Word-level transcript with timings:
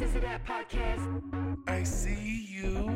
Sissy 0.00 0.20
That 0.22 0.46
Podcast. 0.46 1.68
I 1.68 1.82
see 1.82 2.46
you, 2.48 2.90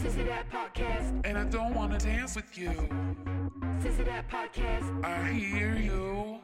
Sissy 0.00 0.24
That 0.24 0.48
Podcast. 0.50 1.20
and 1.24 1.36
I 1.36 1.42
don't 1.42 1.74
want 1.74 1.98
to 1.98 2.06
dance 2.06 2.36
with 2.36 2.56
you. 2.56 2.70
Sissy 3.82 4.04
That 4.04 4.30
Podcast. 4.30 5.04
I 5.04 5.32
hear 5.32 5.74
you. 5.74 6.38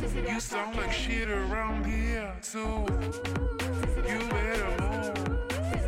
Sissy 0.00 0.24
That 0.24 0.32
You 0.32 0.40
sound 0.40 0.76
like 0.76 0.90
shit 0.90 1.28
around 1.30 1.86
here, 1.86 2.34
too. 2.42 2.84
You 4.08 4.18
better 4.28 4.70
move. 4.82 5.14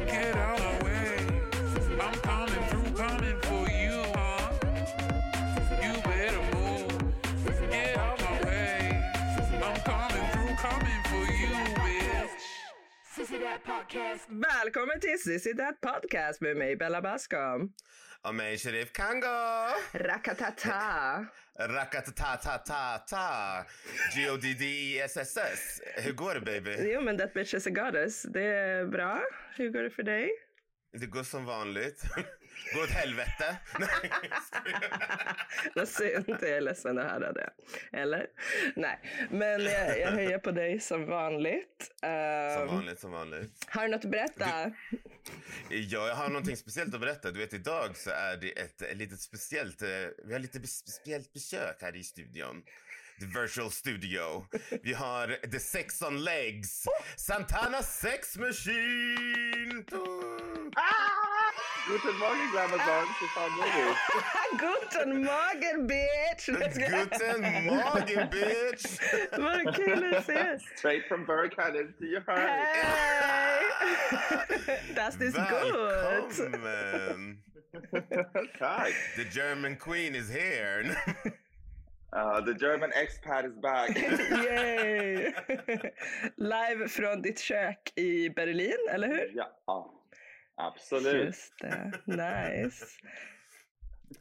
Get 0.06 0.36
out 0.36 0.60
of 0.60 0.78
the 0.78 0.84
way. 0.84 1.16
I'm 2.00 2.14
coming 2.20 2.64
through, 2.68 2.79
Sissy 13.30 13.42
That 13.42 13.64
Podcast. 13.64 14.26
Välkommen 14.28 15.00
till 15.00 15.18
Sissy 15.18 15.54
That 15.56 15.80
Podcast 15.80 16.40
med 16.40 16.56
mig 16.56 16.76
Bella 16.76 17.02
Bascom. 17.02 17.72
Och 18.22 18.34
mig 18.34 18.58
Sheriff 18.58 18.92
Kango! 18.92 19.26
Rakatata. 19.92 21.26
Rakatatatata! 21.58 23.28
G-O-D-D-E-S-S-S. 24.14 25.80
Hur 25.96 26.12
går 26.12 26.34
det 26.34 26.40
baby? 26.40 26.92
Jo 26.92 27.00
men 27.00 27.18
that 27.18 27.34
bitch 27.34 27.54
is 27.54 27.66
a 27.66 27.70
goddess. 27.70 28.22
Det 28.22 28.44
är 28.44 28.86
bra. 28.86 29.22
Hur 29.56 29.70
går 29.70 29.82
det 29.82 29.90
för 29.90 30.02
dig? 30.02 30.30
Det 30.92 31.06
går 31.06 31.22
som 31.22 31.44
vanligt. 31.44 32.02
Går 32.74 32.82
åt 32.82 32.90
helvete. 32.90 33.56
Vad 35.74 35.88
synd, 35.88 36.24
jag 36.28 36.42
är 36.42 36.60
ledsen 36.60 36.98
att 36.98 37.10
höra 37.10 37.32
det. 37.32 37.50
Eller? 37.92 38.26
Nej, 38.76 38.98
men 39.30 39.64
jag, 39.64 39.98
jag 40.00 40.10
höjer 40.10 40.38
på 40.38 40.50
dig 40.50 40.80
som 40.80 41.06
vanligt. 41.06 41.92
Som 42.00 42.10
Ehm, 42.10 42.66
vanligt, 42.66 43.00
som 43.00 43.10
vanligt. 43.12 43.64
har 43.68 43.82
du 43.82 43.88
något 43.88 44.04
att 44.04 44.10
berätta? 44.10 44.72
Ja, 45.68 46.08
jag 46.08 46.14
har 46.14 46.28
någonting 46.28 46.56
speciellt 46.56 46.94
att 46.94 47.00
berätta. 47.00 47.30
Du 47.30 47.38
vet, 47.40 47.54
idag 47.54 47.96
så 47.96 48.10
är 48.10 48.36
det 48.36 48.50
ett 48.60 48.96
litet 48.96 49.20
speciellt... 49.20 49.82
eh, 49.82 49.88
Vi 50.24 50.32
har 50.32 50.38
lite 50.40 50.66
speciellt 50.66 51.32
besök 51.32 51.76
här 51.82 51.96
i 51.96 52.02
studion. 52.04 52.62
The 53.20 53.40
virtual 53.40 53.70
studio. 53.70 54.46
Vi 54.82 54.92
har 54.92 55.28
The 55.50 55.58
Sex 55.60 56.02
on 56.02 56.24
Legs. 56.24 56.84
Santana 57.16 57.82
Sex 57.82 58.36
Machine! 58.36 59.84
Guten 61.90 62.18
Morgen, 62.18 62.50
Glamazon. 62.52 63.06
Hur 63.20 63.28
fan 63.28 63.50
mår? 63.52 63.66
Guten 64.58 65.24
Morgen 65.24 65.86
bitch! 65.86 66.46
Guten 66.46 67.66
Morgen, 67.66 68.28
bitch! 68.30 68.84
Vad 69.38 69.74
kul 69.76 70.14
att 70.14 70.24
se. 70.26 70.58
Straight 70.76 71.08
from 71.08 71.24
Berghagen 71.26 71.94
to 71.98 72.04
your 72.04 72.20
heart. 72.26 72.48
Hej! 72.48 73.60
Das 74.94 75.14
ist 75.20 75.36
gut. 75.36 75.74
Välkommen! 76.38 77.42
Tack. 78.58 78.92
The 79.16 79.24
German 79.24 79.76
queen 79.76 80.14
is 80.14 80.28
here. 80.30 80.96
Uh, 82.12 82.40
the 82.46 82.54
German 82.54 82.92
expat 82.92 83.44
is 83.46 83.56
back. 83.62 83.90
Yay! 83.96 85.32
Live 86.36 86.88
från 86.88 87.22
ditt 87.22 87.40
kök 87.40 87.92
i 87.96 88.30
Berlin, 88.30 88.78
eller 88.90 89.08
hur? 89.08 89.32
ja, 89.34 89.46
absolut. 90.66 91.24
Just 91.26 91.58
det, 91.58 91.92
nice. 92.06 92.86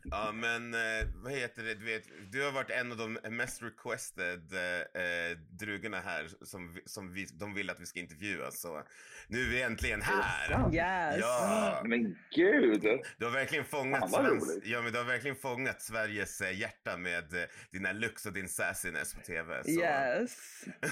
Ja, 0.04 0.32
men 0.34 0.73
eh, 0.73 1.08
vad 1.16 1.32
heter 1.34 1.64
det? 1.64 1.76
Du, 1.76 1.86
vet, 1.86 2.04
du 2.32 2.44
har 2.44 2.52
varit 2.52 2.70
en 2.70 2.92
av 2.92 2.98
de 2.98 3.14
mest 3.30 3.62
requested 3.64 4.54
eh, 4.54 5.02
eh, 5.04 5.38
drugorna 5.38 6.00
här 6.00 6.28
som, 6.42 6.78
som 6.86 7.14
vi, 7.14 7.26
de 7.34 7.54
vill 7.54 7.70
att 7.70 7.80
vi 7.80 7.86
ska 7.86 8.00
intervjua. 8.00 8.52
Så 8.52 8.84
nu 9.28 9.42
är 9.42 9.50
vi 9.50 9.62
äntligen 9.62 10.02
här. 10.02 10.73
Yes. 10.73 11.20
Ja, 11.22 11.82
Men 11.86 12.17
gud. 12.36 12.82
du 13.17 13.26
har 13.26 13.32
verkligen 13.32 13.66
fångat, 13.66 14.12
Fan, 14.12 14.26
roligt. 14.26 14.62
ja, 14.66 14.82
men 14.82 14.92
du 14.92 14.98
har 14.98 15.06
verkligen 15.06 15.36
fångat 15.38 15.82
Sveriges 15.82 16.42
eh, 16.42 16.60
hjärta 16.60 16.98
med 16.98 17.33
eh, 17.33 17.44
dina 17.72 17.92
looks 17.92 18.26
och 18.26 18.33
din 18.33 18.49
sassiness 18.49 19.14
på 19.14 19.22
tv. 19.22 19.64
Så. 19.64 19.70
Yes. 19.70 20.64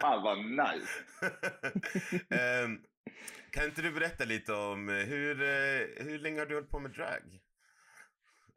Fan 0.00 0.22
vad 0.22 0.38
nice. 0.38 0.88
Ehm, 2.36 2.78
kan 3.50 3.64
inte 3.64 3.82
du 3.82 3.92
berätta 3.92 4.24
lite 4.24 4.52
om 4.52 4.88
eh, 4.88 4.94
hur, 4.94 5.42
eh, 5.42 6.06
hur 6.06 6.18
länge 6.18 6.38
har 6.38 6.46
du 6.46 6.54
hållit 6.54 6.70
på 6.70 6.78
med 6.78 6.90
drag? 6.90 7.40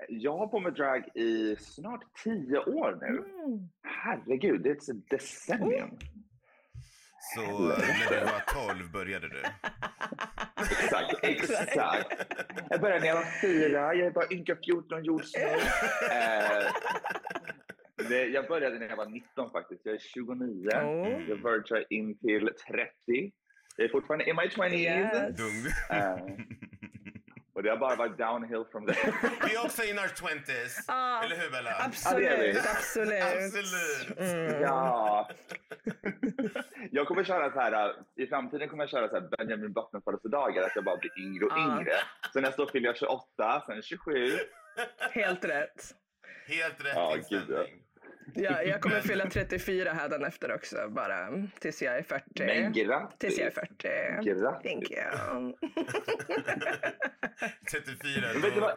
Jag 0.10 0.38
har 0.38 0.48
på 0.48 0.60
med 0.60 0.74
drag 0.74 1.10
i 1.16 1.56
snart 1.60 2.04
tio 2.24 2.60
år 2.60 2.98
nu. 3.02 3.08
Mm. 3.08 3.70
Herregud, 3.84 4.62
det 4.62 4.70
är 4.70 4.74
ett 4.74 5.10
decennium. 5.10 5.98
Så 7.36 7.42
eh, 7.42 7.78
när 7.78 8.20
du 8.20 8.26
var 8.26 8.74
12 8.74 8.92
började 8.92 9.30
du? 9.30 9.42
Exakt, 10.62 11.24
exakt. 11.24 12.08
Jag 12.70 12.82
började 12.82 13.00
när 13.00 13.08
jag 13.08 13.16
var 13.16 13.42
fyra, 13.42 13.94
jag 13.94 14.08
är 14.08 14.12
bara 14.12 14.32
ynka 14.32 14.58
14 14.66 15.04
just 15.04 15.38
nu. 15.38 15.44
Eh, 16.12 16.72
jag 18.34 18.48
började 18.48 18.80
när 18.80 18.90
jag 18.90 18.98
var 18.98 19.06
19 19.06 19.52
faktiskt, 19.52 19.82
jag 19.86 19.96
är 19.96 20.00
29. 20.00 20.70
Oh. 20.70 21.30
Jag 21.30 21.36
vergar 21.36 21.94
in 21.94 22.18
till 22.18 22.50
30. 22.68 23.32
Jag 23.78 23.86
är 23.86 23.90
fortfarande 23.92 24.30
in 24.30 24.36
my 24.36 24.42
20s. 24.44 24.74
Yes. 24.74 25.38
Dum. 25.38 25.72
Eh, 25.98 26.18
och 27.54 27.64
det 27.64 27.70
har 27.70 27.78
bara 27.78 27.96
varit 27.96 28.18
downhill 28.18 28.66
from 28.72 28.88
there. 28.88 29.14
Vi 29.48 29.56
är 29.56 29.66
också 29.66 29.84
in 29.84 30.00
our 30.00 30.06
20s. 30.08 30.84
Ja, 30.88 31.24
Eller 31.24 31.36
hur 31.36 31.50
Bella? 31.52 31.70
Ja, 31.70 31.86
Absolut, 31.86 32.40
vi. 32.40 32.60
absolut. 32.60 33.24
Absolut. 33.24 34.18
Mm. 34.20 34.62
Ja. 34.62 35.30
Jag 36.92 37.08
kommer 37.08 37.24
köra 37.24 37.52
så 37.54 37.60
här, 37.60 37.90
äh, 37.90 38.24
i 38.24 38.28
framtiden 38.28 38.70
kommer 38.70 38.84
jag 38.84 38.90
köra 38.90 39.10
så 39.10 39.16
här 39.20 39.30
Benjamin 39.38 39.74
Button 39.74 40.02
födelsedagar, 40.02 40.64
att 40.64 40.76
jag 40.76 40.84
bara 40.84 40.98
blir 40.98 41.20
yngre 41.20 41.46
och 41.46 41.52
Ja. 41.52 41.80
yngre. 41.80 41.92
Så 42.34 42.40
nästa 42.42 42.62
år 42.64 42.70
fyller 42.72 42.88
jag 42.88 42.98
28, 42.98 43.64
sen 43.68 43.82
27. 43.82 44.28
Helt 45.12 45.46
rätt. 45.46 45.96
Helt 46.48 46.86
rätt 46.86 46.94
Ja, 46.96 47.16
gud, 47.30 47.46
ja. 47.50 47.66
Ja, 48.36 48.64
jag 48.64 48.82
kommer 48.82 49.00
fylla 49.02 49.30
34 49.30 49.92
här 49.92 50.28
efter 50.28 50.56
också, 50.56 50.90
bara 50.90 51.48
tills 51.60 51.82
jag 51.82 51.98
är 51.98 52.04
40. 52.04 52.24
Men 52.36 52.74
grattis! 52.74 53.20
Tills 53.20 53.38
jag 53.38 53.48
är 53.48 53.52
40. 53.52 54.30
Grattis! 54.30 54.72
Thank 54.72 54.92
you. 54.92 55.54
34. 57.72 58.28
Men 58.34 58.42
vet 58.42 58.54
du 58.54 58.60
vad? 58.60 58.74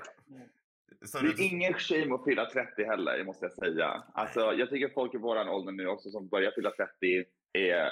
Så 1.05 1.19
Det 1.19 1.25
du, 1.27 1.45
är 1.45 1.53
ingen 1.53 1.75
shame 1.75 2.15
att 2.15 2.25
fylla 2.25 2.51
30 2.51 2.85
heller, 2.85 3.25
måste 3.25 3.45
jag 3.45 3.53
säga. 3.53 4.03
Alltså, 4.15 4.41
jag 4.41 4.71
tycker 4.71 4.89
folk 4.89 5.15
i 5.15 5.19
våran 5.19 5.49
ålder 5.49 5.73
nu 5.73 5.87
också 5.87 6.11
som 6.11 6.29
börjar 6.29 6.53
fylla 6.55 6.71
30 6.71 7.25
är 7.53 7.91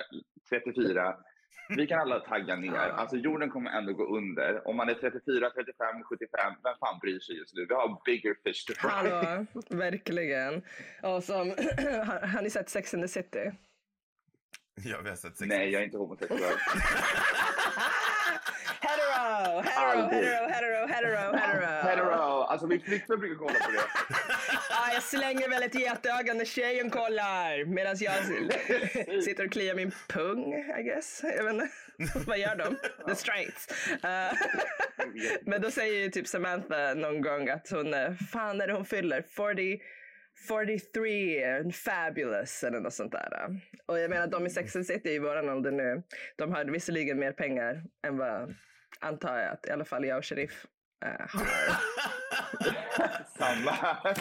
34. 0.50 1.15
Vi 1.76 1.86
kan 1.86 2.00
alla 2.00 2.20
tagga 2.20 2.56
ner. 2.56 2.78
Alltså 2.78 3.16
jorden 3.16 3.50
kommer 3.50 3.70
ändå 3.70 3.92
gå 3.92 4.16
under. 4.16 4.68
Om 4.68 4.76
man 4.76 4.88
är 4.88 4.94
34, 4.94 5.50
35, 5.50 6.02
75, 6.08 6.54
vem 6.62 6.74
fan 6.80 6.98
bryr 7.02 7.20
sig 7.20 7.36
just 7.38 7.54
nu? 7.54 7.66
Vi 7.68 7.74
har 7.74 8.02
bigger 8.04 8.34
fish 8.44 8.66
to 8.66 8.72
fry. 8.74 8.90
Hallå, 8.90 9.46
verkligen. 9.70 10.62
Och 11.02 11.24
som, 11.24 11.48
har, 12.06 12.26
har 12.26 12.42
ni 12.42 12.50
sett 12.50 12.68
Sex 12.68 12.94
and 12.94 13.02
the 13.02 13.08
City? 13.08 13.52
ja, 14.84 15.00
vi 15.02 15.08
har 15.08 15.16
sett 15.16 15.36
sex. 15.36 15.48
Nej, 15.48 15.70
jag 15.70 15.80
är 15.82 15.84
inte 15.84 15.98
homosexuell. 15.98 16.40
Hetero, 18.80 19.60
hetero, 19.62 20.08
hetero, 20.08 20.48
hetero, 20.48 20.86
hetero, 20.86 21.36
hetero. 21.36 21.88
Hetero! 21.88 22.31
Alltså 22.52 22.66
min 22.66 22.80
flickvän 22.80 23.20
brukar 23.20 23.36
kolla 23.36 23.52
på 23.54 23.70
det. 23.70 23.78
Ja, 24.70 24.92
jag 24.92 25.02
slänger 25.02 25.48
väl 25.48 25.62
ett 25.62 25.74
getöga 25.74 26.34
när 26.34 26.44
tjejen 26.44 26.90
kollar 26.90 27.64
medan 27.64 27.96
jag 27.98 28.14
sitter 29.24 29.46
och 29.46 29.52
kliar 29.52 29.74
min 29.74 29.92
pung, 30.08 30.54
I 30.78 30.82
guess. 30.82 31.20
Jag 31.22 31.44
vet 31.44 31.52
inte. 31.52 31.68
Vad 32.26 32.38
gör 32.38 32.56
de? 32.56 32.76
The 33.06 33.14
straights. 33.14 33.68
Men 35.46 35.62
då 35.62 35.70
säger 35.70 36.02
ju 36.02 36.10
typ 36.10 36.26
Samantha 36.26 36.94
någon 36.94 37.22
gång 37.22 37.48
att 37.48 37.70
hon, 37.70 37.94
eh, 37.94 38.12
fan 38.32 38.60
är 38.60 38.66
det 38.66 38.72
hon 38.72 38.84
fyller? 38.86 39.22
40, 39.22 39.80
43 40.48 41.44
and 41.44 41.74
fabulous 41.74 42.64
eller 42.64 42.80
något 42.80 42.94
sånt 42.94 43.12
där. 43.12 43.60
Och 43.86 43.98
jag 43.98 44.10
menar 44.10 44.26
de 44.26 44.46
i 44.46 44.50
Sex 44.50 44.76
and 44.76 44.86
City 44.86 45.10
i 45.10 45.19
våran 45.19 45.48
ålder 45.48 45.70
nu, 45.70 46.02
de 46.37 46.52
har 46.52 46.64
visserligen 46.64 47.19
mer 47.19 47.32
pengar 47.32 47.82
än 48.06 48.19
vad 48.19 48.55
antar 49.00 49.38
jag 49.38 49.52
att 49.52 49.66
i 49.66 49.70
alla 49.70 49.84
fall 49.84 50.05
jag 50.05 50.19
och 50.19 50.25
Sheriff 50.25 50.66
eh, 51.05 51.26
har. 51.28 51.46
Samma 53.38 53.70
här. 53.70 54.14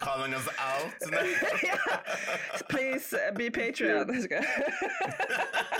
Calling 0.00 0.34
us 0.34 0.48
out. 0.48 0.92
Please 2.68 3.16
uh, 3.16 3.36
be 3.36 3.50
Patreon. 3.50 4.06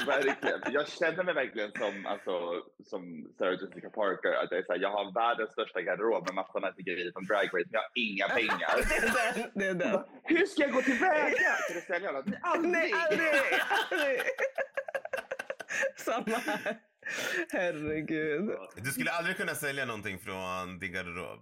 Verkligen. 0.07 0.61
Jag 0.73 0.89
känner 0.89 1.25
mig 1.25 1.35
verkligen 1.35 1.73
som, 1.73 2.07
alltså, 2.07 2.63
som 2.85 3.33
Sarah 3.39 3.53
Jessica 3.53 3.91
Parker. 3.91 4.33
Att 4.33 4.51
jag, 4.51 4.61
är 4.61 4.65
så 4.65 4.73
här, 4.73 4.81
jag 4.81 4.91
har 4.91 5.13
världens 5.15 5.53
största 5.53 5.81
garderob 5.83 6.27
med 6.27 6.35
massa 6.35 6.59
nice 6.59 6.83
grejer 6.83 7.13
från 7.13 7.25
Drag 7.25 7.45
Race, 7.45 7.69
men 7.71 7.71
jag 7.71 7.81
har 7.81 7.91
inga 7.95 8.29
pengar. 8.29 8.71
Det 8.89 8.97
är 8.97 9.35
den. 9.35 9.51
Det 9.55 9.67
är 9.67 9.75
den. 9.75 10.05
Hur 10.25 10.47
ska 10.47 10.63
jag 10.63 10.73
gå 10.73 10.83
tillväga 10.83 11.53
för 11.71 11.79
att 11.79 11.85
sälja 11.85 12.13
dem? 12.13 12.37
Aldrig! 12.43 12.73
Nej, 12.73 12.93
aldrig! 12.93 13.29
aldrig. 13.91 14.21
Samma 15.97 16.37
här. 16.37 16.77
Herregud. 17.53 18.51
Du 18.77 18.91
skulle 18.91 19.11
aldrig 19.11 19.37
kunna 19.37 19.55
sälja 19.55 19.85
någonting 19.85 20.19
från 20.19 20.79
din 20.79 20.93
garderob. 20.93 21.41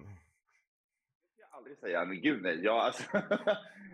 aldrig 1.50 1.78
säga, 1.78 2.04
men 2.04 2.20
gud 2.20 2.42
nej. 2.42 2.64
Jag, 2.64 2.78
alltså, 2.78 3.02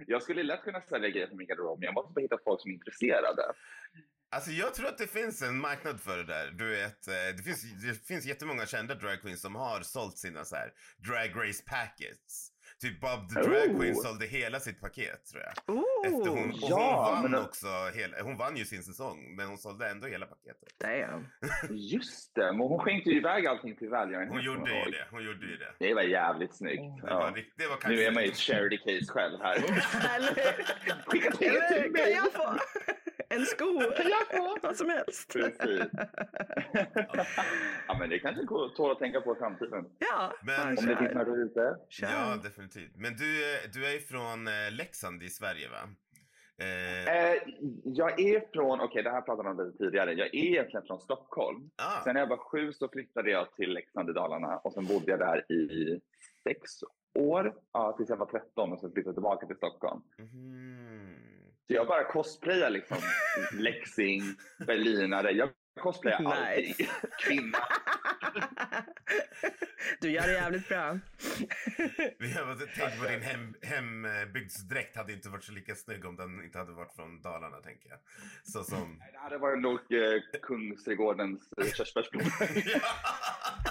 jag 0.06 0.22
skulle 0.22 0.43
lätt 0.43 0.62
kunna 0.62 0.81
sälja 0.81 1.08
grejer 1.08 1.26
på 1.26 1.37
min 1.37 1.46
garderob, 1.46 1.78
men 1.78 1.84
jag 1.84 1.94
måste 1.94 2.12
bara 2.12 2.20
hitta 2.20 2.38
folk 2.44 2.61
som 2.61 2.70
är 2.70 2.75
intresserade. 2.75 3.43
Alltså 4.32 4.50
jag 4.50 4.75
tror 4.75 4.87
att 4.88 4.99
det 4.99 5.06
finns 5.06 5.43
en 5.43 5.61
marknad 5.61 6.00
för 6.00 6.19
det 6.19 6.25
där. 6.25 6.50
Du 6.50 6.70
vet, 6.70 7.08
eh, 7.08 7.37
det 7.37 7.43
finns, 7.43 7.62
det 7.82 8.06
finns 8.06 8.25
jättemånga 8.26 8.67
kända 8.67 8.94
drag 8.94 9.20
queens 9.20 9.40
som 9.40 9.55
har 9.55 9.81
sålt 9.81 10.19
sina 10.19 10.44
så 10.44 10.56
här 10.56 10.72
drag 10.96 11.49
race 11.49 11.62
packets. 11.67 12.50
Typ 12.81 13.00
Bob 13.00 13.29
the 13.29 13.35
Drag 13.43 13.71
Oh. 13.71 13.79
Queen 13.81 13.94
sålde 13.94 14.27
hela 14.27 14.61
sitt 14.61 14.81
paket 14.81 15.27
tror 15.27 15.43
jag. 15.43 15.77
Oh, 15.77 15.85
Efter 16.06 16.31
hon, 16.31 16.50
och 16.50 16.56
ja, 16.61 17.05
hon 17.15 17.23
vann 17.23 17.31
men- 17.31 17.44
också, 17.44 17.67
hela, 17.94 18.23
hon 18.23 18.37
vann 18.37 18.56
ju 18.56 18.65
sin 18.65 18.82
säsong 18.82 19.35
men 19.37 19.49
hon 19.49 19.59
sålde 19.59 19.88
ändå 19.91 20.06
hela 20.06 20.27
paketet. 20.27 20.69
damn. 20.79 21.27
Just 21.79 22.35
det, 22.35 22.53
men 22.53 22.61
hon 22.61 22.79
skänkte 22.79 23.11
ju 23.11 23.17
iväg 23.17 23.47
allting 23.47 23.77
till 23.77 23.88
välgörenhet. 23.88 24.32
Hon 24.32 24.43
gjorde 24.43 24.71
ju 24.85 24.91
det, 24.91 25.06
hon 25.11 25.25
gjorde 25.25 25.47
ju 25.47 25.56
det. 25.56 25.73
Det 25.79 25.94
var 25.94 26.03
jävligt 26.03 26.55
snyggt. 26.56 26.82
Det 27.03 27.15
var, 27.15 27.44
det 27.56 27.67
var 27.67 27.88
Nu 27.88 27.94
är 27.94 28.05
kanske... 28.05 28.11
man 28.11 28.23
ju 28.23 28.29
ett 28.31 28.37
charity 28.38 28.79
case 28.79 29.12
själv 29.12 29.38
här. 29.43 29.56
Skicka 31.06 31.31
pengar 31.37 31.69
till 31.69 31.82
kan 31.82 31.93
mig! 31.93 32.12
jag 32.12 32.32
få 32.32 32.59
en 33.35 33.44
sko? 33.47 33.82
Vad 34.62 34.77
som 34.77 34.88
helst. 34.91 35.32
Precis. 35.32 35.82
ja, 37.88 37.97
men 37.99 38.11
det 38.11 38.19
kanske 38.19 38.47
tål 38.77 38.91
att 38.93 38.99
tänka 38.99 39.21
på 39.21 39.37
i 39.37 39.38
framtiden. 39.38 39.85
Ja, 39.99 40.32
Men- 40.43 40.61
Om 40.69 40.75
det 40.87 40.97
finns 40.97 41.12
där 41.12 41.44
ute. 41.44 41.77
Ja, 42.00 42.37
definitivt. 42.43 42.97
Men 42.97 43.17
du, 43.17 43.44
är- 43.44 43.69
du 43.73 43.87
är 43.94 43.99
från 43.99 44.47
eh, 44.49 44.53
Leksand 44.73 45.23
i 45.23 45.29
Sverige 45.29 45.69
va? 45.69 45.77
Eh, 46.62 47.15
Eh, 47.17 47.37
jag 47.85 48.21
är 48.21 48.44
från, 48.53 48.81
okej 48.81 49.03
det 49.03 49.11
här 49.11 49.21
pratade 49.21 49.49
jag 49.49 49.59
om 49.61 49.67
lite 49.67 49.79
tidigare, 49.79 50.12
jag 50.12 50.27
är 50.27 50.35
egentligen 50.35 50.87
från 50.87 51.00
Stockholm. 51.00 51.71
ah, 51.77 52.05
Sen 52.05 52.15
när 52.15 52.21
jag 52.21 52.29
var 52.29 52.37
sju 52.37 52.73
så 52.73 52.88
flyttade 52.88 53.31
jag 53.31 53.55
till 53.56 53.73
Leksand 53.73 54.11
i 54.11 54.12
Dalarna 54.12 54.56
och 54.59 54.73
sen 54.73 54.87
bodde 54.87 55.11
jag 55.11 55.19
där 55.19 55.53
i 55.53 56.00
sex 56.44 56.71
år, 57.15 57.55
ja, 57.73 57.93
tills 57.97 58.09
jag 58.09 58.17
var 58.17 58.27
13 58.27 58.73
och 58.73 58.81
sen 58.81 58.93
flyttade 58.93 59.09
jag 59.09 59.15
tillbaka 59.15 59.47
till 59.47 59.56
Stockholm. 59.56 60.03
mhm. 60.19 61.17
Så 61.70 61.75
jag 61.75 61.87
bara 61.87 62.05
cosplayar 62.05 62.70
liksom 62.70 62.99
Leksing, 63.52 64.22
berlinare, 64.67 65.31
jag 65.31 65.50
cosplayar 65.81 66.25
allting. 66.25 66.75
Nice. 66.78 66.87
Kvinna. 67.19 67.58
Du 70.00 70.11
gör 70.11 70.26
det 70.26 70.32
jävligt 70.32 70.69
bra. 70.69 70.99
Vi 72.19 72.32
har 72.32 72.76
tänkt 72.76 73.00
på 73.00 73.08
din 73.08 73.22
hem, 73.22 73.55
hembygdsdräkt 73.62 74.96
hade 74.96 75.12
inte 75.12 75.28
varit 75.28 75.44
så 75.44 75.52
lika 75.52 75.75
snygg 75.75 76.05
om 76.05 76.17
den 76.17 76.44
inte 76.44 76.58
hade 76.58 76.72
varit 76.72 76.94
från 76.94 77.22
Dalarna 77.22 77.56
tänker 77.56 77.88
jag. 77.88 77.99
Så 78.43 78.64
som... 78.64 78.99
Det 79.12 79.19
hade 79.19 79.38
varit 79.38 79.62
nog 79.62 79.75
eh, 79.75 80.40
Kungsträdgårdens 80.43 81.52
eh, 81.58 81.72
körsbärsblommor. 81.72 82.32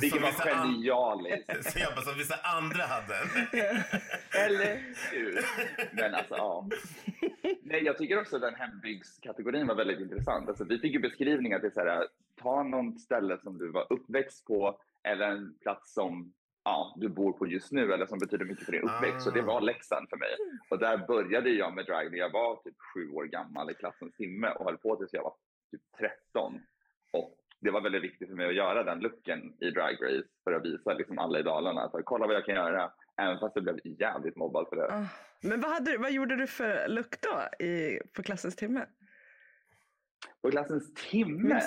Vilket 0.00 0.22
var 0.22 0.28
an- 0.52 0.68
genialiskt. 0.82 1.72
Så 1.72 1.78
jag 1.78 1.94
bara, 1.94 2.04
som 2.04 2.18
vissa 2.18 2.34
andra 2.42 2.82
hade. 2.82 3.14
Eller 4.44 4.82
hur? 5.12 5.40
Men 5.92 6.14
alltså, 6.14 6.34
ja. 6.34 6.68
Nej, 7.62 7.84
jag 7.84 7.98
tycker 7.98 8.20
också 8.20 8.36
att 8.36 8.42
den 8.42 8.54
hembygdskategorin 8.54 9.66
var 9.66 9.74
väldigt 9.74 10.00
intressant. 10.00 10.48
Alltså, 10.48 10.64
vi 10.64 10.78
fick 10.78 10.92
ju 10.92 10.98
beskrivningar 11.00 11.58
till 11.58 11.72
så 11.72 11.80
här, 11.80 12.06
ta 12.42 12.62
någon 12.62 12.98
ställe 12.98 13.38
som 13.42 13.58
du 13.58 13.70
var 13.70 13.86
uppväxt 13.92 14.44
på 14.46 14.80
eller 15.02 15.26
en 15.28 15.54
plats 15.62 15.94
som 15.94 16.32
ja, 16.64 16.94
du 16.96 17.08
bor 17.08 17.32
på 17.32 17.46
just 17.46 17.72
nu 17.72 17.92
eller 17.92 18.06
som 18.06 18.18
betyder 18.18 18.44
mycket 18.44 18.64
för 18.64 18.72
din 18.72 18.82
uppväxt. 18.88 19.24
Så 19.24 19.30
det 19.30 19.42
var 19.42 19.60
Leksand 19.60 20.08
för 20.10 20.16
mig. 20.16 20.36
Och 20.70 20.78
där 20.78 20.98
började 20.98 21.50
jag 21.50 21.74
med 21.74 21.86
drag 21.86 22.10
när 22.10 22.18
jag 22.18 22.32
var 22.32 22.56
typ 22.56 22.74
sju 22.94 23.10
år 23.10 23.24
gammal 23.24 23.70
i 23.70 23.74
klassens 23.74 24.14
timme 24.14 24.48
och 24.50 24.64
höll 24.64 24.78
på 24.78 24.96
tills 24.96 25.12
jag 25.12 25.22
var 25.22 25.34
typ 25.70 25.82
13. 25.98 26.60
Och 27.12 27.37
det 27.60 27.70
var 27.70 27.80
väldigt 27.80 28.02
viktigt 28.02 28.28
för 28.28 28.36
mig 28.36 28.48
att 28.48 28.54
göra 28.54 28.84
den 28.84 29.00
looken 29.00 29.38
i 29.60 29.70
Drag 29.70 29.92
Race 30.02 30.28
för 30.44 30.52
att 30.52 30.64
visa 30.64 30.92
liksom 30.92 31.18
alla 31.18 31.38
i 31.38 31.42
Dalarna 31.42 31.80
att 31.82 32.04
kolla 32.04 32.26
vad 32.26 32.36
jag 32.36 32.44
kan 32.44 32.54
göra. 32.54 32.92
Även 33.16 33.38
fast 33.38 33.56
jag 33.56 33.64
blev 33.64 33.76
jävligt 33.84 34.36
mobbad 34.36 34.66
för 34.68 34.76
det. 34.76 34.94
Ah. 34.94 35.06
Men 35.40 35.60
vad, 35.60 35.70
hade, 35.70 35.98
vad 35.98 36.12
gjorde 36.12 36.36
du 36.36 36.46
för 36.46 36.88
look 36.88 37.14
då 37.20 37.64
i, 37.64 38.00
på 38.12 38.22
klassens 38.22 38.56
timme? 38.56 38.86
På 40.42 40.50
klassens 40.50 40.94
timme? 40.94 41.60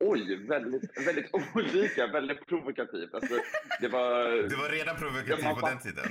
Oj, 0.00 0.46
väldigt, 0.46 1.06
väldigt 1.06 1.30
olika, 1.54 2.06
väldigt 2.06 2.46
provokativt. 2.46 3.14
Alltså, 3.14 3.34
det 3.80 3.88
var, 3.88 4.28
Du 4.48 4.56
var 4.56 4.68
redan 4.68 4.96
provokativ 4.96 5.34
Ja, 5.38 5.44
man 5.44 5.60
på 5.60 5.66
den 5.66 5.76
fatt- 5.78 5.82
tiden. 5.82 6.10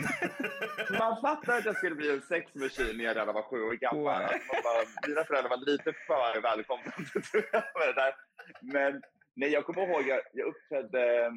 man 1.00 1.22
fattar 1.22 1.58
att 1.58 1.66
jag 1.66 1.76
skulle 1.78 1.96
bli 1.96 2.12
en 2.12 2.22
sexmachine 2.22 2.98
när 2.98 3.04
jag 3.04 3.16
redan 3.18 3.34
var 3.36 3.44
sju 3.44 3.62
år 3.62 3.74
gammal. 3.74 4.04
Wow. 4.04 4.12
Alltså, 4.14 4.54
bara, 4.64 5.08
mina 5.08 5.24
föräldrar 5.24 5.50
var 5.50 5.66
lite 5.66 5.94
för 6.08 6.42
välkomna 6.42 6.92
tror 7.32 7.44
jag, 7.52 7.64
med 7.80 7.88
det 7.88 7.94
där. 8.02 8.14
Men 8.62 9.02
nej, 9.36 9.50
jag 9.50 9.66
kommer 9.66 9.82
ihåg, 9.88 10.08
jag, 10.08 10.22
jag 10.34 10.48
uppträdde... 10.48 11.30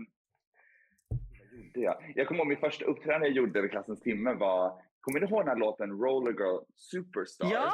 Vad 1.09 1.61
gjorde 1.65 1.81
jag? 1.81 2.13
Jag 2.15 2.27
kommer 2.29 2.39
ihåg 2.41 2.49
min 2.49 2.61
första 2.61 2.85
uppträdande 2.85 3.27
jag 3.27 3.37
gjorde 3.37 3.63
vid 3.63 3.71
klassens 3.71 4.01
timme 4.01 4.33
var 4.35 4.83
Kommer 5.01 5.21
du 5.21 5.27
ihåg 5.27 5.41
den 5.41 5.49
här 5.49 5.57
låten 5.57 5.91
Roller 5.91 6.33
Girl 6.33 6.59
Superstar? 6.77 7.49
Ja! 7.53 7.73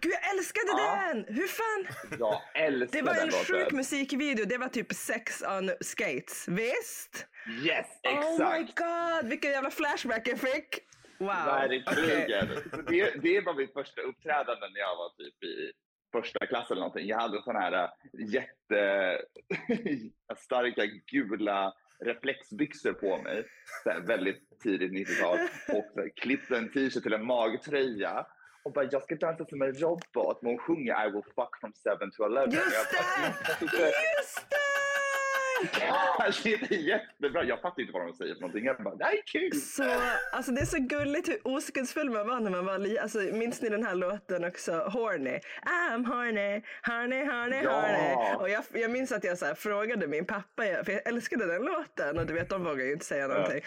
Gud, 0.00 0.12
jag 0.12 0.36
älskade 0.38 0.66
Ja. 0.68 1.04
den! 1.06 1.24
Hur 1.28 1.46
fan? 1.46 1.86
Jag 2.18 2.64
älskar 2.66 2.98
Det 2.98 3.06
var 3.06 3.14
den 3.14 3.22
en 3.22 3.28
låten. 3.28 3.44
sjuk 3.44 3.72
musikvideo. 3.72 4.44
Det 4.46 4.58
var 4.58 4.68
typ 4.68 4.92
sex 4.92 5.42
on 5.42 5.70
skates. 5.80 6.48
Visst? 6.48 7.26
Yes, 7.64 7.86
Oh 8.04 8.38
my 8.38 8.60
exakt! 8.62 8.78
god, 8.78 9.30
vilken 9.30 9.50
jävla 9.50 9.70
flashback 9.70 10.28
jag 10.28 10.38
fick. 10.38 10.78
Wow. 11.18 11.28
Verkligen. 11.28 12.48
Så 12.70 12.76
det, 12.82 13.22
det 13.22 13.40
var 13.40 13.54
mitt 13.54 13.72
första 13.72 14.00
uppträdande 14.00 14.68
när 14.72 14.80
jag 14.80 14.96
var 14.96 15.08
typ 15.16 15.44
i 15.44 15.72
första 16.12 16.46
klass 16.46 16.70
eller 16.70 16.80
någonting. 16.80 17.06
Jag 17.06 17.18
hade 17.20 17.42
såna 17.42 17.60
här 17.60 17.72
äh, 17.84 17.88
jätte 18.32 19.18
starka 20.38 20.82
gula 21.06 21.72
reflexbyxor 22.04 22.92
på 22.92 23.22
mig. 23.22 23.44
Så 23.84 24.00
väldigt 24.06 24.60
tidigt 24.62 24.92
90-tal. 25.08 25.38
Och 25.76 26.16
klippte 26.16 26.56
en 26.56 26.72
t-shirt 26.72 27.02
till 27.02 27.12
en 27.12 27.26
magtröja. 27.26 28.26
Och 28.64 28.72
bara, 28.72 28.84
jag 28.92 29.02
ska 29.02 29.14
dansa 29.14 29.44
som 29.44 29.62
en 29.62 29.74
robot. 29.74 30.42
Men 30.42 30.50
hon 30.50 30.58
sjunger 30.58 31.06
I 31.06 31.10
will 31.12 31.22
fuck 31.22 31.60
from 31.60 31.72
7 31.72 32.10
to 32.16 32.24
11. 32.24 32.50
Just 32.50 32.64
bara, 32.66 33.70
det! 33.76 33.92
Just 34.18 34.50
det! 34.50 34.71
Kanske 36.18 36.50
inte 36.52 36.74
jättebra. 36.74 37.44
Jag 37.44 37.60
fattar 37.60 37.80
inte 37.82 37.92
vad 37.92 38.06
de 38.06 38.12
säger 38.14 38.34
för 38.34 38.40
någonting. 38.40 38.64
Jag 38.64 38.76
bara, 38.82 38.94
det 38.94 39.04
här 39.04 39.12
är 39.12 39.22
kul! 39.26 39.60
Så, 39.60 39.84
alltså 40.32 40.52
det 40.52 40.60
är 40.60 40.64
så 40.66 40.78
gulligt 40.78 41.28
hur 41.28 41.38
oskuldsfull 41.44 42.10
man 42.10 42.26
var 42.28 42.40
när 42.40 42.50
man 42.50 42.66
var 42.66 42.78
liten. 42.78 43.02
Alltså, 43.02 43.18
minns 43.18 43.62
ni 43.62 43.68
den 43.68 43.84
här 43.86 43.94
låten 43.94 44.44
också? 44.44 44.72
Horny. 44.72 45.38
I'm 45.90 46.06
horny, 46.06 46.62
horny, 46.86 47.24
horny, 47.24 47.60
Ja. 47.64 47.70
horny. 47.80 48.34
Och 48.36 48.50
jag, 48.50 48.64
jag 48.82 48.90
minns 48.90 49.12
att 49.12 49.24
jag 49.24 49.38
så 49.38 49.44
här, 49.46 49.54
frågade 49.54 50.06
min 50.06 50.24
pappa, 50.26 50.62
för 50.84 50.92
jag 50.92 51.06
älskade 51.08 51.46
den 51.46 51.62
låten 51.62 52.18
och 52.18 52.26
du 52.26 52.34
vet 52.34 52.48
de 52.48 52.64
vågar 52.64 52.84
ju 52.84 52.92
inte 52.92 53.04
säga 53.04 53.26
någonting. 53.26 53.60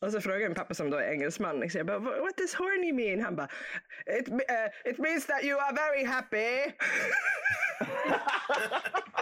Och 0.00 0.12
så 0.12 0.20
frågade 0.20 0.44
min 0.48 0.54
pappa 0.54 0.74
som 0.74 0.90
då 0.90 0.96
är 0.96 1.10
engelsman, 1.12 1.60
liksom, 1.60 1.78
jag 1.78 1.86
bara, 1.86 1.98
"What- 1.98 2.20
what 2.20 2.36
does 2.36 2.54
horny 2.54 2.92
mean? 2.92 3.20
Han 3.24 3.36
bara, 3.36 3.48
it, 4.18 4.28
uh, 4.28 4.90
it 4.90 4.98
means 4.98 5.26
that 5.26 5.44
you 5.44 5.60
are 5.60 5.72
very 5.74 6.04
happy. 6.04 6.72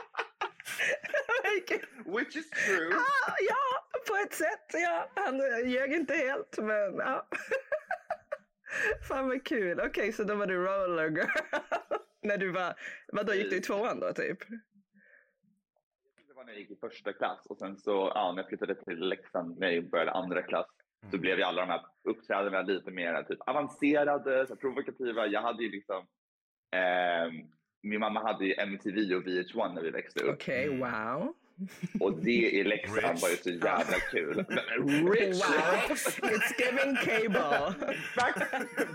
Which 2.04 2.36
is 2.36 2.50
true. 2.50 2.94
Ah, 2.94 3.34
ja, 3.48 3.88
på 4.08 4.16
ett 4.16 4.32
sätt. 4.34 4.70
Ja. 4.72 5.10
Han 5.14 5.40
eh, 5.40 5.70
ljög 5.70 5.92
inte 5.92 6.14
helt, 6.14 6.58
men 6.58 6.96
ja. 6.96 7.28
Fan 9.08 9.28
vad 9.28 9.44
kul. 9.44 9.80
Okej, 9.80 10.12
så 10.12 10.24
då 10.24 10.34
var 10.34 10.46
du 10.46 10.56
roller 10.66 11.10
girl. 11.10 11.26
När 12.22 12.38
du 12.38 12.50
var, 12.50 12.74
vadå 13.12 13.34
gick 13.34 13.50
du 13.50 13.56
i 13.56 13.60
tvåan 13.60 14.00
då 14.00 14.12
typ? 14.12 14.38
Det 16.28 16.34
var 16.34 16.44
när 16.44 16.52
jag 16.52 16.60
gick 16.60 16.70
i 16.70 16.76
första 16.76 17.12
klass 17.12 17.46
och 17.46 17.58
sen 17.58 17.76
så 17.76 18.12
ja, 18.14 18.32
när 18.32 18.42
jag 18.42 18.48
flyttade 18.48 18.74
till 18.84 18.98
Leksand 19.08 19.58
när 19.58 19.70
jag 19.70 19.90
började 19.90 20.12
andra 20.12 20.42
klass 20.42 20.66
så 21.00 21.06
Mm. 21.08 21.20
blev 21.20 21.38
ju 21.38 21.44
alla 21.44 21.60
de 21.60 21.68
här 21.70 21.84
uppträdandena 22.04 22.62
lite 22.62 22.90
mer 22.90 23.22
typ 23.22 23.38
avancerade, 23.40 24.46
så 24.46 24.54
här, 24.54 24.60
provokativa. 24.60 25.26
Jag 25.26 25.42
hade 25.42 25.62
ju 25.62 25.70
liksom 25.70 26.06
ehm, 26.70 27.34
min 27.82 28.00
mamma 28.00 28.22
hade 28.22 28.44
ju 28.46 28.54
MTV 28.54 29.14
och 29.14 29.22
VH1 29.22 29.74
när 29.74 29.82
vi 29.82 29.90
växte 29.90 30.24
upp 30.24 30.34
Okej, 30.34 30.68
okay, 30.68 30.78
wow 30.80 31.34
och 32.00 32.12
det 32.22 32.30
i 32.30 32.64
Leksand 32.64 33.18
var 33.18 33.28
ju 33.28 33.36
så 33.36 33.50
jävla 33.50 33.98
kul. 34.12 34.36
Rich! 35.12 35.42
Wow, 35.44 35.96
it's 36.30 36.52
giving 36.58 36.96
cable. 36.96 37.74
Back, 38.16 38.36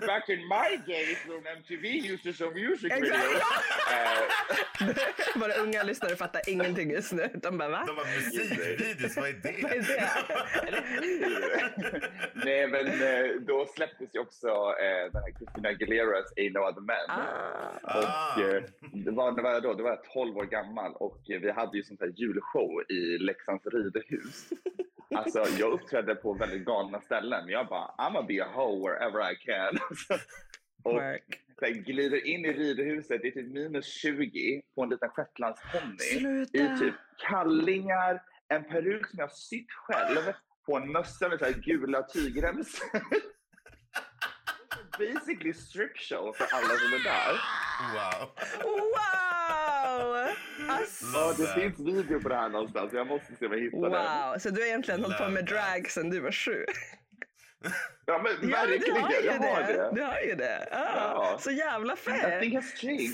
back 0.08 0.30
in 0.30 0.40
my 0.48 0.78
days 0.88 1.18
when 1.28 1.44
MTV 1.58 1.88
used 2.14 2.24
to 2.24 2.34
show 2.34 2.54
music 2.54 2.92
Exakt. 2.92 3.24
videos. 3.24 3.42
Eh, 3.92 5.40
Våra 5.40 5.54
unga 5.54 5.84
lyssnare 5.84 6.16
fattar 6.16 6.42
ingenting 6.48 6.92
just 6.92 7.12
nu. 7.14 7.30
De 7.34 7.58
bara 7.58 7.70
va? 7.70 7.84
De 7.88 7.96
bara 7.96 8.06
musikvideos, 8.06 9.16
vad 9.18 9.30
är 9.30 9.62
Vad 9.64 9.72
är 9.72 9.76
det? 9.78 9.84
det? 11.92 12.10
Nej, 12.46 12.68
men 12.68 12.88
eh, 12.88 13.32
då 13.48 13.66
släpptes 13.76 14.16
ju 14.16 14.20
också 14.20 14.48
eh, 14.48 15.12
den 15.14 15.22
här 15.24 15.32
Christina 15.38 15.70
Aguileras 15.70 16.34
Ain't 16.38 16.54
No 16.54 16.60
Other 16.60 16.82
Man. 16.82 17.08
Ah. 17.08 18.00
Och, 18.00 18.42
eh, 18.42 18.64
det, 18.94 19.12
var, 19.12 19.32
det 19.32 19.42
var 19.42 19.62
då, 19.62 19.74
då 19.74 19.84
var 19.84 19.90
jag 19.90 20.04
12 20.04 20.38
år 20.38 20.46
gammal 20.46 20.92
och 20.96 21.20
eh, 21.30 21.40
vi 21.40 21.52
hade 21.52 21.78
ju 21.78 21.84
sånt 21.84 22.00
här 22.00 22.14
julshow 22.16 22.53
i 22.90 23.18
Leksands 23.18 23.66
ridhus. 23.66 24.50
Alltså 25.16 25.46
jag 25.60 25.72
uppträdde 25.72 26.16
på 26.16 26.34
väldigt 26.34 26.66
galna 26.66 27.02
ställen. 27.02 27.50
Jag 27.50 27.68
bara, 27.68 27.88
I'm 27.98 28.14
gonna 28.14 28.28
be 28.28 28.44
a 28.44 28.48
hoe 28.54 28.90
wherever 28.90 29.32
I 29.32 29.36
can. 29.36 29.78
och 30.84 31.02
här, 31.02 31.20
glider 31.72 32.28
in 32.28 32.46
i 32.46 32.54
ridhuset, 32.54 33.22
det 33.22 33.28
är 33.28 33.32
typ 33.32 33.54
minus 33.54 33.86
20 33.86 34.62
på 34.76 34.84
en 34.84 34.90
liten 34.90 35.10
shetlandsponny 35.10 36.44
i 36.54 36.80
typ 36.80 36.96
kallingar, 37.30 38.22
en 38.48 38.64
peruk 38.64 39.08
som 39.08 39.20
jag 39.20 39.28
har 39.28 39.34
sytt 39.34 39.72
själv 39.72 40.34
på 40.66 40.78
en 40.78 40.92
mössa 40.92 41.30
med 41.30 41.40
så 41.40 41.46
här 41.46 41.54
gula 41.54 42.04
tygremsor. 42.04 42.88
Basically 45.00 45.54
strip 45.54 45.98
show 45.98 46.34
för 46.34 46.48
alla 46.52 46.68
som 46.68 46.94
är 46.94 47.04
där. 47.04 47.42
Wow. 47.94 48.30
Wow! 48.64 49.63
Alltså, 50.70 51.06
Ja, 51.14 51.34
det 51.38 51.62
finns 51.62 51.80
video 51.80 52.20
på 52.20 52.30
det 52.30 52.36
här 52.36 52.50
någonstans. 52.50 52.94
Jag 52.94 53.08
måste 53.08 53.36
se 53.40 53.46
om 53.46 53.52
jag 53.54 53.60
hittar 53.60 53.82
den. 53.82 53.92
wow, 53.92 54.38
så 54.40 54.50
du 54.50 54.62
har 54.62 54.68
egentligen 54.68 55.04
hållit 55.04 55.18
på 55.18 55.28
med 55.30 55.46
drag 55.46 55.90
sedan 55.90 56.10
du 56.10 56.20
var 56.20 56.32
sju? 56.32 56.66
Ja, 58.06 58.18
men 58.24 58.32
Ja, 58.50 58.66
men 58.68 58.70
du 58.72 58.78
verkligen. 58.78 59.02
har 59.02 59.12
ju 59.12 59.26
jag 59.26 59.34
har 59.34 59.62
det. 59.62 59.74
det. 59.74 59.92
Du 59.96 60.02
har 60.02 60.20
ju 60.22 60.36
det. 60.36 60.68
Ja, 60.72 60.88
Ja. 60.96 61.38
Så 61.42 61.52
jävla 61.52 61.96
fett. 61.96 62.54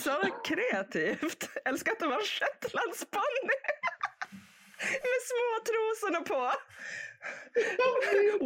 Så 0.02 0.16
kreativt. 0.46 1.50
Älskar 1.66 1.92
att 1.92 2.00
det 2.00 2.08
var 2.08 2.22
shetlandsponny. 2.22 3.56
Med 4.82 5.22
små 5.32 5.50
trosorna 5.70 6.22
på. 6.22 6.52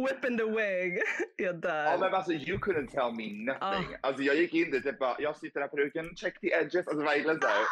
Whipping 0.06 0.38
the 0.38 0.44
wig. 0.44 1.02
Jag 1.36 1.46
Ja, 1.46 1.52
men 1.52 1.60
dör. 2.00 2.10
alltså, 2.10 2.32
you 2.32 2.58
couldn't 2.58 2.90
tell 2.90 3.12
me 3.16 3.52
nothing. 3.52 3.94
Ah. 3.94 3.98
Alltså, 4.08 4.22
jag 4.22 4.36
gick 4.36 4.54
in 4.54 4.70
dit 4.70 4.86
och 4.86 4.94
bara, 5.00 5.16
jag 5.18 5.36
sitter 5.36 5.60
här 5.60 5.68
på 5.68 5.76
peruken, 5.76 6.16
check 6.16 6.40
the 6.40 6.46
edges. 6.52 6.86
Alltså 6.88 7.04
verkligen 7.04 7.40
så 7.40 7.46
här. 7.46 7.64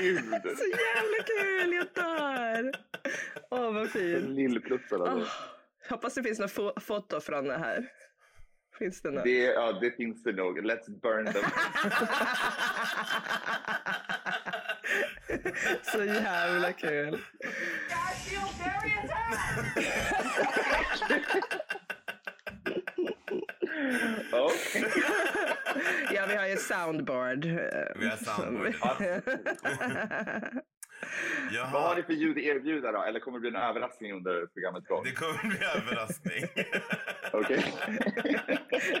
Gud. 0.00 0.24
Så 0.42 0.64
jävla 0.64 1.22
kul. 1.26 1.72
Jag 1.74 1.86
dör. 1.94 2.72
Åh, 3.50 3.72
vad 3.74 3.90
fint. 3.90 4.28
Lillplutten 4.28 5.02
alltså. 5.02 5.18
Åh, 5.18 5.28
hoppas 5.90 6.14
det 6.14 6.22
finns 6.22 6.38
några 6.38 6.52
fo- 6.52 6.80
foto 6.80 7.20
från 7.20 7.44
det 7.44 7.58
här. 7.58 7.86
Finns 8.78 9.02
det 9.02 9.10
något? 9.10 9.24
Det, 9.24 9.38
ja, 9.44 9.72
det 9.72 9.90
finns 9.90 10.22
det 10.22 10.32
nog. 10.32 10.58
Let's 10.58 11.00
burn 11.00 11.32
them. 11.32 11.44
Så 15.82 16.04
jävla 16.04 16.72
kul. 16.72 17.14
I 24.74 25.33
Ja, 26.14 26.24
vi 26.28 26.36
har 26.36 26.46
ju 26.46 26.56
soundboard. 26.56 27.44
Vi 27.96 28.08
har 28.08 28.16
soundboard. 28.16 28.74
Vad 31.72 31.82
har 31.82 31.96
ni 31.96 32.02
för 32.02 32.12
ljud 32.12 32.38
erbjuda 32.38 32.92
då? 32.92 33.02
Eller 33.02 33.20
kommer 33.20 33.38
det 33.38 33.40
bli 33.40 33.50
en 33.50 33.56
överraskning 33.56 34.12
under 34.12 34.46
programmets 34.46 34.86
gång? 34.86 35.04
det 35.04 35.12
kommer 35.12 35.48
bli 35.48 35.58
överraskning. 35.66 36.44
Okej. 37.32 37.64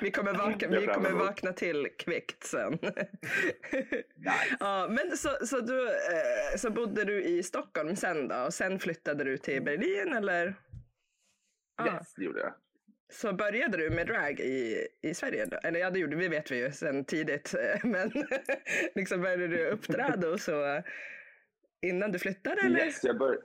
vi 0.02 0.10
kommer, 0.10 0.32
vakna, 0.32 0.80
vi 0.80 0.86
kommer 0.86 1.10
vakna 1.10 1.52
till 1.52 1.88
kvickt 1.98 2.44
sen. 2.44 2.72
Nice. 2.72 4.56
ja, 4.60 4.86
men 4.90 5.16
så, 5.16 5.46
så, 5.46 5.60
du, 5.60 5.88
eh, 5.88 6.56
så 6.56 6.70
bodde 6.70 7.04
du 7.04 7.22
i 7.22 7.42
Stockholm 7.42 7.96
sen 7.96 8.28
då 8.28 8.36
och 8.36 8.54
sen 8.54 8.78
flyttade 8.78 9.24
du 9.24 9.38
till 9.38 9.62
Berlin 9.62 10.12
eller? 10.12 10.54
Ah, 11.76 11.86
Yes, 11.86 12.14
det 12.14 12.24
gjorde 12.24 12.40
jag. 12.40 12.52
Så 13.12 13.32
började 13.32 13.76
du 13.76 13.90
med 13.90 14.06
drag 14.06 14.40
i, 14.40 14.86
i 15.02 15.14
Sverige? 15.14 15.46
Då? 15.46 15.56
Eller 15.56 15.80
ja, 15.80 15.90
det 15.90 15.98
gjorde 15.98 16.16
vi 16.16 16.28
vet 16.28 16.50
vi 16.50 16.64
ju 16.64 16.72
sedan 16.72 17.04
tidigt. 17.04 17.54
Eh, 17.54 17.84
men 17.90 18.10
liksom 18.94 19.22
började 19.22 19.48
du 19.48 19.66
uppträda 19.66 20.28
och 20.28 20.40
så 20.40 20.82
innan 21.82 22.12
du 22.12 22.18
flyttade 22.18 22.60
eller? 22.60 22.78
Yes, 22.78 23.04
jag, 23.04 23.18
bör, 23.18 23.38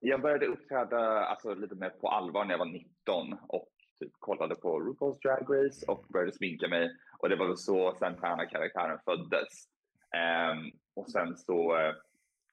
jag 0.00 0.22
började 0.22 0.46
uppträda 0.46 0.98
alltså, 1.24 1.54
lite 1.54 1.74
mer 1.74 1.90
på 1.90 2.08
allvar 2.08 2.44
när 2.44 2.50
jag 2.50 2.58
var 2.58 2.66
19 2.66 3.38
och 3.48 3.68
typ, 4.00 4.12
kollade 4.18 4.54
på 4.54 4.80
RuPaul's 4.80 5.18
Drag 5.22 5.66
Race 5.66 5.86
och 5.86 6.06
började 6.08 6.32
sminka 6.32 6.68
mig. 6.68 6.96
Och 7.18 7.28
det 7.28 7.36
var 7.36 7.46
väl 7.46 7.56
så 7.56 7.96
Santana-karaktären 7.98 8.98
föddes. 9.04 9.68
Um, 10.52 10.70
och 10.94 11.10
sen 11.10 11.36
så 11.36 11.76
eh, 11.76 11.94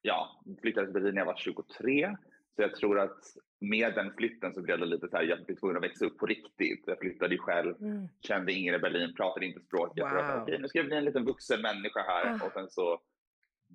ja, 0.01 0.41
flyttade 0.61 0.85
jag 0.85 0.93
till 0.93 1.01
Berlin 1.01 1.15
när 1.15 1.21
jag 1.21 1.25
var 1.25 1.37
23. 1.37 2.17
Så 2.55 2.61
jag 2.61 2.75
tror 2.75 2.99
att 2.99 3.19
med 3.59 3.93
den 3.95 4.13
flytten 4.17 4.53
så 4.53 4.61
blev 4.61 4.79
det 4.79 4.85
lite 4.85 5.07
så 5.07 5.17
här, 5.17 5.23
jag 5.23 5.45
blev 5.45 5.55
tvungen 5.55 5.77
att 5.77 5.83
växa 5.83 6.05
upp 6.05 6.17
på 6.17 6.25
riktigt. 6.25 6.83
Jag 6.87 6.99
flyttade 6.99 7.35
ju 7.35 7.39
själv, 7.41 7.75
Mm. 7.81 8.07
kände 8.21 8.53
ingen 8.53 8.75
i 8.75 8.79
Berlin, 8.79 9.13
pratade 9.15 9.45
inte 9.45 9.59
språket. 9.59 10.03
Wow. 10.03 10.41
Okej, 10.41 10.59
nu 10.59 10.67
ska 10.67 10.79
jag 10.79 10.85
bli 10.85 10.95
en 10.95 11.05
liten 11.05 11.25
vuxen 11.25 11.61
människa 11.61 11.99
här. 11.99 12.25
Ah. 12.41 12.45
Och 12.45 12.51
sen 12.53 12.69
så 12.69 13.01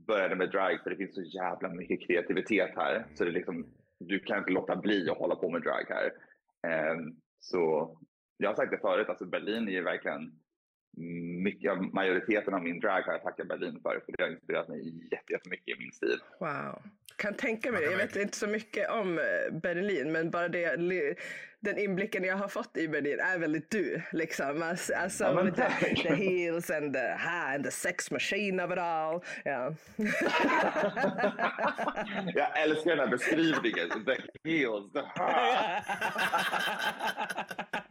började 0.07 0.35
med 0.37 0.51
drag 0.51 0.81
för 0.83 0.91
det 0.91 0.97
finns 0.97 1.15
så 1.15 1.23
jävla 1.23 1.69
mycket 1.69 2.07
kreativitet 2.07 2.71
här. 2.77 3.07
Så 3.15 3.25
det 3.25 3.31
är 3.31 3.35
liksom, 3.35 3.67
du 3.99 4.19
kan 4.19 4.39
inte 4.39 4.51
låta 4.53 4.77
bli 4.77 5.11
att 5.11 5.19
hålla 5.19 5.37
på 5.37 5.51
med 5.51 5.63
drag 5.63 5.85
här. 5.89 6.13
Ehm, 6.67 7.17
så 7.41 7.97
jag 8.37 8.49
har 8.51 8.55
sagt 8.55 8.71
det 8.71 8.79
förut, 8.79 9.09
alltså 9.09 9.25
Berlin 9.27 9.69
är 9.69 9.73
ju 9.73 9.83
verkligen 9.83 10.33
mycket, 10.97 11.63
ja, 11.63 11.75
majoriteten 11.75 12.55
av 12.55 12.63
min 12.63 12.81
drag 12.81 13.03
har 13.03 13.13
jag 13.13 13.23
tackat 13.23 13.49
Berlin 13.49 13.81
för, 13.83 14.01
för 14.07 14.13
det 14.17 14.23
har 14.23 14.31
inspirerat 14.31 14.69
mig 14.69 15.09
jätte- 15.11 15.33
jättemycket 15.33 15.69
i 15.69 15.75
min 15.79 15.93
stil. 15.93 16.19
Wow. 16.41 16.83
Kan 17.17 17.35
tänka 17.35 17.73
mig 17.73 17.81
det. 17.81 17.91
Jag 17.91 17.97
vet 17.99 18.17
inte 18.17 18.39
så 18.39 18.47
mycket 18.47 18.91
om 18.91 19.19
eh, 19.19 19.25
Berlin, 19.63 20.13
men 20.13 20.31
bara 20.31 20.49
det, 20.49 20.77
den 21.61 21.79
inblicken 21.79 22.25
jag 22.25 22.37
har 22.37 22.49
fått 22.49 22.77
i 22.77 22.89
Berlin 22.89 23.21
är 23.21 23.39
väldigt 23.39 23.71
du. 23.71 24.03
Liksom. 24.13 24.63
Alltså, 24.63 24.95
alltså 24.95 25.25
Ja, 25.25 25.33
men 25.35 25.55
the, 25.55 25.63
tack. 25.63 26.03
the 26.03 26.15
heels 26.15 26.71
and 26.71 26.95
the, 26.95 27.09
and 27.55 27.65
the 27.65 27.71
sex 27.71 28.11
machine 28.11 28.61
of 28.65 28.73
it 28.73 28.79
all. 28.79 29.21
Ja. 29.45 29.75
jag 32.35 32.63
älskar 32.63 32.91
den 32.91 32.99
här 32.99 33.07
beskrivningen. 33.09 33.89
The 34.05 34.17
heels, 34.51 34.93
the. 34.93 35.01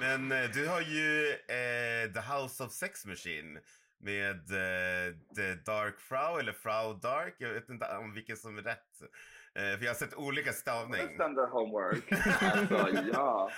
Men 0.00 0.32
eh, 0.32 0.50
du 0.54 0.68
har 0.68 0.80
ju 0.80 1.30
eh, 1.30 2.12
The 2.12 2.20
House 2.20 2.64
of 2.64 2.72
Sex 2.72 3.06
Machine 3.06 3.60
med 3.98 4.36
eh, 4.36 5.14
The 5.36 5.54
Dark 5.64 6.00
Frau 6.00 6.38
eller 6.38 6.52
Frau 6.52 6.94
Dark. 6.94 7.34
Jag 7.38 7.54
vet 7.54 7.68
inte 7.68 7.96
om 7.96 8.14
vilken 8.14 8.36
som 8.36 8.58
är 8.58 8.62
rätt. 8.62 9.02
Eh, 9.54 9.78
för 9.78 9.84
jag 9.84 9.90
har 9.90 9.94
sett 9.94 10.14
olika 10.14 10.52
stavning. 10.52 11.00
Just 11.00 11.20
under 11.20 11.46
homework. 11.46 12.12
Alltså, 12.42 13.02
ja. 13.12 13.50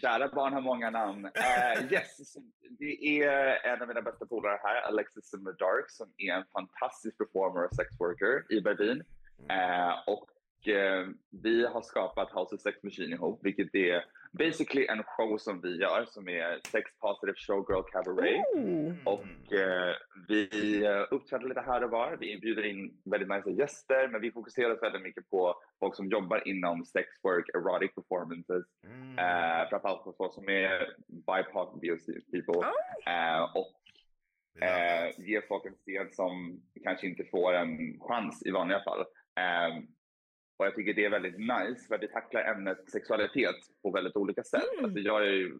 Kära 0.00 0.28
barn 0.28 0.52
har 0.52 0.60
många 0.60 0.90
namn. 0.90 1.24
Uh, 1.24 1.92
yes, 1.92 2.36
det 2.78 3.22
är 3.22 3.66
en 3.66 3.82
av 3.82 3.88
mina 3.88 4.02
bästa 4.02 4.26
polare 4.26 4.60
här, 4.62 4.82
Alexis 4.82 5.24
Zimmer 5.24 5.52
Dark, 5.52 5.90
som 5.90 6.12
är 6.16 6.32
en 6.34 6.44
fantastisk 6.52 7.18
performer 7.18 7.64
och 7.64 7.74
sexworker 7.74 8.52
i 8.52 8.60
Berlin. 8.60 9.04
Eh, 9.48 9.94
och 10.06 10.68
eh, 10.68 11.06
vi 11.42 11.66
har 11.66 11.82
skapat 11.82 12.32
House 12.32 12.54
of 12.54 12.60
Sex 12.60 12.82
Machine 12.82 13.12
ihop, 13.12 13.40
vilket 13.42 13.74
är 13.74 14.04
basically 14.32 14.86
en 14.86 15.02
show 15.02 15.38
som 15.38 15.60
vi 15.60 15.76
gör 15.76 16.04
som 16.04 16.28
är 16.28 16.60
Sex 16.68 16.90
Positive 16.98 17.36
Showgirl 17.36 17.82
Cabaret. 17.92 18.44
Ooh. 18.54 18.94
Och 19.04 19.52
eh, 19.52 19.94
vi 20.28 20.84
eh, 20.84 21.06
uppträder 21.10 21.48
lite 21.48 21.60
här 21.60 21.84
och 21.84 21.90
var. 21.90 22.16
Vi 22.20 22.40
bjuder 22.40 22.66
in 22.66 23.00
väldigt 23.04 23.28
nice 23.28 23.50
gäster, 23.50 24.08
men 24.08 24.20
vi 24.20 24.32
fokuserar 24.32 24.80
väldigt 24.80 25.02
mycket 25.02 25.30
på 25.30 25.54
folk 25.80 25.96
som 25.96 26.08
jobbar 26.08 26.48
inom 26.48 26.84
sex 26.84 27.08
work, 27.22 27.48
erotic 27.54 27.94
performances. 27.94 28.64
Mm. 28.84 29.18
Eh, 29.18 29.68
framförallt 29.68 30.04
på 30.04 30.14
folk 30.18 30.34
som 30.34 30.48
är 30.48 30.94
BIPOC, 31.08 31.80
people. 32.32 32.68
Eh, 33.06 33.42
och 33.54 33.80
eh, 34.62 35.06
that. 35.06 35.18
ge 35.18 35.40
folk 35.48 35.66
en 35.66 35.74
scen 35.74 36.12
som 36.12 36.60
kanske 36.84 37.06
inte 37.06 37.24
får 37.24 37.52
en 37.52 38.00
chans 38.00 38.46
i 38.46 38.50
vanliga 38.50 38.80
fall. 38.80 39.04
Eh, 39.40 39.76
och 40.58 40.66
jag 40.66 40.74
tycker 40.74 40.94
det 40.94 41.04
är 41.04 41.10
väldigt 41.10 41.38
nice 41.38 41.86
för 41.88 41.94
att 41.94 42.02
vi 42.02 42.08
tacklar 42.08 42.42
ämnet 42.44 42.90
sexualitet 42.90 43.56
på 43.82 43.90
väldigt 43.90 44.16
olika 44.16 44.42
sätt. 44.42 44.64
Mm. 44.72 44.84
Alltså 44.84 44.98
jag 45.00 45.22
är 45.26 45.30
ju 45.32 45.58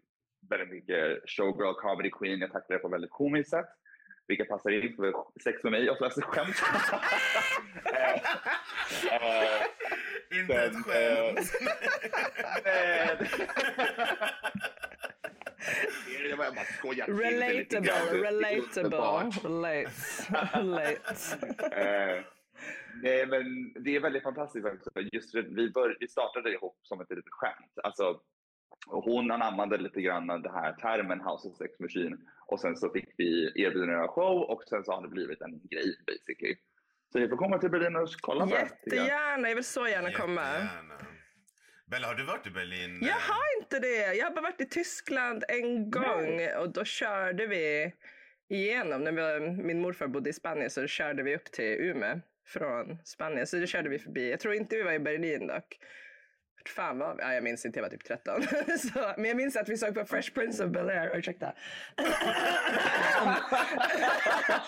väldigt 0.49 0.69
mycket 0.69 1.29
showgirl, 1.29 1.73
comedy 1.73 2.09
queen. 2.11 2.39
Jag 2.39 2.51
tacklar 2.51 2.77
det 2.77 2.81
på 2.83 2.87
väldigt 2.89 3.11
komiskt 3.11 3.49
sätt. 3.49 3.65
Vilket 4.27 4.47
passar 4.49 4.69
in 4.69 4.95
för 4.95 5.13
sex 5.43 5.63
med 5.63 5.71
mig 5.71 5.89
och 5.89 5.97
så 5.97 6.05
alltså 6.05 6.21
skämt. 6.21 6.55
Eh, 7.85 8.13
eh, 9.13 10.39
Inte 10.39 10.53
ett 10.55 10.73
sen, 10.73 10.83
skämt. 10.83 11.51
men- 12.63 13.27
Jag 16.29 16.37
bara- 16.37 16.45
jag 16.47 16.55
bara 16.55 16.65
skojar 16.65 17.05
till 17.05 17.17
det 17.17 17.53
lite 17.53 17.75
Relatable, 17.79 18.29
relatable, 18.29 18.97
relate, 19.43 19.91
relate. 20.53 22.23
Nej, 23.03 23.25
men 23.27 23.73
det 23.83 23.95
är 23.95 23.99
väldigt 23.99 24.23
fantastiskt 24.23 24.65
också. 24.65 24.89
Just 25.11 25.33
det, 25.33 25.41
vi, 25.41 25.69
bör, 25.69 25.97
vi 25.99 26.07
startade 26.07 26.53
ihop 26.53 26.79
som 26.83 27.01
ett 27.01 27.09
litet 27.09 27.25
skämt. 27.31 27.73
Alltså, 27.83 28.21
och 28.87 29.03
hon 29.03 29.31
anammade 29.31 29.77
lite 29.77 30.01
grann 30.01 30.27
den 30.27 30.45
här 30.53 30.73
termen 30.73 31.21
House 31.21 31.47
of 31.47 31.57
Sex 31.57 31.79
Machine 31.79 32.17
och 32.47 32.59
sen 32.59 32.75
så 32.75 32.89
fick 32.89 33.09
vi 33.17 33.51
erbjudande 33.55 33.95
av 33.95 34.07
show 34.07 34.37
och 34.41 34.63
sen 34.63 34.83
så 34.83 34.91
har 34.91 35.01
det 35.01 35.07
blivit 35.07 35.41
en 35.41 35.59
grej 35.71 35.95
basically. 36.07 36.55
Så 37.11 37.19
ni 37.19 37.27
får 37.29 37.37
komma 37.37 37.57
till 37.57 37.69
Berlin 37.69 37.95
och 37.95 38.09
kolla 38.21 38.47
på 38.47 38.51
det. 38.55 38.69
tycker 38.83 38.97
jag. 38.97 39.05
Jättegärna, 39.05 39.47
jag 39.47 39.55
vill 39.55 39.63
så 39.63 39.87
gärna 39.87 40.11
komma. 40.11 40.41
Jättegärna. 40.41 40.93
Bella, 41.85 42.07
har 42.07 42.15
du 42.15 42.23
varit 42.25 42.47
i 42.47 42.51
Berlin? 42.51 42.99
Jag 43.01 43.15
har 43.15 43.61
inte 43.61 43.79
det. 43.79 44.13
Jag 44.13 44.25
har 44.25 44.35
bara 44.35 44.41
varit 44.41 44.61
i 44.61 44.65
Tyskland 44.65 45.43
en 45.47 45.91
gång 45.91 46.47
och 46.59 46.73
då 46.73 46.83
körde 46.83 47.47
vi 47.47 47.93
igenom. 48.49 49.03
När 49.03 49.11
vi, 49.11 49.49
min 49.63 49.81
morfar 49.81 50.07
bodde 50.07 50.29
i 50.29 50.33
Spanien 50.33 50.69
så 50.69 50.87
körde 50.87 51.23
vi 51.23 51.35
upp 51.35 51.51
till 51.51 51.65
Umeå 51.79 52.19
från 52.51 52.97
Spanien. 53.05 53.47
Så 53.47 53.57
då 53.57 53.65
körde 53.65 53.89
vi 53.89 53.99
förbi. 53.99 54.31
Jag 54.31 54.39
tror 54.39 54.53
inte 54.53 54.75
vi 54.75 54.83
var 54.83 54.91
i 54.91 54.99
Berlin 54.99 55.47
dock. 55.47 55.77
Fan 56.67 56.99
vad, 56.99 57.19
ja, 57.19 57.33
jag 57.33 57.43
minns 57.43 57.65
inte, 57.65 57.79
jag 57.79 57.83
var 57.83 57.89
typ 57.89 58.03
13. 58.03 58.43
så, 58.93 59.13
men 59.17 59.25
jag 59.25 59.37
minns 59.37 59.55
att 59.55 59.69
vi 59.69 59.77
såg 59.77 59.93
på 59.95 60.05
Fresh 60.05 60.33
Prince 60.33 60.65
of 60.65 60.71
Bel-Air, 60.71 61.17
ursäkta. 61.17 61.53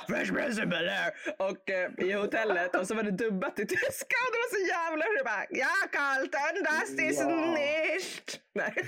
Fresh 0.09 0.33
Prince 0.33 0.63
of 0.63 0.69
Bel-Air 0.69 1.11
och 1.37 1.69
eh, 1.69 1.91
i 1.97 2.11
hotellet 2.11 2.75
och 2.75 2.87
så 2.87 2.95
var 2.95 3.03
det 3.03 3.11
dubbat 3.11 3.55
till 3.55 3.67
tyska 3.67 4.15
och 4.27 4.31
det 4.33 4.37
var 4.37 4.59
så 4.59 4.67
jävla 4.67 5.05
det 5.17 5.23
bara 5.23 5.45
Ja 5.49 5.75
Carlton, 5.91 6.63
das 6.63 6.89
ist 7.09 7.21
Ja. 7.21 7.55
nicht. 7.55 8.39
Nej, 8.55 8.73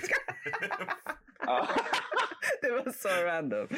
det 2.62 2.70
var 2.70 2.92
så 2.92 3.08
random. 3.24 3.68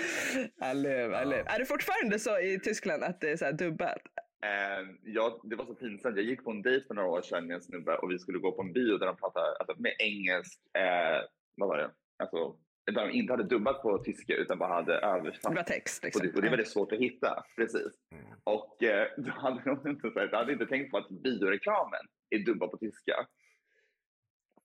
I 0.73 0.75
live, 0.75 1.23
I 1.23 1.25
live. 1.25 1.45
Är 1.47 1.59
det 1.59 1.67
fortfarande 1.67 2.19
så 2.19 2.39
i 2.39 2.61
Tyskland 2.61 3.05
att 3.05 3.21
det 3.21 3.31
är 3.31 3.37
så 3.37 3.45
här 3.45 3.53
dubbat? 3.53 3.99
Eh, 4.45 4.89
ja, 5.05 5.41
det 5.45 5.57
var 5.57 5.65
så 5.67 5.75
pinsamt. 5.75 6.17
Jag 6.17 6.25
gick 6.25 6.45
på 6.45 6.51
en 6.51 6.63
dejt 6.63 6.87
för 6.87 6.95
några 6.95 7.09
år 7.09 7.23
sedan 7.23 7.47
med 7.47 7.55
en 7.55 7.63
snubbe 7.63 7.97
och 7.97 8.11
vi 8.11 8.19
skulle 8.19 8.39
gå 8.39 8.53
på 8.53 8.63
en 8.63 8.73
bio 8.73 8.99
där 8.99 9.07
de 9.07 9.17
pratade 9.17 9.57
alltså, 9.57 9.83
med 9.83 9.93
engelsk, 9.99 10.61
eh, 10.77 11.23
vad 11.57 11.69
var 11.69 11.79
det? 11.79 11.91
Alltså, 12.19 12.57
där 12.93 13.07
de 13.07 13.13
inte 13.13 13.33
hade 13.33 13.45
dubbat 13.45 13.83
på 13.83 13.99
tyska 13.99 14.35
utan 14.35 14.59
bara 14.59 14.75
hade 14.75 14.93
Det 14.93 14.99
översatt. 15.07 15.55
var 15.55 15.63
text 15.63 15.99
Och 15.99 16.05
liksom. 16.05 16.27
det, 16.27 16.35
och 16.35 16.43
det 16.43 16.49
är 16.49 16.51
väldigt 16.51 16.69
svårt 16.69 16.93
att 16.93 16.99
hitta, 16.99 17.45
precis. 17.57 17.93
Mm. 18.13 18.25
Och 18.45 18.83
eh, 18.83 19.09
då 19.17 19.31
hade 19.31 19.63
de 19.65 19.89
inte, 19.91 20.11
så 20.11 20.19
här, 20.19 20.33
hade 20.33 20.53
inte 20.53 20.67
tänkt 20.67 20.91
på 20.91 20.99
att 20.99 21.09
bioreklamen 21.09 22.01
är 22.31 22.39
dubbad 22.39 22.71
på 22.71 22.77
tyska. 22.77 23.27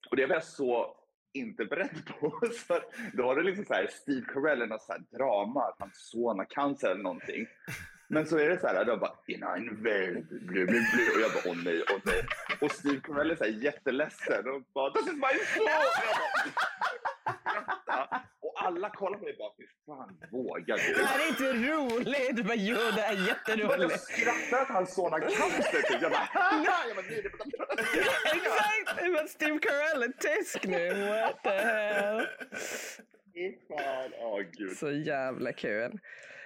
Och 0.10 0.16
det 0.16 0.26
var 0.26 0.34
jag 0.34 0.44
så 0.44 0.98
inte 1.34 1.66
beredd 1.66 2.06
på. 2.06 2.40
Så 2.68 2.80
då 3.14 3.24
var 3.24 3.36
det 3.36 3.44
liksom 3.44 3.66
så 3.66 3.74
här, 3.74 3.88
Steve 3.88 4.26
Carell 4.34 4.68
något 4.68 4.82
så 4.82 4.92
här 4.92 5.02
drama, 5.18 5.62
att 5.64 5.76
hans 5.80 6.10
son 6.10 6.38
har 6.38 6.46
cancer 6.46 6.92
eller 6.92 7.04
någonting. 7.04 7.48
Men 8.08 8.26
så 8.26 8.38
är 8.38 8.50
det 8.50 8.60
så 8.60 8.68
här, 8.68 8.86
de 8.86 9.00
bara 9.00 9.16
in 9.28 9.44
ein 9.44 9.84
Welt, 9.84 10.30
blu, 10.30 10.66
blu, 10.66 10.66
blu. 10.66 11.10
Och 11.16 11.22
jag 11.22 11.32
bara 11.34 11.44
åh 11.52 11.58
nej, 11.66 11.84
åh 11.92 12.00
nej. 12.06 12.26
Och 12.62 12.72
Steve 12.72 13.02
Carell 13.04 13.32
är 13.32 13.36
så 13.36 13.44
här 13.44 13.52
jätteledsen 13.52 14.48
och 14.50 14.62
bara 14.74 14.92
this 14.94 15.08
is 15.08 15.14
my 15.14 15.40
son! 15.56 15.68
Och 18.40 18.54
alla 18.66 18.90
kollar 18.90 19.18
på 19.18 19.24
mig 19.24 19.36
bara, 19.38 19.52
hur 19.58 19.70
fan 19.86 20.18
vågar 20.32 20.78
du? 20.78 20.94
Det 20.94 21.06
här 21.06 21.20
är 21.26 21.30
inte 21.30 21.54
roligt. 21.74 22.46
Bara, 22.46 22.56
jo 22.56 22.76
det 22.76 23.02
är 23.02 23.16
Men 23.16 23.26
jag 23.26 23.28
jätteroligt. 23.28 24.00
skrattar 24.02 24.62
att 24.62 24.68
hans 24.68 24.96
son 24.96 25.12
har 25.12 25.20
cancer 25.20 25.82
typ. 25.94 26.02
Jag 26.02 26.12
bara! 26.12 26.30
Jag 26.88 26.96
bara 26.96 27.06
nej, 27.10 27.26
Exakt! 28.34 29.30
Steve 29.30 29.60
Carell 29.60 30.04
är 30.04 30.12
tysk 30.20 30.64
nu. 30.66 30.94
What 31.10 31.44
the 31.44 31.50
hell? 31.50 32.28
Fy 33.34 33.54
fan, 33.68 34.12
åh 34.20 34.40
gud. 34.58 34.78
Så 34.78 34.92
jävla 34.92 35.54
kul. 35.54 36.00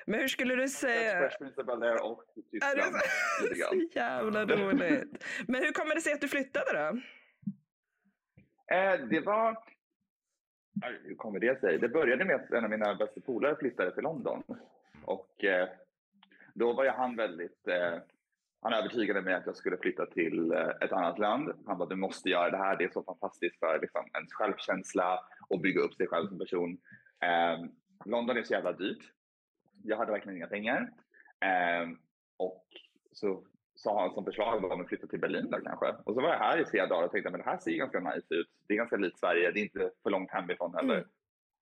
Men 0.09 0.19
hur 0.19 0.27
skulle 0.27 0.55
du 0.55 0.67
säga... 0.67 1.19
Fresh 1.19 1.37
Prince 1.37 1.61
och 2.01 2.23
Är 2.51 2.75
det 2.75 2.83
så, 3.55 3.65
så 3.69 3.97
jävla 3.99 4.45
roligt. 4.45 5.25
Men 5.47 5.63
hur 5.63 5.71
kommer 5.71 5.95
det 5.95 6.01
sig 6.01 6.13
att 6.13 6.21
du 6.21 6.27
flyttade 6.27 6.73
då? 6.73 7.01
Eh, 8.75 9.07
det 9.09 9.19
var... 9.19 9.57
Hur 11.03 11.15
kommer 11.15 11.39
det 11.39 11.59
sig? 11.59 11.77
Det 11.77 11.89
började 11.89 12.25
med 12.25 12.35
att 12.35 12.51
en 12.51 12.63
av 12.63 12.69
mina 12.69 12.95
bästa 12.95 13.21
polare 13.21 13.55
flyttade 13.55 13.93
till 13.93 14.03
London. 14.03 14.43
Och 15.05 15.43
eh, 15.43 15.69
då 16.53 16.73
var 16.73 16.83
ju 16.83 16.89
han 16.89 17.15
väldigt... 17.15 17.67
Eh, 17.67 17.99
han 18.61 18.73
övertygade 18.73 19.21
mig 19.21 19.33
att 19.33 19.45
jag 19.45 19.55
skulle 19.55 19.77
flytta 19.77 20.05
till 20.05 20.51
eh, 20.51 20.69
ett 20.81 20.91
annat 20.91 21.19
land. 21.19 21.53
Han 21.65 21.77
bara, 21.77 21.89
du 21.89 21.95
måste 21.95 22.29
göra 22.29 22.49
det 22.49 22.57
här. 22.57 22.77
Det 22.77 22.83
är 22.83 22.89
så 22.89 23.03
fantastiskt 23.03 23.59
för 23.59 23.79
liksom, 23.81 24.05
ens 24.13 24.33
självkänsla 24.33 25.19
och 25.49 25.61
bygga 25.61 25.81
upp 25.81 25.93
sig 25.93 26.07
själv 26.07 26.27
som 26.27 26.39
person. 26.39 26.77
Eh, 27.23 27.65
London 28.05 28.37
är 28.37 28.43
så 28.43 28.53
jävla 28.53 28.73
dyrt. 28.73 29.16
Jag 29.87 29.97
hade 29.97 30.11
verkligen 30.11 30.37
inga 30.37 30.47
pengar. 30.47 30.91
Eh, 31.39 31.89
och 32.37 32.65
så 33.11 33.43
sa 33.75 34.01
han 34.01 34.13
som 34.13 34.25
förslag 34.25 34.61
var 34.61 34.81
att 34.81 34.87
flytta 34.87 35.07
till 35.07 35.19
Berlin 35.19 35.49
då 35.51 35.59
kanske. 35.59 35.85
Och 35.85 36.13
så 36.15 36.21
var 36.21 36.29
jag 36.29 36.39
här 36.39 36.57
i 36.61 36.65
flera 36.65 36.87
dagar 36.87 37.05
och 37.05 37.11
tänkte 37.11 37.29
men 37.31 37.39
det 37.39 37.45
här 37.45 37.57
ser 37.57 37.71
ju 37.71 37.77
ganska 37.77 37.99
nice 37.99 38.33
ut. 38.35 38.47
Det 38.67 38.73
är 38.73 38.77
ganska 38.77 38.97
likt 38.97 39.19
Sverige, 39.19 39.51
det 39.51 39.59
är 39.59 39.63
inte 39.63 39.91
för 40.03 40.09
långt 40.09 40.31
hemifrån 40.31 40.75
heller. 40.75 40.95
Mm. 40.95 41.07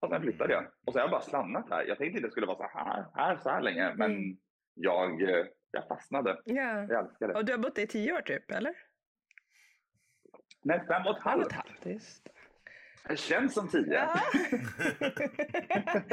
Och 0.00 0.08
sen 0.08 0.22
flyttade 0.22 0.52
jag. 0.52 0.64
Och 0.86 0.92
så 0.92 0.98
har 0.98 1.04
jag 1.04 1.10
bara 1.10 1.20
stannat 1.20 1.70
här. 1.70 1.84
Jag 1.84 1.98
tänkte 1.98 2.16
inte 2.16 2.28
det 2.28 2.30
skulle 2.30 2.46
vara 2.46 2.56
så 2.56 2.78
här, 2.78 3.04
här 3.14 3.36
så 3.42 3.50
här 3.50 3.62
länge, 3.62 3.94
men 3.94 4.10
Mm. 4.10 4.36
jag, 4.74 5.22
eh, 5.22 5.46
jag 5.70 5.88
fastnade. 5.88 6.40
Ja. 6.44 6.86
Jag 6.88 7.04
älskar 7.04 7.28
det. 7.28 7.34
Och 7.34 7.44
du 7.44 7.52
har 7.52 7.58
bott 7.58 7.78
i 7.78 7.86
tio 7.86 8.12
år 8.12 8.20
typ, 8.20 8.50
eller? 8.50 8.74
Nej, 10.62 10.82
fem 10.88 11.02
och 11.06 11.16
ett 11.16 11.22
halvt. 11.22 11.54
Just. 11.84 12.28
Det 13.08 13.16
känns 13.16 13.54
som 13.54 13.68
tio. 13.68 13.92
Ja. 13.94 14.20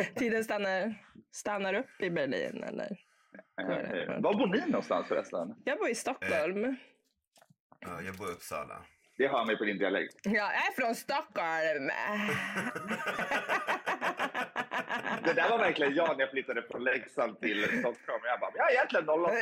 Tiden 0.15 0.43
stannar, 0.43 0.93
stannar 1.31 1.73
upp 1.73 2.01
i 2.01 2.09
Berlin, 2.09 2.63
eller? 2.63 2.97
Eh, 3.61 4.21
Var 4.21 4.33
bor 4.33 4.47
ni 4.47 4.65
någonstans 4.67 5.07
förresten? 5.07 5.55
Jag 5.63 5.77
bor 5.77 5.89
i 5.89 5.95
Stockholm. 5.95 6.75
Ja, 7.79 8.01
jag 8.01 8.15
bor 8.15 8.29
i 8.29 8.31
Uppsala. 8.31 8.85
Det 9.17 9.27
hör 9.27 9.45
mig 9.45 9.57
på 9.57 9.63
din 9.63 9.77
dialekt. 9.77 10.15
Jag 10.23 10.53
är 10.55 10.71
från 10.75 10.95
Stockholm. 10.95 11.89
Det 15.25 15.33
där 15.33 15.49
var 15.49 15.57
verkligen 15.57 15.95
jag 15.95 16.17
när 16.17 16.19
jag 16.19 16.31
flyttade 16.31 16.63
från 16.71 16.83
Leksand 16.83 17.41
till 17.41 17.63
Stockholm. 17.63 18.21
Jag 18.23 18.39
bara, 18.39 18.51
jag 18.55 18.71
är 18.71 18.73
egentligen 18.73 19.09
08. 19.09 19.33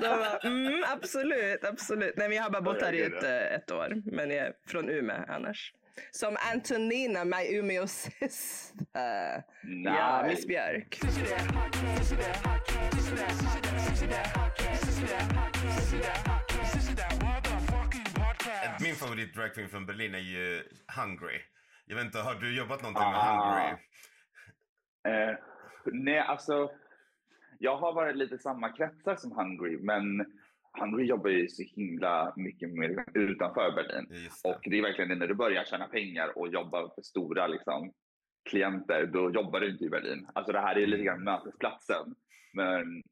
De 0.00 0.08
bara, 0.08 0.38
mm, 0.38 0.84
absolut, 0.92 1.64
absolut. 1.64 2.16
Nej, 2.16 2.28
men 2.28 2.36
jag 2.36 2.42
har 2.44 2.50
bara 2.50 2.62
bott 2.62 2.82
här 2.82 2.92
i 2.92 3.02
ett, 3.02 3.22
eh, 3.22 3.54
ett 3.54 3.70
år. 3.70 4.02
Men 4.04 4.30
jag 4.30 4.46
är 4.46 4.52
från 4.66 4.88
Umeå 4.88 5.24
annars. 5.28 5.72
Som 6.10 6.36
Antonina, 6.52 7.24
my 7.24 7.58
Umeå 7.58 7.86
syster. 7.86 9.42
Ja, 9.84 10.24
Miss 10.28 10.46
Björk. 10.46 10.98
Min 18.80 18.94
favorit 18.94 19.34
dragqueen 19.34 19.68
från 19.68 19.86
Berlin 19.86 20.14
är 20.14 20.18
ju 20.18 20.62
Hungry. 20.96 21.40
Jag 21.88 21.96
vet 21.96 22.04
inte, 22.04 22.18
har 22.18 22.34
du 22.34 22.56
jobbat 22.56 22.82
någonting 22.82 23.04
med 23.04 23.14
Ah. 23.14 23.60
Hungry? 23.60 23.78
Eh, 25.08 25.36
nej, 25.84 26.18
alltså. 26.18 26.70
Jag 27.58 27.76
har 27.76 27.92
varit 27.92 28.16
lite 28.16 28.34
i 28.34 28.38
samma 28.38 28.72
kretsar 28.72 29.16
som 29.16 29.32
Hungry, 29.32 29.78
men 29.78 30.26
Hungry 30.80 31.06
jobbar 31.06 31.30
ju 31.30 31.48
så 31.48 31.62
himla 31.62 32.32
mycket 32.36 32.70
mer 32.70 33.04
utanför 33.14 33.72
Berlin. 33.72 34.06
Det. 34.10 34.50
Och 34.50 34.60
det 34.62 34.78
är 34.78 34.82
verkligen 34.82 35.18
när 35.18 35.26
du 35.26 35.34
börjar 35.34 35.64
tjäna 35.64 35.86
pengar 35.88 36.38
och 36.38 36.48
jobba 36.48 36.90
för 36.94 37.02
stora 37.02 37.46
liksom, 37.46 37.92
klienter, 38.50 39.06
då 39.06 39.30
jobbar 39.30 39.60
du 39.60 39.70
inte 39.70 39.84
i 39.84 39.90
Berlin. 39.90 40.28
Alltså 40.34 40.52
det 40.52 40.60
här 40.60 40.78
är 40.78 40.86
lite 40.86 41.02
grann 41.02 41.24
mötesplatsen. 41.24 42.14
Men 42.52 43.02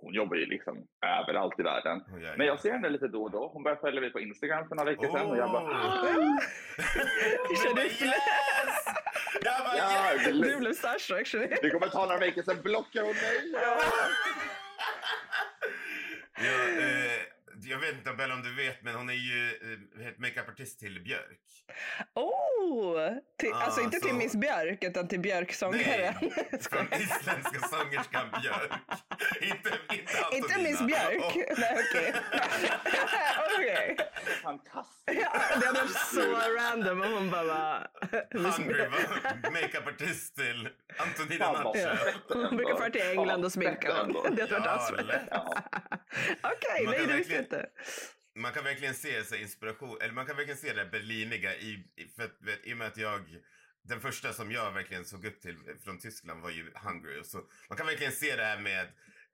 hon 0.00 0.14
jobbar 0.14 0.36
ju 0.36 0.46
liksom 0.46 0.86
överallt 1.06 1.60
i 1.60 1.62
världen. 1.62 1.98
Oh, 1.98 2.22
ja, 2.22 2.30
Men 2.36 2.46
ja. 2.46 2.52
jag 2.52 2.60
ser 2.60 2.72
henne 2.72 2.88
lite 2.88 3.08
då 3.08 3.22
och 3.22 3.30
då. 3.30 3.50
Hon 3.52 3.62
började 3.62 3.80
följa 3.80 4.00
mig 4.00 4.10
på 4.12 4.20
Instagram 4.20 4.68
för 4.68 4.74
några 4.76 4.90
veckor 4.90 5.06
sedan 5.18 5.26
och 5.30 5.36
jag 5.36 5.50
bara... 5.52 5.62
Oh! 5.64 6.38
Känner 7.62 7.74
du 7.74 7.82
yes! 8.06 8.84
Jag 9.42 9.64
bara 9.64 9.76
Ja, 9.76 10.12
yes! 10.14 10.24
det- 10.24 10.32
Du 10.32 10.56
blev 10.58 10.72
starstruck. 10.72 11.32
du? 11.32 11.38
Det 11.62 11.70
kommer 11.70 11.86
ta 11.88 12.06
några 12.06 12.18
veckor, 12.18 12.42
sen 12.42 12.62
blockar 12.62 13.00
hon 13.02 13.14
mig. 13.14 13.52
Ja. 13.52 13.78
Ja, 16.42 16.82
eh, 16.82 16.99
jag 17.64 17.78
vet 17.78 17.92
inte 17.94 18.12
Bella 18.12 18.34
om 18.34 18.42
du 18.42 18.54
vet, 18.54 18.82
men 18.82 18.94
hon 18.94 19.10
är 19.10 19.14
ju 19.14 19.48
eh, 19.48 20.08
makeupartist 20.16 20.80
till 20.80 21.00
Björk. 21.04 21.40
Oh! 22.14 23.08
Till, 23.38 23.52
Ah, 23.52 23.56
alltså 23.64 23.80
inte 23.80 24.00
till 24.00 24.08
så- 24.08 24.14
Miss 24.14 24.34
Björk, 24.36 24.84
utan 24.84 25.08
till 25.08 25.20
Björk-sångaren. 25.20 26.14
Från 26.70 26.86
isländska 26.92 27.68
sångerskan 27.68 28.26
Björk. 28.42 28.72
inte, 29.40 29.70
inte 29.94 30.12
Antonina. 30.24 30.36
Inte 30.36 30.58
Miss 30.58 30.82
Björk? 30.82 31.24
Och, 31.24 31.36
Nej, 31.58 31.84
okej. 31.90 32.14
Okej. 33.56 33.96
Fantastiskt. 34.42 35.20
Ja, 35.22 35.32
det 35.60 35.66
hade 35.66 35.80
varit 35.80 35.96
så 36.14 36.20
random 36.58 37.02
om 37.02 37.12
hon 37.12 37.30
bara 37.30 37.44
var... 37.44 37.88
Hungry 38.58 38.88
makeupartist 39.52 40.36
till 40.36 40.68
Antonina 40.96 41.72
fett 41.74 42.16
Hon 42.28 42.56
brukar 42.56 42.74
fara 42.76 42.90
till 42.90 43.02
England 43.10 43.44
och 43.44 43.52
sminka. 43.52 43.88
Det 44.30 44.40
hade 44.42 44.54
varit 44.58 44.66
asfett. 44.66 45.06
Okej, 46.42 46.86
nej 46.86 47.06
det 47.06 47.12
visste 47.16 47.49
inte. 47.56 47.70
Man 48.34 48.52
kan 48.52 48.64
verkligen 48.64 48.94
se 48.94 49.24
så 49.24 49.34
inspiration, 49.34 49.98
eller 50.00 50.12
man 50.14 50.26
kan 50.26 50.36
verkligen 50.36 50.58
se 50.58 50.72
det 50.72 50.84
berliniga 50.84 51.54
i, 51.56 51.84
för 52.16 52.24
att, 52.24 52.36
vet, 52.40 52.66
i 52.66 52.72
och 52.72 52.76
med 52.76 52.86
att 52.86 52.96
jag 52.96 53.36
den 53.82 54.00
första 54.00 54.32
som 54.32 54.52
jag 54.52 54.72
verkligen 54.72 55.04
såg 55.04 55.24
upp 55.24 55.40
till 55.40 55.56
från 55.84 55.98
Tyskland 55.98 56.42
var 56.42 56.50
ju 56.50 56.72
Hungry. 56.74 57.20
Och 57.20 57.26
så, 57.26 57.38
man 57.68 57.78
kan 57.78 57.86
verkligen 57.86 58.12
se 58.12 58.36
det 58.36 58.44
här 58.44 58.58
med 58.58 58.86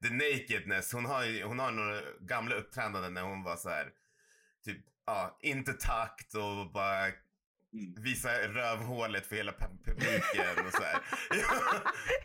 the 0.03 0.11
nakedness. 0.11 0.93
Hon 0.93 1.05
har, 1.05 1.43
hon 1.45 1.59
har 1.59 1.71
några 1.71 2.01
gamla 2.21 2.55
uppträdanden 2.55 3.15
när 3.15 3.23
hon 3.23 3.43
var 3.43 3.57
så 3.57 3.69
här, 3.69 3.93
typ, 4.65 4.79
ja, 5.07 5.39
inte 5.43 5.73
takt 5.73 6.35
och 6.35 6.73
bara 6.73 7.13
Mm. 7.73 8.03
visa 8.03 8.49
rövhålet 8.49 9.27
för 9.27 9.37
hela 9.37 9.53
pu- 9.53 9.85
publiken 9.85 10.67
och 10.67 10.73
så 10.73 10.83
här. 10.83 10.99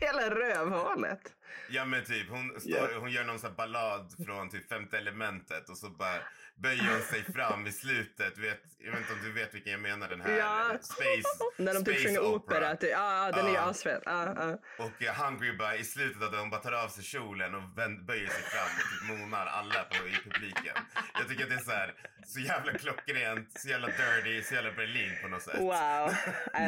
Hela 0.00 0.34
rövhålet. 0.34 1.32
Ja 1.68 1.84
men 1.84 2.04
typ, 2.04 2.28
hon, 2.28 2.60
står, 2.60 2.70
Ja. 2.72 2.98
hon 3.00 3.10
gör 3.10 3.24
någon 3.24 3.38
sån 3.38 3.54
ballad 3.54 4.14
från 4.26 4.50
typ 4.50 4.68
femte 4.68 4.98
elementet 4.98 5.68
och 5.68 5.78
så 5.78 5.90
bara 5.90 6.18
böjer 6.56 6.84
hon 6.92 7.00
sig 7.02 7.24
fram 7.32 7.66
i 7.66 7.72
slutet. 7.72 8.38
Vet, 8.38 8.60
jag 8.78 8.90
vet 8.92 9.00
inte 9.00 9.12
om 9.12 9.18
du 9.22 9.32
vet 9.32 9.54
vilken 9.54 9.72
jag 9.72 9.80
menar 9.80 10.08
den 10.08 10.20
här. 10.20 10.36
Ja. 10.38 10.78
Space, 10.82 11.28
När 11.58 11.74
de 11.74 11.84
typ 11.84 12.06
sjunger 12.06 12.20
opera. 12.24 12.76
Typ. 12.76 12.90
Ja, 12.90 13.26
ja, 13.26 13.32
den 13.32 13.44
är 13.46 13.50
ju 13.50 13.54
Ja. 13.54 13.60
asfet. 13.70 14.02
Ja, 14.04 14.34
ja. 14.36 14.58
Och 14.84 15.02
eh, 15.02 15.14
Hungry 15.14 15.56
bara 15.56 15.76
i 15.76 15.84
slutet 15.84 16.32
det, 16.32 16.38
hon 16.38 16.50
bara 16.50 16.60
tar 16.60 16.72
av 16.72 16.88
sig 16.88 17.04
kjolen 17.04 17.54
och 17.54 17.78
vänd, 17.78 18.04
böjer 18.06 18.26
sig 18.28 18.42
fram 18.42 18.68
och 18.78 18.90
typ 18.90 19.18
monar 19.20 19.46
alla 19.46 19.84
på, 19.84 20.08
i 20.08 20.30
publiken. 20.30 20.76
Jag 21.14 21.28
tycker 21.28 21.42
att 21.44 21.50
det 21.50 21.56
är 21.56 21.58
så 21.58 21.70
här, 21.70 21.94
så 22.26 22.40
jävla 22.40 22.72
klockrent, 22.72 23.60
så 23.60 23.68
jävla 23.68 23.86
dirty, 23.88 24.42
så 24.42 24.54
jävla 24.54 24.72
Berlin 24.72 25.12
på 25.22 25.28
något 25.28 25.42
sätt. 25.42 25.58
Wow, 25.60 26.12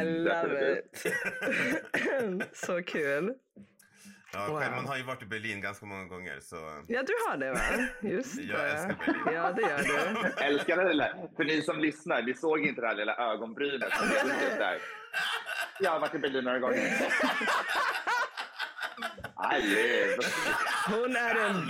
I 0.01 0.03
love 0.03 0.79
it. 0.79 1.05
så 2.65 2.83
kul. 2.83 3.33
Ja, 4.35 4.47
Wow. 4.47 4.59
själv, 4.59 4.75
man 4.75 4.85
har 4.85 4.97
ju 4.97 5.03
varit 5.03 5.21
i 5.21 5.25
Berlin 5.25 5.61
ganska 5.61 5.85
många 5.85 6.05
gånger 6.05 6.39
så... 6.41 6.55
Ja, 6.87 7.03
du 7.03 7.13
har 7.27 7.37
det 7.37 7.51
va? 7.51 7.59
Just 8.01 8.35
Jag 8.41 8.59
det. 8.59 8.65
älskar 8.71 8.95
Berlin. 9.05 9.21
Ja, 9.35 9.51
det 9.51 9.61
gör 9.61 9.77
du. 9.77 10.43
Älskar 10.45 10.77
det 10.77 10.89
lilla, 10.89 11.09
för 11.35 11.43
ni 11.43 11.61
som 11.61 11.79
lyssnar, 11.79 12.21
ni 12.21 12.33
såg 12.33 12.65
inte 12.65 12.81
det 12.81 12.87
här 12.87 12.95
lilla 12.95 13.15
ögonbrynet. 13.33 13.93
som 13.93 14.07
där. 14.57 14.77
Jag 15.79 15.91
har 15.91 15.99
varit 15.99 16.15
i 16.15 16.19
Berlin 16.19 16.43
några 16.43 16.59
gånger. 16.59 16.91
Hon 20.87 21.15
är 21.15 21.35
en. 21.35 21.67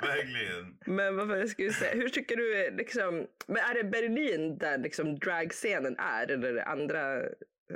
Verkligen. 0.00 0.76
Men 0.86 1.16
vad 1.16 1.28
var 1.28 1.34
det 1.34 1.40
jag 1.40 1.48
skulle 1.50 1.72
säga? 1.72 1.94
Hur 1.94 2.08
tycker 2.08 2.36
du 2.36 2.70
liksom, 2.76 3.26
men 3.46 3.56
är 3.56 3.74
det 3.74 3.84
Berlin 3.84 4.58
där 4.58 4.78
liksom 4.78 5.18
dragscenen 5.18 5.96
är 5.98 6.30
eller 6.30 6.48
är 6.48 6.52
det 6.52 6.64
andra, 6.64 7.00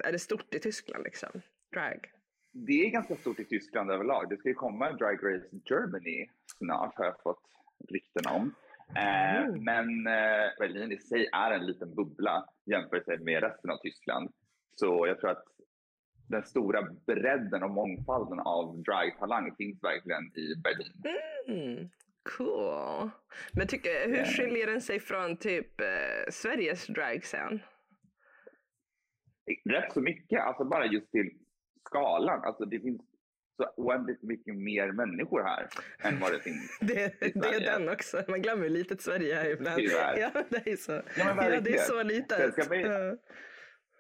är 0.05 0.13
det 0.13 0.19
stort 0.19 0.55
i 0.55 0.59
Tyskland 0.59 1.05
liksom? 1.05 1.43
Drag? 1.73 2.07
Det 2.53 2.87
är 2.87 2.91
ganska 2.91 3.17
stort 3.17 3.39
i 3.41 3.45
Tyskland 3.45 3.91
överlag. 3.91 4.29
Det 4.29 4.37
ska 4.37 4.49
ju 4.49 4.55
komma 4.55 4.89
en 4.89 4.97
Drag 4.97 5.19
Race 5.23 5.47
Germany 5.71 6.29
snart 6.59 6.99
har 6.99 7.05
jag 7.05 7.23
fått 7.23 7.43
rykten 7.89 8.27
om. 8.27 8.55
Eh, 8.97 9.21
Mm. 9.41 9.65
Men 9.65 10.07
eh, 10.07 10.51
Berlin 10.59 10.93
i 10.93 10.99
sig 10.99 11.29
är 11.33 11.51
en 11.51 11.67
liten 11.67 11.95
bubbla 11.95 12.45
jämfört 12.67 13.07
med 13.07 13.43
resten 13.43 13.71
av 13.71 13.77
Tyskland. 13.77 14.31
Så 14.77 15.07
jag 15.07 15.21
tror 15.21 15.31
att 15.31 15.45
den 16.29 16.43
stora 16.43 16.83
bredden 17.07 17.63
och 17.63 17.71
mångfalden 17.71 18.41
av 18.41 18.83
dragtalang 18.83 19.55
finns 19.57 19.83
verkligen 19.83 20.25
i 20.37 20.55
Berlin. 20.57 21.03
Mm, 21.49 21.89
cool. 22.37 23.11
Men 23.53 23.67
tycker, 23.67 24.09
hur 24.09 24.25
skiljer 24.25 24.67
den 24.67 24.81
sig 24.81 25.01
från 25.01 25.37
typ 25.37 25.81
eh, 25.81 26.31
Sveriges 26.31 26.87
dragscen? 26.87 27.61
Rätt 29.65 29.93
så 29.93 30.01
mycket, 30.01 30.41
alltså 30.41 30.65
bara 30.65 30.87
just 30.87 31.11
till 31.11 31.31
skalan. 31.87 32.45
Alltså 32.45 32.65
det 32.65 32.81
finns 32.81 33.03
så 33.57 33.67
oändligt 33.77 34.23
mycket 34.23 34.55
mer 34.57 34.93
människor 34.93 35.43
här 35.43 35.67
än 36.03 36.21
vad 36.21 36.33
det 36.33 36.41
finns. 36.41 36.79
Det, 36.81 36.95
det 37.21 37.27
är 37.27 37.41
Sverige. 37.41 37.71
den 37.79 37.89
också. 37.89 38.23
Man 38.29 38.43
glömmer 38.43 38.63
hur 38.63 38.71
litet 38.71 39.01
Sverige 39.01 39.41
är 39.41 39.51
ibland. 39.51 39.77
Tyvärr. 39.77 40.19
Ja, 40.19 40.45
det 40.51 40.71
är 40.73 40.77
så. 40.77 40.93
Ja, 40.93 41.03
Ja, 41.17 41.61
det 41.61 41.75
är 41.75 41.79
så 41.79 41.99
Sen 41.99 42.07
litet. 42.09 42.53
ska 42.53 42.69
man 42.69 42.81
Ja. 42.81 43.17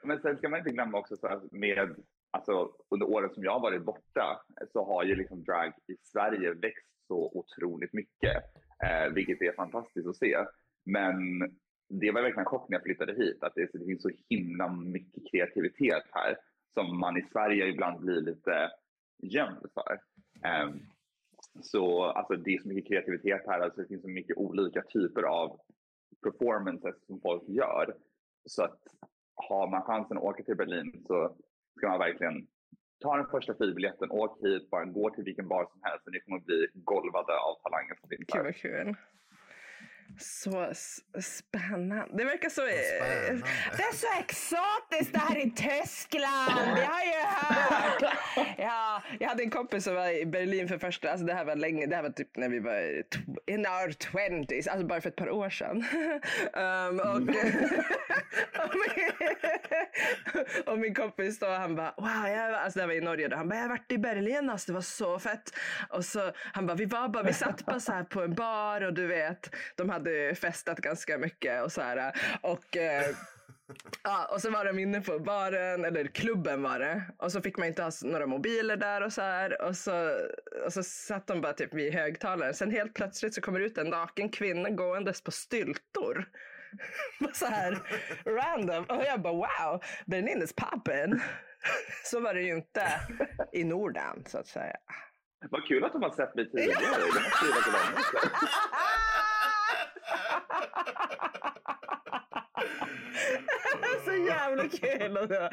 Men 0.04 0.20
sen 0.22 0.36
ska 0.36 0.48
man 0.48 0.58
inte 0.58 0.70
glömma 0.70 0.98
också 0.98 1.16
så 1.16 1.26
att 1.26 1.52
med, 1.52 1.94
alltså 2.30 2.70
under 2.90 3.06
åren 3.06 3.30
som 3.34 3.44
jag 3.44 3.52
har 3.52 3.60
varit 3.60 3.82
borta 3.84 4.40
så 4.72 4.84
har 4.84 5.04
ju 5.04 5.14
liksom 5.14 5.44
drag 5.44 5.72
i 5.88 5.96
Sverige 6.02 6.54
växt 6.54 6.86
så 7.06 7.30
otroligt 7.34 7.92
mycket, 7.92 8.36
eh, 8.84 9.12
vilket 9.14 9.42
är 9.42 9.52
fantastiskt 9.52 10.06
att 10.08 10.16
se. 10.16 10.36
Men 10.84 11.38
det 11.88 12.10
var 12.10 12.22
verkligen 12.22 12.38
en 12.38 12.44
chock 12.44 12.68
när 12.68 12.76
jag 12.76 12.82
flyttade 12.82 13.12
hit, 13.14 13.42
att 13.42 13.52
det, 13.54 13.68
det 13.72 13.86
finns 13.86 14.02
så 14.02 14.10
himla 14.28 14.68
mycket 14.72 15.22
kreativitet 15.30 16.04
här 16.10 16.36
som 16.74 17.00
man 17.00 17.16
i 17.16 17.22
Sverige 17.32 17.66
ibland 17.66 18.00
blir 18.00 18.20
lite 18.20 18.70
gömd 19.22 19.66
för. 19.74 20.00
Um, 20.64 20.80
så 21.62 22.04
alltså, 22.04 22.36
det 22.36 22.54
är 22.54 22.58
så 22.58 22.68
mycket 22.68 22.88
kreativitet 22.88 23.42
här, 23.46 23.60
alltså, 23.60 23.80
det 23.80 23.88
finns 23.88 24.02
så 24.02 24.08
mycket 24.08 24.36
olika 24.36 24.82
typer 24.82 25.22
av 25.22 25.60
performances 26.22 27.06
som 27.06 27.20
folk 27.20 27.42
gör. 27.48 27.94
Så 28.44 28.62
att 28.64 28.80
har 29.34 29.70
man 29.70 29.82
chansen 29.82 30.16
att 30.16 30.22
åka 30.22 30.42
till 30.42 30.56
Berlin 30.56 31.04
så 31.06 31.36
ska 31.76 31.88
man 31.88 31.98
verkligen 31.98 32.46
ta 33.00 33.16
den 33.16 33.26
första 33.26 33.54
flygbiljetten, 33.54 34.10
åk 34.10 34.42
hit, 34.42 34.70
bara 34.70 34.84
gå 34.84 35.10
till 35.10 35.24
vilken 35.24 35.48
bar 35.48 35.66
som 35.72 35.80
helst 35.82 36.06
och 36.06 36.12
ni 36.12 36.20
kommer 36.20 36.38
bli 36.38 36.66
golvade 36.74 37.32
av 37.38 37.54
talanger 37.62 37.94
som 38.00 38.08
finns 38.08 38.26
Gud 38.26 38.44
vad 38.44 38.56
kul. 38.56 38.94
Så 40.18 40.72
spännande. 41.20 42.06
Det 42.16 42.24
verkar 42.24 42.48
så... 42.48 42.60
Spännande. 42.96 43.46
Det 43.76 43.82
är 43.82 43.94
så 43.94 44.06
exotiskt 44.20 45.12
det 45.12 45.18
här 45.18 45.36
i 45.38 45.50
Tyskland. 45.50 46.78
Jag 46.78 46.86
har 46.86 47.04
ju 47.04 47.22
hört. 47.26 48.14
Ja, 48.58 49.02
jag 49.20 49.28
hade 49.28 49.42
en 49.42 49.50
kompis 49.50 49.84
som 49.84 49.94
var 49.94 50.08
i 50.08 50.26
Berlin 50.26 50.68
för 50.68 50.78
första, 50.78 51.10
alltså 51.10 51.26
det 51.26 51.34
här 51.34 51.44
var 51.44 51.56
länge, 51.56 51.86
det 51.86 51.96
här 51.96 52.02
var 52.02 52.10
typ 52.10 52.36
när 52.36 52.48
vi 52.48 52.58
var 52.60 53.02
in 53.46 53.66
our 53.66 53.92
twenties, 53.92 54.66
alltså 54.66 54.86
bara 54.86 55.00
för 55.00 55.08
ett 55.08 55.16
par 55.16 55.30
år 55.30 55.50
sedan. 55.50 55.84
um, 56.54 57.00
och, 57.00 57.06
och, 58.64 58.74
min, 58.96 59.10
och 60.66 60.78
min 60.78 60.94
kompis 60.94 61.38
då, 61.38 61.46
han 61.46 61.76
bara, 61.76 61.94
wow, 61.96 62.28
jag, 62.28 62.50
var- 62.50 62.58
alltså 62.58 62.78
det 62.78 62.82
här 62.82 62.86
var 62.86 62.94
i 62.94 63.00
Norge 63.00 63.28
då, 63.28 63.36
han 63.36 63.48
bara, 63.48 63.54
jag 63.54 63.62
har 63.62 63.68
varit 63.68 63.92
i 63.92 63.98
Berlin, 63.98 64.50
alltså 64.50 64.66
det 64.66 64.74
var 64.74 64.80
så 64.80 65.18
fett. 65.18 65.50
Och 65.90 66.04
så, 66.04 66.32
han 66.52 66.66
bara, 66.66 66.74
vi 66.74 66.84
var 66.84 67.08
bara, 67.08 67.22
vi 67.22 67.32
satt 67.32 67.64
bara 67.66 67.80
så 67.80 67.92
här 67.92 68.04
på 68.04 68.22
en 68.22 68.34
bar 68.34 68.80
och 68.80 68.94
du 68.94 69.06
vet, 69.06 69.54
de 69.76 69.90
hade 69.90 69.99
festat 70.34 70.78
ganska 70.78 71.18
mycket 71.18 71.64
och 71.64 71.72
så 71.72 71.80
här. 71.80 72.12
Och 72.42 72.76
eh, 72.76 73.04
Ja, 74.02 74.28
och 74.32 74.40
så 74.40 74.50
var 74.50 74.64
de 74.64 74.78
inne 74.78 75.00
på 75.00 75.18
baren, 75.18 75.84
eller 75.84 76.04
klubben 76.06 76.62
var 76.62 76.78
det. 76.78 77.02
Och 77.18 77.32
så 77.32 77.42
fick 77.42 77.58
man 77.58 77.68
inte 77.68 77.82
ha 77.82 77.90
några 78.02 78.26
mobiler 78.26 78.76
där 78.76 79.00
och 79.00 79.12
så 79.12 79.22
här. 79.22 79.62
Och 79.62 79.76
så, 79.76 80.18
och 80.64 80.72
så 80.72 80.82
satt 80.82 81.26
de 81.26 81.40
bara 81.40 81.52
typ 81.52 81.74
vid 81.74 81.94
högtalaren. 81.94 82.54
Sen 82.54 82.70
helt 82.70 82.94
plötsligt 82.94 83.34
så 83.34 83.40
kommer 83.40 83.60
ut 83.60 83.78
en 83.78 83.86
naken 83.86 84.28
kvinna 84.28 84.70
gåendes 84.70 85.22
på 85.22 85.30
styltor. 85.30 86.28
Så 87.32 87.46
här 87.46 87.78
random. 88.24 88.84
Och 88.84 89.04
jag 89.04 89.20
bara 89.22 89.32
wow, 89.32 89.82
Berlin 90.06 90.42
is 90.42 90.54
poppin'. 90.54 91.20
Så 92.04 92.20
var 92.20 92.34
det 92.34 92.42
ju 92.42 92.54
inte 92.54 92.86
i 93.52 93.64
Norden 93.64 94.24
så 94.26 94.38
att 94.38 94.46
säga. 94.46 94.76
Vad 95.50 95.66
kul 95.68 95.84
att 95.84 95.92
de 95.92 96.02
har 96.02 96.10
sett 96.10 96.34
mig 96.34 96.50
tidigare. 96.50 96.80
De 103.72 103.82
har 103.82 104.00
skrivit 104.00 104.04
till 104.04 104.04
dem 104.04 104.04
också. 104.04 104.04
så 104.04 104.14
jävla 104.14 104.68
kul. 104.68 105.16
Alltså. 105.16 105.48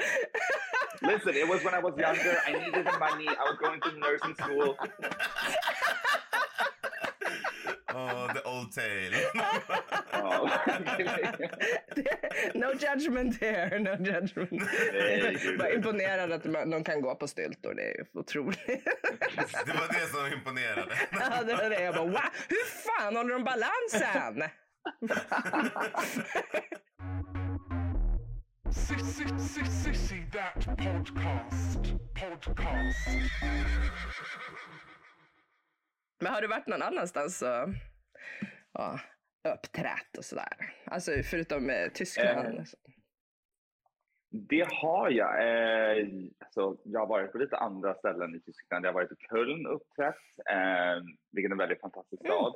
Listen, 1.02 1.36
it 1.36 1.48
was 1.50 1.64
when 1.66 1.74
I 1.76 1.82
was 1.82 1.94
younger. 2.00 2.36
I 2.50 2.52
needed 2.54 2.86
the 2.86 2.98
money. 3.00 3.26
I 3.26 3.44
was 3.50 3.58
going 3.60 3.82
to 3.82 3.92
nursing 3.92 4.36
school. 4.36 4.76
Oh, 7.94 8.34
the 8.34 8.42
old 8.44 8.72
tale. 8.72 9.18
Ja. 9.34 9.52
Oh. 10.14 10.50
no 12.54 12.74
judgment 12.74 13.42
here, 13.42 13.80
no 13.80 13.96
judgment. 14.06 14.52
Nej, 14.94 15.38
gud. 15.44 15.58
Bara 15.60 15.70
imponerad 15.72 16.32
att 16.32 16.46
man- 16.46 16.70
de 16.70 16.84
kan 16.84 17.02
gå 17.02 17.16
på 17.16 17.28
styltor, 17.28 17.74
det 17.74 17.82
är 17.84 17.96
ju 17.98 18.06
otroligt. 18.14 18.66
Det 18.68 19.74
var 19.74 19.88
det 19.94 20.08
som 20.14 20.34
imponerade. 20.34 20.96
ja, 21.12 21.44
det 21.44 21.56
var 21.56 21.70
det. 21.70 21.82
Jag 21.84 21.96
bara, 21.96 22.06
wow, 22.06 22.22
hur 22.50 22.66
fan 22.66 23.16
håller 23.16 23.34
de 23.34 23.44
balansen? 23.44 24.44
Sissy, 28.72 30.26
that 30.34 30.66
podcast. 30.78 31.80
Podcast. 32.22 33.08
Men 36.20 36.34
har 36.34 36.42
du 36.42 36.48
varit 36.48 36.68
någon 36.68 36.82
annanstans 36.82 37.42
och 37.42 37.70
ja, 38.74 39.00
uppträtt 39.54 40.18
och 40.18 40.26
sådär? 40.26 40.74
Alltså 40.86 41.12
förutom 41.24 41.70
eh, 41.70 41.88
Tyskland? 41.94 42.48
Eh, 42.48 42.64
Det 44.30 44.68
har 44.72 45.10
jag. 45.10 45.42
Eh, 45.42 46.06
alltså, 46.40 46.78
jag 46.84 47.00
har 47.00 47.08
varit 47.08 47.32
på 47.32 47.38
lite 47.38 47.58
andra 47.58 47.94
ställen 47.94 48.36
i 48.36 48.40
Tyskland. 48.40 48.86
Jag 48.86 48.90
har 48.90 48.94
varit 48.94 49.12
i 49.12 49.16
Köln 49.30 49.66
och 49.68 49.76
uppträtt, 49.76 50.16
eh, 50.50 51.04
vilket 51.32 51.50
är 51.50 51.52
en 51.52 51.58
väldigt 51.58 51.82
fantastisk 51.82 52.22
stad. 52.26 52.56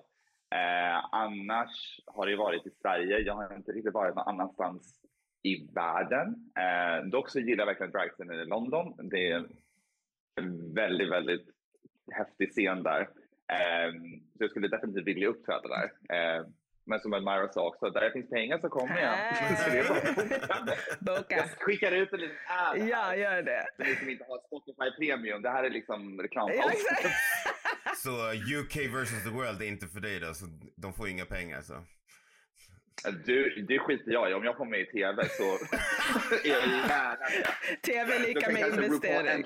Eh, 0.51 1.05
annars 1.11 1.99
har 2.05 2.27
det 2.27 2.35
varit 2.35 2.65
i 2.67 2.69
Sverige. 2.81 3.19
Jag 3.19 3.33
har 3.33 3.55
inte 3.55 3.71
riktigt 3.71 3.93
varit 3.93 4.15
någon 4.15 4.27
annanstans 4.27 4.95
i 5.43 5.67
världen. 5.73 6.51
Eh, 6.57 7.05
dock 7.05 7.29
så 7.29 7.39
gillar 7.39 7.61
jag 7.61 7.65
verkligen 7.65 7.91
dragscenen 7.91 8.39
i 8.39 8.45
London. 8.45 9.09
Det 9.09 9.31
är 9.31 9.45
en 10.35 10.73
väldigt, 10.73 11.11
väldigt 11.11 11.47
häftig 12.11 12.51
scen 12.51 12.83
där. 12.83 13.01
Eh, 13.51 13.91
så 14.37 14.43
jag 14.43 14.49
skulle 14.49 14.67
definitivt 14.67 15.07
vilja 15.07 15.27
uppträda 15.27 15.67
där. 15.67 16.15
Eh, 16.15 16.45
men 16.85 16.99
som 16.99 17.13
Elmira 17.13 17.47
sa 17.47 17.67
också, 17.67 17.89
där 17.89 18.01
det 18.01 18.11
finns 18.11 18.29
pengar 18.29 18.57
så 18.57 18.69
kommer 18.69 18.99
jag. 19.01 19.37
Så 19.57 19.69
det 19.69 19.79
är 19.79 19.87
bara 19.89 19.97
att 20.53 20.99
boka. 20.99 21.35
Jag 21.35 21.49
skickar 21.49 21.91
ut 21.91 22.13
en 22.13 22.19
liten 22.19 22.37
ad. 22.47 22.77
Ja, 22.77 23.15
gör 23.15 23.41
det. 23.41 23.65
För 23.77 23.83
ni 23.83 23.95
som 23.95 24.09
inte 24.09 24.25
har 24.27 24.39
Spotify 24.47 24.91
Premium. 24.97 25.41
Det 25.41 25.49
här 25.49 25.63
är 25.63 25.69
liksom 25.69 26.21
reklampaus. 26.21 26.85
Så 27.95 28.31
UK 28.59 28.75
versus 28.75 29.23
the 29.23 29.29
world 29.29 29.61
är 29.61 29.65
inte 29.65 29.87
för 29.87 29.99
dig 29.99 30.19
då, 30.19 30.33
så 30.33 30.45
de 30.75 30.93
får 30.93 31.07
inga 31.07 31.25
pengar 31.25 31.61
så. 31.61 31.85
Du, 33.25 33.65
det 33.67 33.79
skiter 33.79 34.11
jag 34.11 34.31
i. 34.31 34.33
Om 34.33 34.43
jag 34.43 34.57
får 34.57 34.65
med 34.65 34.79
i 34.79 34.85
TV 34.85 35.29
så 35.29 35.43
är 36.43 36.49
jag 36.49 36.67
gärna 36.67 37.17
med. 37.19 37.81
TV 37.81 38.15
är 38.15 38.19
lika 38.19 38.51
med 38.51 38.67
investering. 38.67 39.45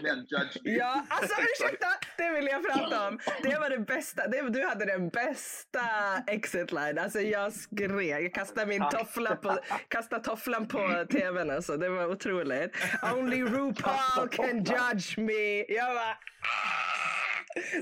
Ja, 0.63 1.05
alltså 1.09 1.35
ursäkta, 1.41 1.87
det 2.17 2.29
vill 2.29 2.45
jag 2.45 2.63
prata 2.63 3.07
om. 3.07 3.19
Det 3.43 3.59
var 3.59 3.69
det 3.69 3.79
bästa. 3.79 4.27
Det, 4.27 4.49
du 4.49 4.65
hade 4.65 4.85
den 4.85 5.09
bästa 5.09 5.81
exit 6.27 6.71
line. 6.71 6.97
Alltså 6.97 7.19
jag 7.19 7.53
skrek, 7.53 8.23
jag 8.23 8.33
kastade 8.33 8.67
min 8.67 8.83
toffla 8.91 9.35
på, 9.35 9.57
kastade 9.87 10.23
tofflan 10.23 10.67
på 10.67 11.05
tvn 11.11 11.49
alltså. 11.49 11.77
Det 11.77 11.89
var 11.89 12.05
otroligt. 12.07 12.75
Only 13.15 13.43
RuPaul 13.43 14.29
can 14.29 14.57
judge 14.63 15.17
me. 15.17 15.65
Jag 15.73 15.95
bara, 15.95 16.17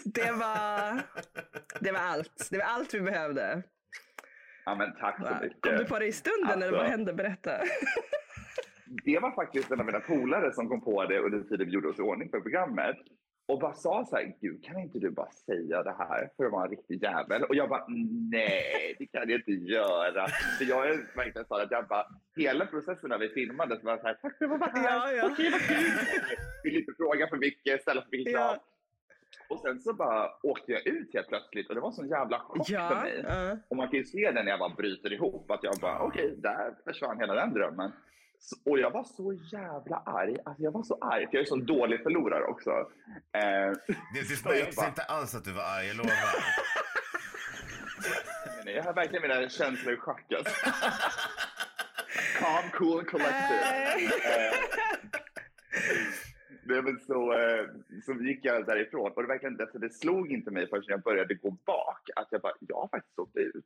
det 0.05 0.31
var, 0.31 1.01
det 1.79 1.91
var 1.91 1.99
allt. 1.99 2.47
Det 2.51 2.57
var 2.57 2.65
allt 2.65 2.93
vi 2.93 3.01
behövde. 3.01 3.63
Ja, 4.65 4.75
men 4.75 4.95
tack 4.95 5.17
så 5.17 5.33
mycket. 5.43 5.62
Kom 5.62 5.77
du 5.77 5.86
på 5.86 5.99
det 5.99 6.05
i 6.05 6.12
stunden 6.12 6.62
eller 6.62 6.71
vad 6.71 6.79
Alltså. 6.79 6.91
hände? 6.91 7.13
Berätta. 7.13 7.51
Det 9.05 9.19
var 9.19 9.36
faktiskt 9.36 9.71
en 9.71 9.79
av 9.79 9.86
mina 9.86 9.99
polare 9.99 10.53
som 10.53 10.69
kom 10.69 10.81
på 10.81 11.05
det 11.05 11.19
under 11.19 11.39
tiden 11.39 11.67
vi 11.67 11.73
gjorde 11.73 11.88
oss 11.88 11.99
i 11.99 12.01
ordning 12.01 12.29
för 12.29 12.39
programmet. 12.39 12.95
Och 13.47 13.59
bara 13.59 13.73
sa 13.73 14.05
så 14.09 14.15
här, 14.15 14.36
gud 14.41 14.63
kan 14.63 14.79
inte 14.79 14.99
du 14.99 15.09
bara 15.12 15.31
säga 15.31 15.83
det 15.83 15.95
här 15.99 16.29
för 16.38 16.45
att 16.45 16.51
vara 16.51 16.63
en 16.63 16.69
riktig 16.69 17.03
jävel? 17.03 17.43
Och 17.43 17.55
jag 17.55 17.69
bara, 17.69 17.86
nej 18.31 18.95
det 18.99 19.05
kan 19.05 19.29
jag 19.29 19.39
inte 19.39 19.51
göra. 19.51 20.27
För 20.27 20.65
jag 20.65 20.89
är 20.89 21.15
verkligen 21.15 21.47
så 21.47 21.55
att 21.55 21.71
jag 21.71 21.88
bara, 21.88 22.05
hela 22.36 22.65
processen 22.65 23.09
när 23.09 23.17
vi 23.17 23.29
filmade 23.29 23.79
så 23.79 23.86
var 23.86 23.91
jag 23.91 24.01
så 24.01 24.07
här, 24.07 24.13
tack 24.21 24.38
för 24.38 24.45
att 24.45 24.59
vara 24.59 24.71
här. 24.71 24.83
Ja, 24.83 25.12
ja. 25.12 25.29
Okej, 25.31 25.49
vad 25.51 25.62
kul. 25.62 25.91
Vill 26.63 26.77
inte 26.77 26.91
fråga 26.97 27.27
för 27.27 27.38
mycket, 27.38 27.81
ställa 27.81 28.01
för 28.01 28.12
mycket 28.12 28.33
krav. 28.33 28.55
Ja. 28.55 28.63
Och 29.49 29.59
sen 29.59 29.79
så 29.79 29.93
bara 29.93 30.29
åkte 30.43 30.71
jag 30.71 30.87
ut 30.87 31.13
helt 31.13 31.27
plötsligt 31.27 31.69
och 31.69 31.75
det 31.75 31.81
var 31.81 31.87
en 31.87 31.93
sån 31.93 32.07
jävla 32.09 32.39
chock 32.39 32.67
för 32.67 32.73
Ja, 32.73 32.89
mig. 33.01 33.25
ja. 33.27 33.57
Och 33.67 33.77
man 33.77 33.87
kan 33.87 33.99
ju 33.99 34.05
se 34.05 34.31
det 34.31 34.43
när 34.43 34.49
jag 34.51 34.59
bara 34.59 34.69
bryter 34.75 35.13
ihop, 35.13 35.51
att 35.51 35.63
jag 35.63 35.75
bara 35.81 35.99
okej, 35.99 36.33
där 36.37 36.73
försvann 36.85 37.19
hela 37.19 37.33
den 37.33 37.53
drömmen. 37.53 37.91
Så, 38.39 38.55
och 38.71 38.79
jag 38.79 38.91
var 38.91 39.03
så 39.03 39.33
jävla 39.33 39.95
arg. 40.05 40.37
Alltså 40.45 40.63
jag 40.63 40.71
var 40.71 40.83
så 40.83 40.97
arg, 41.01 41.27
för 41.27 41.33
jag 41.35 41.41
är 41.41 41.45
så 41.45 41.55
dålig 41.55 42.03
förlorare 42.03 42.43
också. 42.43 42.69
Eh, 42.69 43.71
Det, 44.13 44.43
bara- 44.75 44.87
inte 44.87 45.03
alls 45.03 45.35
att 45.35 45.45
du 45.45 45.51
var 45.53 45.63
arg, 45.63 45.87
jag 45.87 45.97
lovar. 45.97 46.11
men 48.65 48.73
jag 48.73 48.83
har 48.83 48.93
verkligen 48.93 49.21
mina 49.21 49.49
känslor 49.49 49.93
i 49.93 49.97
schack 49.97 50.33
alltså. 50.37 50.69
Calm, 52.39 52.69
cool 52.73 53.05
collected. 53.05 53.51
Eh, 53.51 53.71
Nej, 53.71 54.09
men 56.65 56.99
så, 56.99 57.34
eh, 57.34 57.65
så 58.06 58.13
gick 58.13 58.45
jag 58.45 58.65
därifrån 58.65 59.12
och 59.12 59.21
det, 59.21 59.28
verkligen, 59.28 59.62
alltså, 59.62 59.80
det 59.80 59.93
slog 59.93 60.32
inte 60.32 60.52
mig 60.52 60.69
förrän 60.69 60.84
jag 60.88 61.02
började 61.02 61.34
gå 61.34 61.52
bak 61.52 62.10
att 62.15 62.28
jag 62.30 62.41
bara, 62.41 62.54
jag 62.60 62.76
har 62.76 62.88
faktiskt 62.88 63.19
åkt 63.19 63.38
ut. 63.38 63.65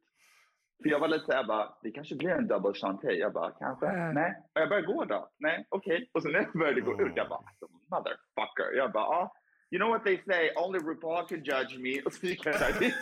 För 0.83 0.89
jag 0.89 0.99
var 0.99 1.07
lite 1.07 1.25
såhär 1.25 1.43
bara, 1.43 1.73
det 1.83 1.91
kanske 1.91 2.15
blir 2.15 2.29
en 2.29 2.47
double 2.47 2.73
chanté. 2.73 3.11
Jag 3.11 3.33
bara, 3.33 3.51
kanske? 3.51 3.85
Äh. 3.85 4.13
Nej. 4.13 4.35
Och 4.55 4.61
jag 4.61 4.69
började 4.69 4.87
gå 4.87 5.05
då. 5.05 5.29
Nej, 5.37 5.65
okej. 5.69 6.09
Och 6.13 6.23
så 6.23 6.29
när 6.29 6.39
jag 6.39 6.51
började 6.53 6.81
gå 6.81 7.01
ut, 7.01 7.11
jag 7.15 7.29
bara, 7.29 7.39
alltså, 7.39 7.67
motherfucker. 7.91 8.77
Jag 8.77 8.91
bara, 8.91 9.03
ah, 9.03 9.33
you 9.71 9.79
know 9.79 9.89
what 9.89 10.03
they 10.03 10.17
say, 10.25 10.51
only 10.55 10.79
RuPaul 10.79 11.27
can 11.27 11.43
judge 11.43 11.79
me. 11.79 12.01
Och 12.01 12.13
så 12.13 12.25
gick 12.25 12.45
jag 12.45 12.55
där. 12.55 12.71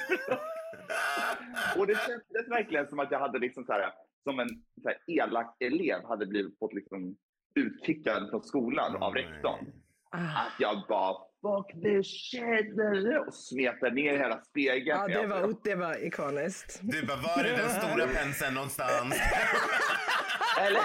och 1.77 1.87
det 1.87 1.95
kändes 1.95 2.49
verkligen 2.49 2.87
som 2.87 2.99
att 2.99 3.11
jag 3.11 3.19
hade 3.19 3.39
liksom 3.39 3.65
så 3.65 3.73
här, 3.73 3.93
som 4.23 4.39
en 4.39 4.49
så 4.81 4.89
här, 4.89 4.97
elak 5.07 5.55
elev 5.59 6.05
hade 6.05 6.25
blivit 6.25 6.59
fått 6.59 6.73
liksom 6.73 7.15
utkickad 7.55 8.29
från 8.29 8.43
skolan 8.43 8.95
av 9.03 9.13
rektorn. 9.13 9.65
Ah. 10.11 10.17
Att 10.17 10.53
jag 10.59 10.83
bara 10.89 11.13
fuck 11.41 11.71
this 11.83 12.07
shit 12.31 12.73
och 13.27 13.33
smetade 13.33 13.95
ner 13.95 14.17
hela 14.17 14.41
spegeln. 14.41 14.99
Ja, 15.11 15.21
det 15.21 15.27
var, 15.27 15.53
det 15.63 15.75
var 15.75 16.05
ikoniskt. 16.05 16.79
Du 16.83 17.05
bara, 17.05 17.17
var 17.17 17.43
är 17.43 17.57
den 17.57 17.69
stora 17.69 18.07
penseln 18.07 18.53
någonstans? 18.53 19.15
Eller, 20.61 20.81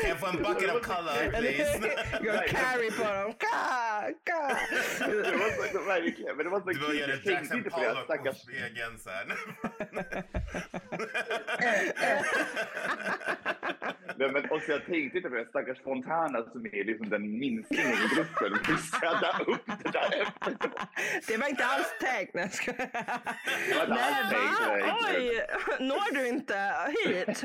Kan 0.00 0.08
jag 0.08 0.20
få 0.20 0.26
en 0.26 0.36
bucket 0.36 0.74
of 0.76 0.82
color 0.82 1.30
please? 1.30 1.78
Och 2.18 2.48
carry 2.48 2.90
på 2.90 3.04
dem. 3.12 3.32
Ka, 3.32 4.02
ka. 4.24 4.56
det 5.06 5.36
var 5.36 5.72
så, 5.72 5.84
verkligen, 5.84 6.36
men 6.36 6.44
det 6.46 6.50
var 6.50 6.60
så 6.60 6.68
Du 6.68 6.80
bara 6.80 6.86
kul. 6.90 6.98
gör 6.98 7.08
Jag 7.08 7.16
en 7.18 7.22
tänkte 7.24 7.56
Jackson 7.56 7.70
Pollock 7.70 8.24
på 8.26 8.34
spegeln 8.34 8.98
sen. 8.98 9.32
Nej, 14.16 14.30
men 14.32 14.50
också 14.50 14.72
jag 14.72 14.86
tänkte 14.86 15.16
inte 15.18 15.28
på 15.30 15.34
det. 15.34 15.46
Stackars 15.48 15.82
Fontana 15.82 16.42
som 16.52 16.66
är 16.66 16.84
liksom 16.84 17.08
den 17.10 17.38
minstingen 17.38 17.92
i 17.92 18.14
gruppen. 18.14 18.58
Vi 18.68 18.76
städa 18.76 19.38
upp 19.46 19.66
det 19.82 19.90
där 19.92 20.22
efteråt. 20.22 20.80
Det 21.26 21.36
var 21.36 21.48
inte 21.48 21.64
alls 21.64 21.86
tänkt. 22.00 22.34
Nej, 22.34 22.42
jag 22.44 22.52
skojar. 22.52 22.90
Det 23.68 23.74
var 23.74 23.84
inte 23.84 23.94
Nej, 24.68 24.82
va? 24.82 24.96
Oj, 25.14 25.40
når 25.86 26.14
du 26.14 26.28
inte 26.28 26.72
hit? 27.04 27.42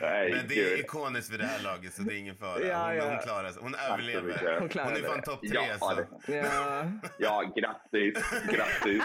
Nej, 0.00 0.30
Men 0.32 0.48
det 0.48 0.54
är 0.72 0.80
ikoniskt 0.80 1.32
vid 1.32 1.40
det 1.40 1.46
här 1.46 1.62
laget 1.62 1.94
så 1.94 2.02
det 2.02 2.14
är 2.14 2.18
ingen 2.18 2.36
fara. 2.36 2.60
Ja, 2.60 2.86
Hon, 2.86 2.96
ja. 2.96 3.04
hon 3.10 3.18
klarar 3.18 3.50
sig. 3.50 3.62
Hon 3.62 3.74
överlever. 3.74 4.56
Hon 4.60 4.68
klarar 4.68 4.86
Hon 4.88 4.96
är 4.96 5.00
det. 5.02 5.08
fan 5.08 5.22
topp 5.22 5.40
tre 5.40 5.50
Ja, 5.70 5.78
så. 5.78 5.94
det- 6.26 6.36
Ja, 6.36 6.84
ja, 7.18 7.52
grattis. 7.56 8.24
Grattis. 8.52 9.02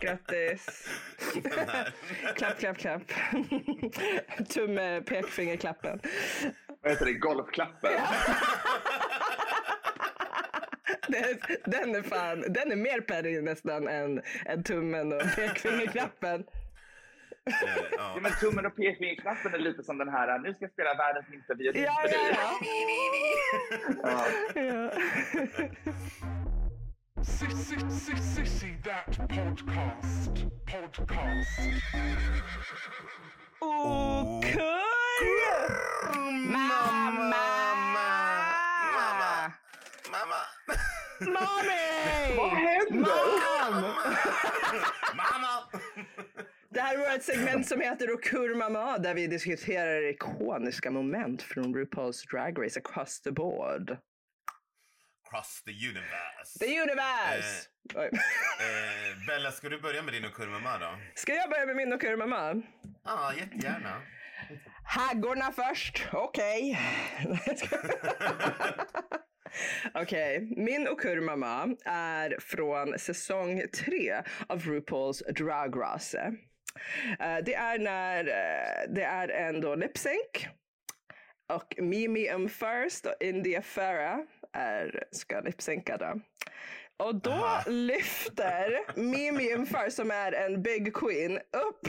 Grattis. 0.00 0.88
klapp, 2.36 2.58
klapp, 2.58 2.76
klapp. 2.78 3.02
Tumme, 4.48 5.02
pekfinger, 5.06 5.56
klappen. 5.56 6.00
Vad 6.82 6.92
heter 6.92 7.04
det? 7.06 7.12
Golfklappen? 7.12 7.92
Den, 11.08 11.24
den 11.64 11.94
är 11.94 12.02
fan, 12.02 12.40
den 12.48 12.72
är 12.72 12.76
mer 12.76 13.00
petty 13.00 13.40
nästan 13.40 13.88
än, 13.88 14.22
än 14.46 14.62
tummen 14.62 15.12
och 15.12 15.22
pekfingerklappen. 15.36 16.40
Eh, 17.46 17.84
Ja, 17.98 18.18
men 18.22 18.32
tummen 18.40 18.66
och 18.66 18.76
pekfingerknappen 18.76 19.54
är 19.54 19.58
lite 19.58 19.82
som 19.82 19.98
den 19.98 20.08
här, 20.08 20.38
nu 20.38 20.54
ska 20.54 20.64
jag 20.64 20.72
spela 20.72 20.94
världens 20.94 21.28
minsta 21.28 21.54
violin 21.54 21.82
Ja, 21.82 21.98
för 22.02 22.08
dig. 22.08 22.36
ja, 24.02 24.26
Ja. 24.54 24.62
ja. 24.62 24.90
ja. 27.26 27.32
Sissy, 27.32 27.76
sissy, 27.90 28.16
sissy, 28.16 28.76
that 28.82 29.18
podcast. 29.28 30.46
Podcast. 30.66 31.60
Okurr... 33.60 34.80
Mamma! 36.34 37.34
Mamma! 38.94 39.52
Mamma! 40.12 40.40
Mami! 41.20 42.36
Vad 42.36 42.50
händer? 42.50 43.00
Mam! 43.00 43.82
Mamma! 45.16 45.80
Det 46.70 46.80
här 46.80 46.94
är 46.94 47.12
vårt 47.12 47.22
segment 47.22 47.66
som 47.66 47.80
heter 47.80 48.12
Okur 48.12 48.54
Mamma 48.54 48.98
där 48.98 49.14
vi 49.14 49.26
diskuterar 49.26 50.02
ikoniska 50.10 50.90
moment 50.90 51.42
från 51.42 51.74
RuPaul's 51.74 52.30
Drag 52.30 52.64
Race 52.64 52.80
across 52.80 53.20
the 53.20 53.32
board. 53.32 53.96
Cross 55.34 55.62
the 55.66 55.72
universe. 55.72 56.58
The 56.60 56.66
universe! 56.66 57.68
Oj. 57.94 58.04
Eh, 58.04 59.26
Bella, 59.26 59.52
ska 59.52 59.68
du 59.68 59.80
börja 59.80 60.02
med 60.02 60.14
din 60.14 60.24
och 60.24 60.34
kurmamma 60.34 60.78
då? 60.78 60.98
Ska 61.14 61.34
jag 61.34 61.50
börja 61.50 61.66
med 61.66 61.76
min 61.76 61.92
Okur 61.92 62.16
Mama? 62.16 62.62
Ja, 63.04 63.32
jättegärna. 63.38 64.02
Haggorna 64.84 65.52
först, 65.52 66.06
okej. 66.12 66.78
Okej, 69.94 70.54
min 70.56 70.88
okurmama 70.88 71.76
är 71.84 72.36
från 72.40 72.98
säsong 72.98 73.62
tre 73.84 74.22
av 74.48 74.60
RuPaul's 74.60 75.32
Drag 75.32 75.80
Race. 75.80 76.18
Eh, 77.20 77.38
det 77.44 77.54
är 77.54 77.78
när 77.78 78.24
eh, 78.28 78.94
det 78.94 79.04
är 79.04 79.28
en 79.28 79.60
då 79.60 79.74
lip 79.74 79.98
sync 79.98 80.48
och 81.52 81.74
Mimi 81.78 82.30
Um 82.30 82.48
First 82.48 83.06
och 83.06 83.14
India 83.20 83.62
Farah 83.62 84.18
är, 84.54 85.04
ska 85.10 85.40
lipsynka 85.40 85.96
då. 85.96 86.20
Och 86.96 87.14
då 87.14 87.30
Aha. 87.30 87.62
lyfter 87.66 88.80
Mimi 89.00 89.66
First 89.66 89.96
som 89.96 90.10
är 90.10 90.32
en 90.32 90.62
big 90.62 90.94
queen 90.94 91.36
upp 91.36 91.80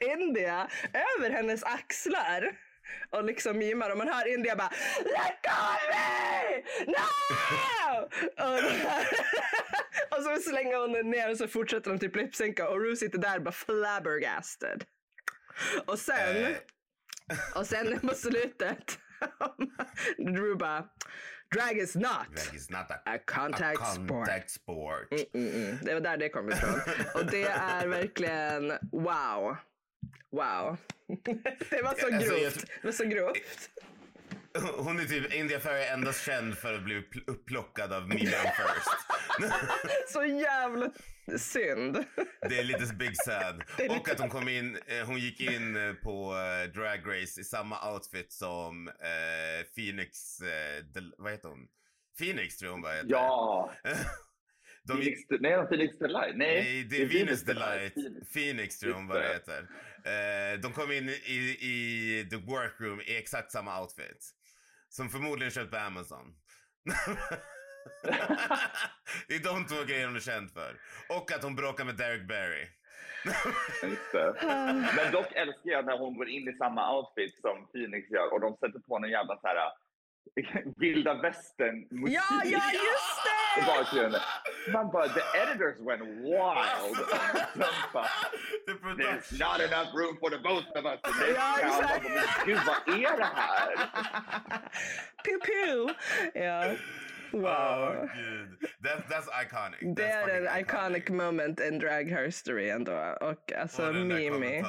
India 0.00 0.68
över 0.92 1.30
hennes 1.30 1.62
axlar 1.64 2.56
och 3.10 3.24
liksom 3.24 3.58
mimar 3.58 3.90
och 3.90 3.98
man 3.98 4.08
hör 4.08 4.34
India 4.34 4.56
bara 4.56 4.70
Let 5.04 5.42
go 5.42 5.50
of 5.50 5.80
me! 5.90 6.62
No! 6.86 7.04
och, 10.16 10.24
så 10.36 10.50
slänger 10.50 10.76
hon 10.76 11.10
ner 11.10 11.30
och 11.30 11.36
så 11.36 11.48
fortsätter 11.48 11.90
de 11.90 11.98
typ 11.98 12.16
lipsynka 12.16 12.68
och 12.68 12.80
Ru 12.80 12.96
sitter 12.96 13.18
där 13.18 13.38
bara 13.38 13.52
flabbergasted. 13.52 14.84
Och 15.86 15.98
sen, 15.98 16.36
Eh. 17.30 17.58
och 17.60 17.66
sen 17.66 18.00
på 18.00 18.14
slutet, 18.14 18.98
Ru 20.18 20.54
bara 20.56 20.88
Drag 21.50 21.78
is 21.78 21.94
not 21.96 22.26
Drag 22.34 22.54
is 22.54 22.70
not 22.70 22.90
a, 22.90 22.94
a 23.04 23.18
contact, 23.26 23.80
a 23.80 23.84
sport. 23.84 24.08
contact 24.08 24.50
sport. 24.50 25.08
Mm, 25.34 25.50
mm. 25.54 25.78
Det 25.82 25.94
var 25.94 26.00
där 26.00 26.16
det 26.16 26.28
kom 26.28 26.48
ifrån. 26.52 26.80
Och 27.14 27.26
det 27.26 27.42
är 27.44 27.86
verkligen 27.86 28.68
wow. 28.92 29.56
Wow. 30.30 30.76
Det 31.70 31.82
var 31.82 31.94
så 32.00 32.06
Alltså, 32.06 32.08
jag- 32.10 32.40
grovt. 32.40 32.64
Det 32.82 32.84
var 32.88 32.92
så 32.92 33.04
grovt. 33.04 33.70
Hon 34.76 35.00
är 35.00 35.04
typ, 35.04 35.34
India 35.34 35.60
Ferry 35.60 35.84
endast 35.84 36.24
känd 36.26 36.58
för 36.58 36.74
att 36.74 36.82
bli 36.82 36.94
pl- 37.00 37.24
upplockad 37.26 37.92
av 37.92 38.08
Miriam 38.08 38.46
First. 38.56 40.12
Så 40.12 40.24
jävla 40.24 40.90
synd. 41.38 42.04
Det 42.48 42.58
är 42.58 42.64
lite 42.64 42.94
big 42.94 43.16
sad. 43.16 43.62
är 43.78 43.88
Och 43.90 43.96
lite- 43.96 44.12
att 44.12 44.20
hon 44.20 44.28
kom 44.30 44.48
in, 44.48 44.78
eh, 44.86 45.06
hon 45.06 45.18
gick 45.18 45.40
in 45.40 45.76
eh, 45.76 45.92
på 45.94 46.34
eh, 46.36 46.70
Drag 46.72 47.00
Race 47.06 47.40
i 47.40 47.44
samma 47.44 47.92
outfit 47.92 48.32
som 48.32 48.88
eh, 48.88 49.66
Phoenix, 49.76 50.40
eh, 50.40 50.84
Del, 50.84 51.14
vad 51.18 51.32
heter 51.32 51.48
hon? 51.48 51.68
Phoenix 52.18 52.56
tror 52.56 52.68
jag 52.68 52.72
hon 52.72 52.82
bara 52.82 52.92
heter. 52.94 53.08
Ja, 53.10 53.72
De 54.86 55.02
gick, 55.02 55.28
Phoenix, 55.28 55.42
nej, 55.42 55.66
Phoenix 55.68 55.98
Delight. 55.98 56.36
Nej, 56.36 56.62
nej, 56.62 56.84
det 56.90 57.02
är 57.02 57.06
Venus 57.06 57.42
Delight. 57.42 57.94
Phoenix. 57.94 58.32
Phoenix 58.32 58.78
tror 58.78 58.92
jag 58.92 58.96
hon 58.98 59.08
det. 59.08 59.28
heter. 59.28 59.60
Eh, 60.04 60.60
de 60.60 60.72
kom 60.72 60.92
in 60.92 61.08
i, 61.08 61.56
i 61.60 62.26
the 62.30 62.36
workroom 62.36 63.00
i 63.00 63.16
exakt 63.16 63.52
samma 63.52 63.80
outfit. 63.82 64.30
Som 64.88 65.08
förmodligen 65.10 65.50
köpt 65.50 65.70
på 65.70 65.76
Amazon. 65.76 66.34
det 69.28 69.34
är 69.34 69.44
de 69.44 69.66
två 69.66 69.84
grejerna 69.84 70.06
hon 70.08 70.16
är 70.16 70.20
känd 70.20 70.50
för. 70.50 70.76
Och 71.08 71.32
att 71.32 71.42
hon 71.42 71.54
bråkar 71.56 71.84
med 71.84 71.94
Derek 71.96 72.28
Barry. 72.28 72.66
Men 74.96 75.12
dock 75.12 75.32
älskar 75.32 75.70
jag 75.70 75.86
när 75.86 75.98
hon 75.98 76.16
går 76.16 76.28
in 76.28 76.48
i 76.48 76.52
samma 76.56 76.96
outfit 76.98 77.40
som 77.40 77.66
Phoenix 77.72 78.10
gör 78.10 78.32
och 78.32 78.40
de 78.40 78.56
sätter 78.56 78.78
på 78.78 78.98
någon 78.98 79.10
jävla 79.10 79.36
så 79.36 79.46
här 79.46 79.56
äh, 79.56 79.72
vilda 80.76 81.14
västern 81.14 81.86
musik 81.90 82.16
Ja, 82.16 82.40
ja, 82.44 82.62
just 82.72 83.26
i 83.58 83.60
det! 83.60 83.66
bakgrunden. 83.66 84.20
Man 84.72 84.90
bara, 84.90 85.08
the 85.08 85.20
editors 85.42 85.78
went 85.80 86.02
wild. 86.02 86.96
Bara, 87.92 88.08
The 88.66 88.72
There's 89.02 89.32
not 89.38 89.60
enough 89.60 89.94
room 89.94 90.16
for 90.20 90.30
the 90.30 90.38
both 90.38 90.66
of 90.78 90.84
us. 90.84 91.00
Ja, 91.36 91.56
town." 91.60 91.84
exakt. 91.84 92.46
Gud, 92.46 92.58
vad 92.66 92.94
är 92.98 93.16
det 93.16 93.28
här? 93.34 93.74
Pew 95.24 95.38
pew. 95.46 95.94
Ja. 96.46 96.74
Oh, 97.34 97.40
Wow. 97.42 98.08
gud. 98.14 98.68
That, 98.82 99.08
that's 99.08 99.42
iconic. 99.46 99.96
Det 99.96 100.02
That's 100.02 100.28
är 100.28 100.42
en 100.42 100.46
fucking 100.46 100.60
iconic 100.62 101.08
moment 101.08 101.60
in 101.60 101.78
drag 101.78 102.04
history 102.24 102.70
ändå. 102.70 103.16
Och 103.20 103.52
alltså 103.52 103.88
Och 103.88 103.94
Mimi. 103.94 104.62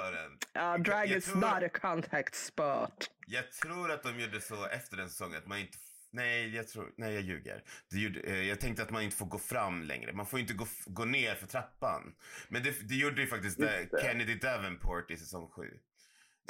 Ja, 0.54 0.78
drag 0.78 1.08
Jag 1.08 1.18
is 1.18 1.26
tror- 1.26 1.36
not 1.36 1.64
a 1.64 1.70
contact 1.82 2.36
sport. 2.36 3.06
Jag 3.28 3.52
tror 3.52 3.92
att 3.92 4.04
de 4.04 4.20
gjorde 4.20 4.42
så 4.42 4.66
efter 4.66 4.98
den 4.98 5.10
säsongen 5.10 5.38
att 5.38 5.48
man 5.48 5.58
inte... 5.60 5.78
Nej, 6.12 6.56
jag 6.56 6.68
tror... 6.68 6.94
Nej, 6.98 7.14
jag 7.14 7.24
ljuger. 7.24 7.64
Det 7.92 8.00
gjorde, 8.00 8.20
eh, 8.20 8.42
jag 8.50 8.60
tänkte 8.60 8.84
att 8.84 8.90
man 8.92 9.02
inte 9.02 9.16
får 9.18 9.26
gå 9.26 9.38
fram 9.40 9.84
längre. 9.84 10.14
Man 10.14 10.26
får 10.26 10.40
inte 10.40 10.54
gå, 10.54 10.66
gå 10.86 11.06
ner 11.06 11.36
för 11.36 11.48
trappan. 11.48 12.16
Men 12.50 12.64
det, 12.64 12.90
det 12.90 12.96
gjorde 12.96 13.22
ju 13.22 13.28
faktiskt 13.28 13.60
Just 13.60 13.72
det. 13.92 13.98
det. 13.98 14.04
Kennedy 14.04 14.36
Davenport 14.36 15.12
i 15.12 15.18
säsong 15.18 15.50
sju. 15.52 15.70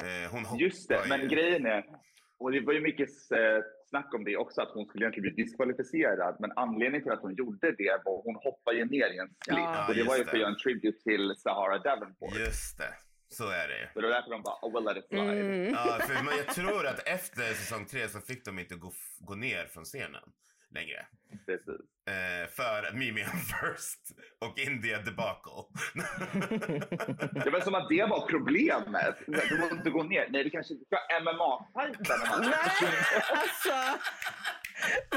Eh, 0.02 0.30
hon 0.30 0.58
Just 0.58 0.88
det, 0.88 1.04
men 1.08 1.28
grejen 1.28 1.66
är, 1.66 1.84
och 2.38 2.52
det 2.52 2.60
var 2.60 2.72
ju 2.72 2.80
mycket 2.80 3.08
eh, 3.32 3.38
snack 3.88 4.14
om 4.14 4.24
det 4.24 4.36
också, 4.36 4.60
att 4.62 4.68
hon 4.68 4.86
skulle 4.86 5.04
egentligen 5.04 5.34
bli 5.34 5.44
diskvalificerad. 5.44 6.36
Men 6.40 6.52
anledningen 6.56 7.02
till 7.02 7.12
att 7.12 7.20
hon 7.20 7.34
gjorde 7.34 7.72
det 7.72 8.00
var 8.04 8.18
att 8.18 8.24
hon 8.24 8.36
hoppade 8.36 8.76
ju 8.76 8.84
ner 8.84 9.10
i 9.14 9.18
en 9.18 9.28
split. 9.28 9.58
Ja, 9.58 9.88
och 9.88 9.94
det 9.94 10.02
var 10.02 10.16
ju 10.16 10.24
för 10.24 10.32
att 10.32 10.40
göra 10.40 10.48
en 10.48 10.58
tribute 10.58 11.02
till 11.02 11.34
Sahara 11.38 11.78
Davenport. 11.78 12.38
Just 12.38 12.78
det. 12.78 12.94
Så 13.28 13.48
är 13.50 13.68
det 13.68 13.78
ju. 13.80 13.86
Så 13.92 14.00
det 14.00 14.06
var 14.06 14.14
därför 14.14 14.30
de 14.30 14.42
bara, 14.42 14.58
oh, 14.62 14.72
we'll 14.74 14.84
let 14.84 14.96
it 14.96 15.08
slide. 15.08 15.40
Mm. 15.40 15.72
Ja, 15.72 15.98
för 16.00 16.24
man, 16.24 16.36
jag 16.36 16.54
tror 16.54 16.86
att 16.86 17.08
efter 17.08 17.42
säsong 17.42 17.86
tre 17.86 18.08
så 18.08 18.20
fick 18.20 18.44
de 18.44 18.58
inte 18.58 18.74
gå, 18.74 18.92
gå 19.18 19.34
ner 19.34 19.66
från 19.66 19.84
scenen 19.84 20.32
längre. 20.70 21.06
Precis. 21.46 21.80
Eh, 22.08 22.48
för 22.50 22.92
Mimi 22.92 23.24
first 23.24 24.00
och 24.40 24.58
India 24.58 24.98
debacle. 24.98 25.62
Det 27.44 27.50
var 27.50 27.60
som 27.60 27.74
att 27.74 27.88
det 27.88 28.04
var 28.04 28.26
problemet. 28.26 29.16
Du 29.26 29.58
måste 29.58 29.90
gå 29.90 30.02
ner. 30.02 30.26
Nej, 30.30 30.44
du 30.44 30.50
kanske 30.50 30.74
inte 30.74 30.86
ska 30.86 30.96
MMA-fajta. 31.20 32.40
Nej, 32.40 32.92
alltså. 33.30 33.98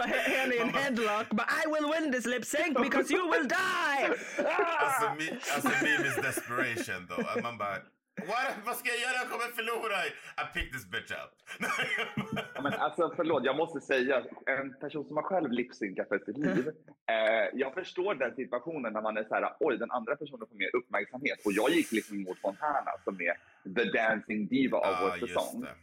Henne 0.10 0.56
i 0.56 0.60
en 0.60 0.74
headlock. 0.74 1.30
Bara, 1.30 1.48
I 1.48 1.68
will 1.74 1.92
win 1.94 2.12
this 2.12 2.26
lip 2.26 2.46
sync 2.46 2.78
because 2.82 3.14
you 3.14 3.32
will 3.32 3.48
die! 3.48 4.06
Alltså, 4.46 5.14
mi, 5.18 5.32
alltså 5.54 5.86
Mimis 5.86 6.16
desperation 6.16 7.08
då. 7.10 7.28
Att 7.28 7.44
man 7.44 7.58
bara, 7.58 7.78
What? 8.28 8.56
vad 8.66 8.76
ska 8.78 8.90
jag 8.90 9.00
göra? 9.00 9.14
Jag 9.22 9.30
kommer 9.30 9.46
förlora. 9.56 9.98
I 10.06 10.54
pick 10.54 10.72
this 10.74 10.86
bitch 10.92 11.12
up. 11.12 11.32
Ja, 12.56 12.62
Men 12.62 12.74
alltså, 12.74 13.14
förlåt, 13.16 13.44
jag 13.46 13.56
måste 13.56 13.82
säga, 13.82 14.24
en 14.46 14.74
person 14.74 15.06
som 15.08 15.16
har 15.18 15.24
själv 15.24 15.52
lipsynkat 15.52 16.08
för 16.08 16.20
sitt 16.20 16.38
liv, 16.38 16.68
eh, 17.12 17.48
jag 17.54 17.74
förstår 17.74 18.16
den 18.16 18.36
situationen 18.36 18.94
när 18.94 19.02
man 19.02 19.18
är 19.18 19.24
så 19.24 19.36
här, 19.36 19.54
oj, 19.60 19.78
den 19.78 19.92
andra 19.92 20.16
personen 20.16 20.48
får 20.50 20.56
mer 20.56 20.76
uppmärksamhet. 20.76 21.40
Och 21.46 21.52
jag 21.52 21.70
gick 21.70 21.92
liksom 21.92 22.24
mot 22.24 22.40
Fontana 22.40 22.92
som 23.04 23.18
är 23.22 23.36
the 23.76 23.84
dancing 23.98 24.48
diva 24.48 24.78
av 24.78 24.92
Ja, 24.92 25.00
vår 25.20 25.28
säsong. 25.28 25.62
det. 25.62 25.76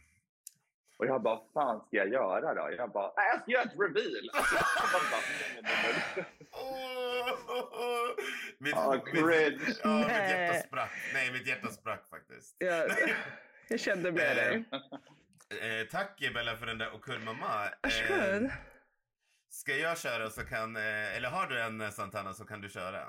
Och 0.97 1.05
jag 1.05 1.21
bara, 1.21 1.35
vad 1.35 1.51
fan 1.53 1.79
ska 1.87 1.97
jag 1.97 2.07
göra 2.07 2.53
då? 2.53 2.75
Jag 2.77 2.91
bara, 2.91 3.11
"Nej, 3.17 3.25
jag 3.31 3.41
ska 3.41 3.51
göra 3.51 3.63
ett 3.63 3.79
reveal. 3.79 4.29
Åh, 6.51 8.09
mitt, 8.59 8.75
Ah, 8.75 8.91
mitt, 8.93 9.05
cringe. 9.05 9.75
ja, 9.83 9.97
mitt 9.97 10.07
Nej. 10.07 10.31
hjärta 10.31 10.67
sprack. 10.67 10.91
Nej, 11.13 11.31
mitt 11.31 11.47
hjärta 11.47 11.67
sprack 11.67 12.09
faktiskt. 12.09 12.55
Ja, 12.59 12.87
jag 13.67 13.79
kände 13.79 14.11
med 14.11 14.35
dig. 14.37 14.63
Eh, 15.61 15.87
tack 15.91 16.19
Bella 16.33 16.55
för 16.57 16.65
den 16.65 16.77
där 16.77 16.93
Okul 16.93 17.19
mamma. 17.19 17.65
Eh, 17.65 17.71
Varsågod. 17.81 18.51
ska 19.49 19.75
jag 19.75 19.97
köra 19.97 20.29
så 20.29 20.45
kan, 20.45 20.75
eh, 20.75 21.15
eller 21.17 21.29
har 21.29 21.47
du 21.47 21.61
en 21.61 21.81
eh, 21.81 21.89
Santana 21.89 22.33
så 22.33 22.45
kan 22.45 22.61
du 22.61 22.69
köra. 22.69 23.05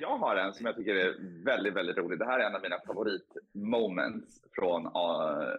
Jag 0.00 0.18
har 0.18 0.36
en 0.36 0.52
som 0.54 0.66
jag 0.66 0.76
tycker 0.76 0.94
är 0.94 1.14
väldigt, 1.44 1.74
väldigt 1.74 1.96
rolig. 1.96 2.18
Det 2.18 2.24
här 2.26 2.40
är 2.40 2.44
en 2.46 2.54
av 2.54 2.62
mina 2.62 2.78
favoritmoments 2.86 4.40
från 4.52 4.86
uh, 4.86 4.92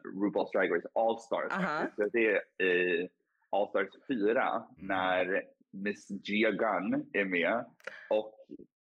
RuPaul's 0.04 0.52
Drag 0.54 0.76
Race 0.76 0.88
All 0.94 1.20
Stars. 1.20 1.52
Aha. 1.52 1.80
faktiskt. 1.82 2.14
Det 2.14 2.28
är 2.60 2.66
i 2.66 3.10
All 3.50 3.68
Stars 3.70 3.88
4 4.08 4.64
när 4.78 5.44
Miss 5.72 6.08
Gia 6.24 6.52
Gunn 6.52 7.06
är 7.14 7.26
med. 7.26 7.66
Och 8.10 8.34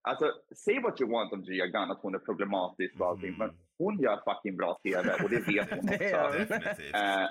alltså, 0.02 0.32
say 0.54 0.80
what 0.80 1.00
you 1.00 1.10
want 1.10 1.32
om 1.32 1.42
Gia 1.44 1.66
Gunn, 1.66 1.90
att 1.90 2.00
hon 2.02 2.14
är 2.14 2.18
problematisk 2.18 3.00
och 3.00 3.06
allting, 3.06 3.34
Mm. 3.34 3.38
men 3.38 3.50
hon 3.78 3.98
gör 3.98 4.20
fucking 4.24 4.56
bra 4.56 4.78
TV 4.82 5.12
och 5.22 5.30
det 5.30 5.48
vet 5.48 5.70
hon 5.70 5.78
också. 5.88 6.52
Eh, 6.96 7.28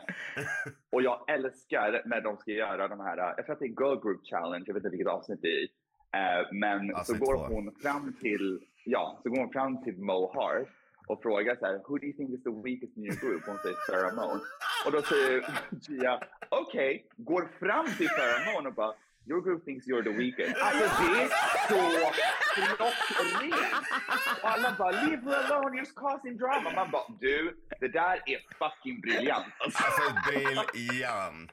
och 0.91 1.01
jag 1.01 1.30
älskar 1.30 2.01
när 2.06 2.21
de 2.21 2.38
ska 2.38 2.51
göra 2.51 2.88
de 2.88 2.99
här, 2.99 3.17
jag 3.17 3.45
tror 3.45 3.53
att 3.53 3.60
det 3.60 3.65
är 3.65 3.82
Girl 3.84 4.01
Group 4.01 4.25
Challenge, 4.25 4.63
jag 4.67 4.73
vet 4.73 4.82
inte 4.84 4.89
vilket 4.97 5.08
avsnitt 5.13 5.41
det 5.41 5.47
är 5.62 5.67
Eh, 6.15 6.48
men 6.52 7.06
så 7.06 7.13
går 7.17 7.48
hon 7.48 7.72
fram 7.82 8.13
till, 8.22 8.63
ja, 8.86 9.20
så 9.24 9.30
går 9.30 9.38
hon 9.38 9.52
fram 9.52 9.84
till 9.84 9.98
Mo 9.98 10.32
Hart 10.34 10.67
och 11.08 11.22
frågar 11.22 11.56
så 11.56 11.65
här, 11.65 11.74
who 11.88 11.98
do 11.98 12.06
you 12.06 12.13
think 12.13 12.30
is 12.30 12.43
the 12.43 12.50
weakest 12.50 12.98
in 12.98 13.04
your 13.04 13.15
group? 13.15 13.43
Hon 13.46 13.58
säger 13.58 13.76
Sarah 13.88 14.15
Moan. 14.15 14.39
Och 14.86 14.91
då 14.91 15.02
säger 15.02 15.46
Gia, 15.88 16.20
okej, 16.50 17.06
går 17.17 17.50
fram 17.60 17.86
till 17.98 18.08
Sarah 18.08 18.54
Moan 18.54 18.67
och 18.67 18.74
bara, 18.74 18.93
your 19.30 19.42
group 19.42 19.66
thinks 19.66 19.88
you're 19.88 20.04
the 20.04 20.10
weakest. 20.10 20.56
Alltså 20.62 21.04
det 21.04 21.22
är 21.24 21.28
så 21.68 21.80
klockrent! 22.78 23.84
Och 24.44 24.50
alla 24.50 24.76
bara, 24.78 24.92
leave 24.92 25.22
her 25.26 25.52
alone, 25.52 25.82
you're 25.82 25.94
causing 25.96 26.38
drama. 26.38 26.72
Man 26.76 26.92
bara, 26.92 27.04
du, 27.20 27.58
det 27.80 27.88
där 27.88 28.22
är 28.26 28.40
fucking 28.60 29.02
briljant. 29.02 29.46
Alltså, 29.60 29.82
briljant. 30.74 31.52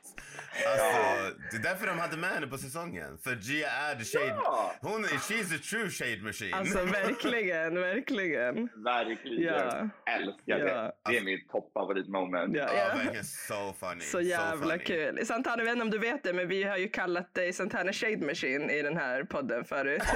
Alltså, 0.67 1.37
det 1.51 1.57
är 1.57 1.63
därför 1.63 1.87
de 1.87 1.99
hade 1.99 2.17
med 2.17 2.31
henne 2.31 2.47
på 2.47 2.59
säsongen. 2.59 3.19
För 3.25 3.37
Gia 3.37 3.71
är 3.71 3.95
the 3.95 4.05
shade... 4.05 4.27
Ja. 4.27 4.75
Hon 4.81 5.05
är, 5.05 5.09
she's 5.09 5.57
a 5.57 5.59
true 5.71 5.91
shade 5.91 6.23
machine. 6.23 6.55
Alltså 6.55 6.79
verkligen, 6.85 7.75
verkligen. 7.81 8.69
Verkligen. 8.85 9.43
Ja. 9.43 9.89
Älskar 10.17 10.43
Ja. 10.45 10.57
det. 10.59 10.93
Det 11.11 11.19
är 11.19 11.25
mitt 11.25 11.49
toppfavoritmoment. 11.51 12.57
Ja, 12.57 12.65
ja, 12.67 12.75
ja. 12.89 12.97
verkligen 12.97 13.25
so 13.25 13.73
funny. 13.81 14.01
Så 14.01 14.21
jävla 14.21 14.73
funny. 14.73 14.85
kul. 14.85 15.27
Santana, 15.27 15.57
jag 15.57 15.65
vet 15.65 15.73
inte 15.73 15.83
om 15.85 15.91
du 15.91 15.99
vet 15.99 16.23
det, 16.23 16.33
men 16.33 16.49
vi 16.49 16.63
har 16.65 16.77
ju 16.77 16.89
kallat 16.89 17.35
dig 17.35 17.53
Santana 17.64 17.92
Shade 17.92 18.27
Machine 18.27 18.70
i 18.70 18.83
den 18.83 18.96
här 18.96 19.24
podden 19.24 19.64
förut. 19.64 20.03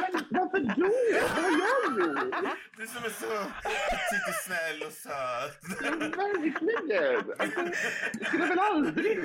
Men 0.00 0.24
varför 0.30 0.58
då? 0.58 0.90
Vad 1.36 1.52
gör 1.52 1.90
du? 1.96 2.30
Du 2.76 2.86
som 2.86 3.04
är 3.04 3.10
så 3.10 3.26
och 4.28 4.34
snäll 4.44 4.82
och 4.86 4.92
söt. 4.92 5.60
Verkligen. 5.82 7.32
Alltså, 7.38 7.60
jag 8.18 8.28
skulle 8.28 8.46
väl 8.46 8.58
aldrig. 8.58 9.18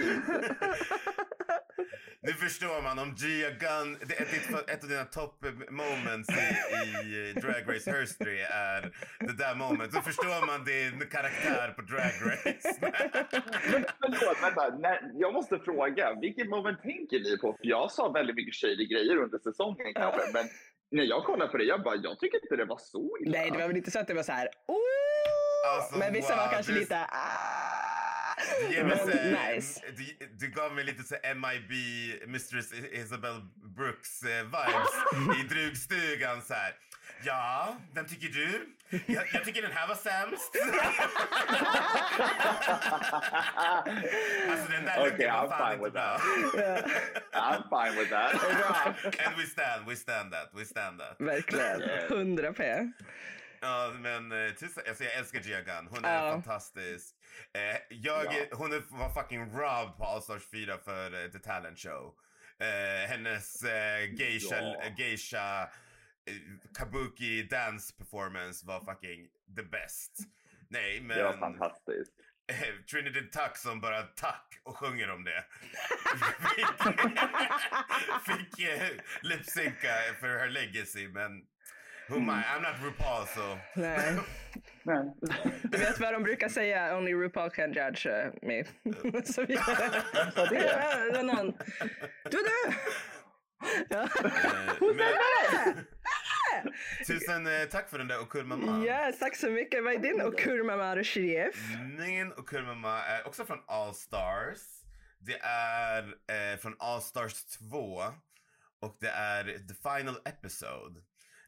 Nu 2.23 2.33
förstår 2.33 2.81
man 2.81 2.99
om 2.99 3.15
Gia 3.17 3.49
Gunn, 3.49 3.97
det 4.07 4.19
är 4.19 4.23
ett, 4.23 4.69
ett 4.69 4.83
av 4.83 4.89
dina 4.89 5.05
top 5.05 5.45
moments 5.69 6.29
i, 6.29 6.45
i 7.15 7.33
Drag 7.41 7.75
Race 7.75 7.99
History 7.99 8.39
är 8.41 8.81
det 9.19 9.37
där 9.37 9.55
moment. 9.55 9.91
Då 9.93 10.01
förstår 10.01 10.45
man 10.45 10.65
din 10.65 11.09
karaktär 11.09 11.73
på 11.75 11.81
Drag 11.81 12.13
Race. 12.29 12.77
Men 13.99 14.13
förlåt, 14.19 14.43
vänta. 14.43 14.77
När, 14.77 15.11
jag 15.13 15.33
måste 15.33 15.59
fråga, 15.59 16.13
vilket 16.21 16.49
moment 16.49 16.81
tänker 16.81 17.19
ni 17.19 17.37
på? 17.37 17.53
För 17.53 17.67
jag 17.67 17.91
sa 17.91 18.09
väldigt 18.11 18.35
mycket 18.35 18.55
shady 18.55 18.85
grejer 18.85 19.17
under 19.17 19.39
säsongen 19.39 19.93
kanske, 19.95 20.21
men 20.33 20.45
när 20.91 21.03
jag 21.03 21.23
kollar 21.23 21.47
på 21.47 21.57
det, 21.57 21.63
jag 21.63 21.83
bara, 21.83 21.95
jag 21.95 22.19
tycker 22.19 22.37
inte 22.43 22.55
det 22.55 22.65
var 22.65 22.77
så 22.77 23.17
illa. 23.21 23.31
Nej, 23.39 23.51
det 23.51 23.57
var 23.57 23.67
väl 23.67 23.77
inte 23.77 23.91
så 23.91 23.99
att 23.99 24.07
det 24.07 24.13
var 24.13 24.23
så 24.23 24.31
här. 24.31 24.47
Oh! 24.67 25.75
Alltså, 25.75 25.97
men 25.99 26.13
vissa 26.13 26.35
wow, 26.35 26.43
var 26.43 26.51
kanske 26.51 26.73
du- 26.73 26.79
lite... 26.79 26.97
Ah. 27.09 27.80
Så- 28.45 28.83
Men 28.83 29.33
nice. 29.55 29.81
du, 29.97 30.27
du 30.39 30.47
gav 30.47 30.75
mig 30.75 30.83
lite 30.83 31.03
så 31.03 31.15
MIB, 31.35 31.71
Mistress 32.27 32.73
Isabel 32.73 33.41
Brooks 33.77 34.23
eh, 34.23 34.43
vibes 34.43 35.39
i 35.39 35.47
drugstugan 35.53 36.41
så 36.41 36.53
här. 36.53 36.73
Ja, 37.23 37.77
vem 37.93 38.05
tycker 38.05 38.27
du? 38.27 38.67
Jag, 39.05 39.23
jag 39.33 39.43
tycker 39.45 39.61
den 39.61 39.71
här 39.71 39.87
var 39.87 39.95
sämst. 39.95 40.55
alltså 44.49 44.71
den 44.71 44.85
där 44.85 44.99
Okej, 44.99 45.11
looken 45.11 45.33
var 45.33 45.47
I'm 45.47 45.49
fan 45.49 45.71
fine 45.71 45.73
inte 45.73 45.83
with 45.83 45.93
bra. 45.93 46.17
I'm 47.41 47.63
fine 47.69 47.99
with 47.99 48.09
that. 48.11 48.33
And 49.27 49.37
we 49.37 49.45
stand, 49.45 49.87
we 49.87 49.95
stand 49.95 50.31
that, 50.31 50.49
we 50.53 50.65
stand 50.65 50.99
that. 50.99 51.15
Verkligen. 51.19 51.81
100 52.09 52.53
p. 52.53 52.63
Ja, 53.61 53.91
men 53.99 54.31
eh, 54.31 54.51
alltså 54.89 55.03
jag 55.03 55.13
älskar 55.13 55.39
Gia 55.39 55.61
Gunn. 55.61 55.87
Hon 55.89 56.05
är 56.05 56.15
Ja. 56.25 56.31
fantastisk. 56.31 57.15
Eh, 57.53 57.77
jag, 57.89 58.25
Ja. 58.25 58.45
Hon 58.51 58.69
var 58.89 59.13
fucking 59.13 59.39
robbed 59.51 59.97
på 59.97 60.03
All 60.05 60.21
Stars 60.21 60.49
4 60.51 60.77
för 60.77 61.23
eh, 61.25 61.31
The 61.31 61.39
Talent 61.39 61.79
Show. 61.79 62.15
Eh, 62.59 63.09
hennes 63.09 63.63
eh, 63.63 64.13
geisha, 64.13 64.55
Ja. 64.61 64.83
geisha 64.97 65.61
eh, 65.63 65.67
kabuki 66.77 67.43
dance 67.43 67.93
performance 67.97 68.65
var 68.67 68.79
fucking 68.93 69.27
the 69.55 69.63
best. 69.63 70.11
Nej, 70.69 71.01
men 71.01 71.17
Det 71.17 71.23
var 71.23 71.37
fantastiskt. 71.37 72.11
eh, 72.51 72.75
Trinity 72.91 73.21
Tuck 73.29 73.57
som 73.57 73.81
bara 73.81 74.01
tack 74.03 74.59
och 74.63 74.77
sjunger 74.77 75.09
om 75.11 75.23
det. 75.23 75.45
fick 78.25 78.59
eh, 78.59 78.89
lipsynka 79.21 79.93
för 80.19 80.27
her 80.39 80.49
legacy, 80.49 81.07
men 81.07 81.31
who 82.11 82.17
am 82.17 82.29
I? 82.29 82.43
I'm 82.43 82.61
not 82.61 82.75
RuPaul, 82.83 83.27
så... 83.27 83.57
Nej. 83.75 84.19
Men, 84.83 85.13
Du 85.63 85.77
vet 85.77 85.99
vad 85.99 86.13
de 86.13 86.23
brukar 86.23 86.49
säga? 86.49 86.97
Only 86.97 87.13
RuPaul 87.13 87.49
can 87.49 87.73
judge 87.73 88.05
uh, 88.05 88.33
me. 88.41 88.63
Så 89.25 89.45
vi, 89.45 89.55
Vad 90.35 90.49
det 90.49 90.57
är? 90.57 91.23
någon. 91.23 91.53
Du, 92.23 92.37
du! 92.37 92.73
Ja. 93.89 94.07
Eh, 96.53 96.63
men, 96.63 96.73
tusen 97.07 97.47
eh, 97.47 97.65
tack 97.65 97.89
för 97.89 97.97
den 97.97 98.07
där 98.07 98.21
Okurmama. 98.21 98.85
Yes, 98.85 99.19
tack 99.19 99.35
så 99.35 99.49
mycket. 99.49 99.83
Vad 99.83 99.93
är 99.93 99.97
din 99.97 100.21
Okurmama 100.21 101.03
chef? 101.03 101.55
Min 101.97 102.31
Okurmama 102.31 103.03
är 103.03 103.27
också 103.27 103.45
från 103.45 103.57
All 103.67 103.93
Stars. 103.93 104.57
Det 105.19 105.39
är 105.43 106.03
eh, 106.03 106.57
från 106.59 106.75
All 106.79 107.01
Stars 107.01 107.43
2 107.45 108.03
och 108.81 108.97
det 108.99 109.09
är 109.09 109.43
the 109.43 109.73
final 109.73 110.21
episode. 110.25 111.01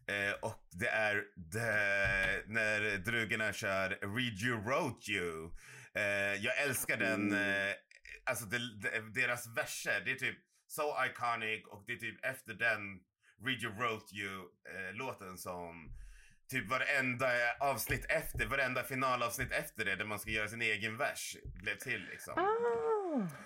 Eh, 0.08 0.34
och 0.42 0.68
det 0.72 0.88
är 0.88 1.16
the, 1.54 2.54
när 2.54 2.98
drugerna 2.98 3.54
kör 3.54 3.90
Read 3.90 4.40
You 4.42 4.62
Wrote 4.62 5.12
You. 5.12 5.52
Eh, 5.96 6.36
jag 6.44 6.58
älskar 6.58 6.98
den, 6.98 7.34
eh, 7.34 7.74
alltså 8.24 8.46
de, 8.46 8.58
de, 8.58 9.00
deras 9.22 9.48
verser, 9.48 10.02
det 10.06 10.12
är 10.12 10.16
typ 10.16 10.38
so 10.68 10.84
iconic 11.06 11.66
och 11.68 11.84
det 11.88 11.94
är 11.94 11.98
typ 11.98 12.26
efter 12.26 12.54
den 12.54 13.00
Read 13.46 13.64
You 13.64 13.74
Wrote 13.74 14.16
You 14.16 14.40
eh, 14.40 14.94
låten 14.94 15.38
som 15.38 15.92
typ 16.50 16.70
varenda 16.70 17.28
avsnitt 17.60 18.06
efter, 18.10 18.46
varenda 18.46 18.84
finalavsnitt 18.84 19.52
efter 19.52 19.86
det 19.86 19.96
där 19.96 20.06
man 20.06 20.20
ska 20.20 20.32
göra 20.32 20.48
sin 20.48 20.62
egen 20.62 20.98
vers 20.98 21.38
blev 21.44 21.78
till 21.78 22.06
liksom. 22.12 22.34
Ah. 22.38 22.93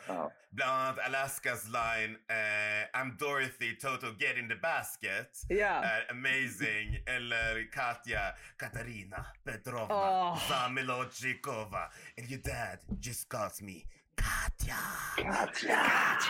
Ja. 0.08 0.32
Bland 0.52 0.72
annat 0.82 1.00
Alaskas 1.06 1.66
line 1.66 2.18
eh, 2.30 3.00
I'm 3.02 3.18
Dorothy, 3.20 3.76
Toto 3.76 4.12
get 4.20 4.38
in 4.38 4.50
the 4.50 4.56
basket 4.56 5.30
Ja. 5.50 5.84
är 5.84 6.12
amazing. 6.12 7.04
Eller 7.06 7.72
Katja, 7.72 8.22
Katarina 8.58 9.26
Petrovna, 9.46 9.96
Åh. 9.96 10.40
Zamilojikova 10.50 11.92
and 12.18 12.30
your 12.30 12.42
dad 12.42 12.80
just 13.02 13.30
got 13.30 13.62
me. 13.62 13.82
Katja! 14.16 14.76
Katja! 15.18 15.80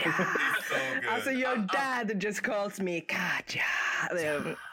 Good. 0.03 1.05
Alltså 1.09 1.31
your 1.31 1.57
dad 1.57 2.23
just 2.23 2.41
calls 2.43 2.79
me 2.79 3.01
Katja. 3.01 3.63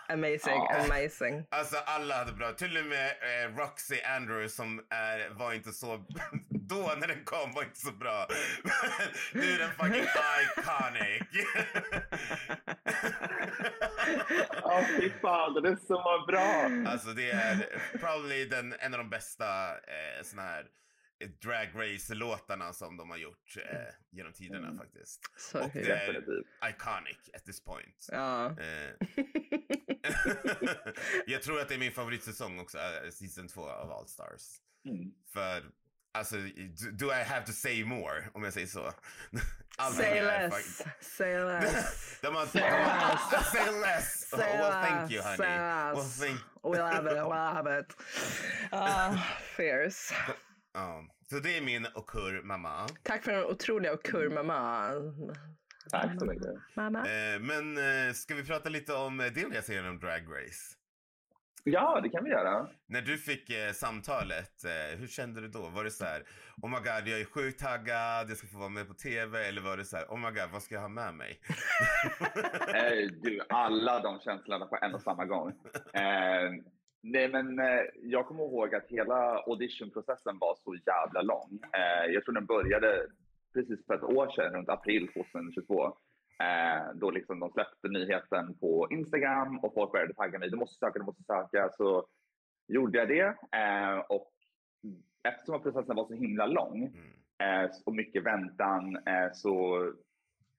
Amazing, 0.09 0.55
Ja. 0.71 0.85
amazing. 0.85 1.47
Alltså 1.51 1.77
alla 1.87 2.15
hade 2.19 2.33
bra. 2.33 2.53
Till 2.53 2.77
och 2.79 2.85
med 2.87 3.07
eh, 3.11 3.57
Roxy 3.57 4.01
Andrews 4.03 4.55
som 4.55 4.81
är, 4.91 5.29
var 5.31 5.53
inte 5.53 5.73
så... 5.73 6.05
Då 6.69 6.95
när 7.01 7.09
den 7.09 7.25
kom 7.25 7.53
var 7.53 7.63
inte 7.63 7.81
så 7.81 7.93
bra. 7.93 8.27
nu 9.33 9.41
är 9.43 9.59
den 9.59 9.71
fucking 9.71 10.05
iconic. 10.43 11.23
Ja, 14.63 14.85
fy 15.01 15.11
fan, 15.11 15.55
den 15.55 15.65
är 15.73 15.77
så 15.77 16.25
bra! 16.27 16.91
alltså 16.91 17.09
det 17.13 17.31
är 17.31 17.81
probably 17.99 18.45
den, 18.45 18.73
en 18.79 18.95
av 18.95 18.99
de 18.99 19.11
bästa 19.11 19.71
eh, 19.73 20.23
såna 20.25 20.43
här 20.43 20.67
drag 21.43 21.69
race-låtarna 21.75 22.73
som 22.73 22.97
de 22.97 23.11
har 23.11 23.17
gjort 23.17 23.57
eh, 23.57 23.95
genom 24.11 24.33
tiderna 24.33 24.67
Mm. 24.67 24.79
faktiskt. 24.79 25.21
Så 25.37 25.61
Och 25.65 25.71
det 25.73 25.81
är 25.91 26.07
Definitivt. 26.13 26.47
iconic 26.71 27.19
at 27.35 27.45
this 27.45 27.65
point. 27.65 28.09
Ja. 28.13 28.47
Eh, 28.61 28.91
jag 31.27 31.43
tror 31.43 31.61
att 31.61 31.69
det 31.69 31.75
är 31.75 31.79
min 31.79 31.93
favoritsäsong 31.93 32.61
också, 32.61 32.79
eh, 32.79 33.11
season 33.11 33.49
2 33.49 33.69
av 33.69 33.91
All 33.93 34.09
Stars. 34.09 34.43
Mm. 34.89 35.13
För, 35.33 35.63
alltså, 36.15 36.37
do, 36.93 37.07
I 37.11 37.23
have 37.25 37.47
to 37.47 37.53
say 37.53 37.85
more? 37.85 38.29
Om 38.33 38.45
jag 38.45 38.53
säger 38.53 38.67
så. 38.67 38.81
Allting 39.77 39.97
Say 40.05 40.19
är 40.19 40.25
less, 40.25 40.81
fuck- 40.83 40.89
say 41.01 41.39
less. 41.45 42.19
De 42.23 42.35
har, 42.35 42.47
Say 42.47 42.61
de 42.61 42.69
har, 42.69 43.09
less. 43.33 43.51
say 43.53 43.81
less! 43.81 44.29
Say 44.31 44.37
oh, 44.39 44.59
well, 44.59 44.73
thank 44.73 45.11
you 45.11 45.19
less, 45.23 45.27
honey. 45.27 45.37
say 45.37 45.59
Well, 45.59 45.95
less. 45.97 46.19
thank, 46.21 46.41
We'll 46.63 46.83
have 46.87 47.07
it, 47.07 47.17
we'll 47.19 47.55
have 47.55 47.81
it. 47.81 47.87
Ah, 48.73 49.15
fierce. 49.57 50.15
ja. 50.75 51.05
Så 51.31 51.39
det 51.41 51.57
är 51.57 51.61
min 51.63 51.87
okur 51.95 52.43
mamma. 52.43 52.89
Tack 53.03 53.25
för 53.25 53.33
den 53.33 53.45
otroliga 53.45 53.93
Okurmama. 53.93 54.91
Tack 55.91 56.11
så 56.19 56.25
mycket. 56.27 56.55
Mamma. 56.77 56.99
Eh, 56.99 57.41
men 57.41 57.79
eh, 58.09 58.13
ska 58.15 58.35
vi 58.35 58.45
prata 58.45 58.69
lite 58.69 58.93
om 58.95 59.21
eh, 59.21 59.27
din 59.27 59.53
resa 59.53 59.73
genom 59.73 59.99
Drag 59.99 60.23
Race? 60.23 60.77
Ja, 61.67 62.01
det 62.03 62.09
kan 62.09 62.25
vi 62.25 62.31
göra. 62.31 62.69
När 62.87 63.03
du 63.03 63.19
fick 63.19 63.51
eh, 63.51 63.73
samtalet, 63.73 64.65
eh, 64.65 64.99
hur 64.99 65.07
kände 65.07 65.41
du 65.41 65.49
då? 65.49 65.69
Var 65.69 65.85
det 65.85 65.91
så 65.91 66.05
här, 66.05 66.23
oh 66.63 66.71
my 66.71 66.77
god, 66.77 67.09
jag 67.09 67.21
är 67.21 67.25
sjukt 67.25 67.61
taggad, 67.61 68.31
jag 68.31 68.37
ska 68.37 68.47
få 68.47 68.59
vara 68.59 68.69
med 68.69 68.89
på 68.89 68.95
TV? 68.95 69.49
Eller 69.49 69.63
var 69.63 69.77
det 69.77 69.85
så 69.85 69.97
här, 69.97 70.05
oh 70.05 70.19
my 70.19 70.41
god, 70.41 70.51
vad 70.53 70.63
ska 70.63 70.75
jag 70.75 70.83
ha 70.83 70.89
med 70.89 71.15
mig? 71.15 71.41
Eh, 72.75 73.11
du, 73.23 73.41
alla 73.49 74.01
de 74.01 74.21
känslorna 74.21 74.67
på 74.67 74.79
en 74.83 74.95
och 74.95 75.03
samma 75.03 75.25
gång. 75.25 75.49
Eh, 75.93 76.51
nej, 77.03 77.29
men 77.29 77.59
eh, 77.59 77.83
jag 78.03 78.27
kommer 78.27 78.45
ihåg 78.45 78.75
att 78.75 78.87
hela 78.89 79.39
auditionprocessen 79.47 80.39
var 80.39 80.57
så 80.65 80.75
jävla 80.87 81.23
lång. 81.23 81.61
Eh, 81.73 82.13
jag 82.13 82.25
tror 82.25 82.35
den 82.35 82.47
började 82.47 83.07
precis 83.55 83.87
för 83.87 83.95
ett 83.95 84.03
år 84.03 84.31
sedan, 84.31 84.53
runt 84.53 84.69
april 84.69 85.09
2022. 85.13 85.97
Eh, 86.43 86.95
då 86.95 87.11
liksom 87.11 87.41
de 87.41 87.51
släppte 87.51 87.89
nyheten 87.89 88.55
på 88.59 88.89
Instagram 88.91 89.59
och 89.59 89.75
folk 89.75 89.93
började 89.93 90.15
tagga 90.15 90.39
mig. 90.39 90.51
Du 90.51 90.57
måste 90.57 90.79
söka, 90.79 90.99
du 90.99 91.05
måste 91.05 91.23
söka. 91.23 91.71
Så 91.77 92.07
gjorde 92.69 92.99
jag 92.99 93.09
det. 93.09 93.37
Eh, 93.59 93.99
och 93.99 94.31
eftersom 95.29 95.63
processen 95.63 95.97
var 95.97 96.07
så 96.07 96.15
himla 96.15 96.47
lång 96.47 96.83
Mm. 97.39 97.65
eh, 97.65 97.71
och 97.87 97.95
mycket 97.95 98.23
väntan 98.25 98.97
eh, 98.97 99.33
så 99.33 99.85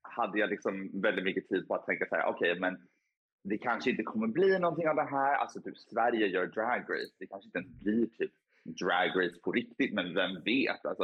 hade 0.01 0.39
jag 0.39 0.49
liksom 0.49 1.01
väldigt 1.01 1.25
mycket 1.25 1.47
tid 1.49 1.67
på 1.67 1.75
att 1.75 1.85
tänka 1.85 2.05
så 2.09 2.15
här, 2.15 2.25
okej, 2.25 2.59
men 2.59 2.87
det 3.43 3.57
kanske 3.57 3.91
inte 3.91 4.03
kommer 4.03 4.27
bli 4.27 4.59
någonting 4.59 4.89
av 4.89 4.95
det 4.95 5.03
här. 5.11 5.35
Alltså 5.35 5.61
typ 5.61 5.77
Sverige 5.77 6.27
gör 6.27 6.45
drag 6.47 6.81
race. 6.81 7.15
Det 7.19 7.27
kanske 7.27 7.47
inte 7.47 7.57
ens 7.59 7.79
blir 7.79 8.05
typ 8.07 8.31
drag 8.81 9.09
race 9.25 9.39
på 9.43 9.51
riktigt, 9.51 9.93
men 9.93 10.13
vem 10.13 10.41
vet? 10.43 10.85
Alltså, 10.85 11.03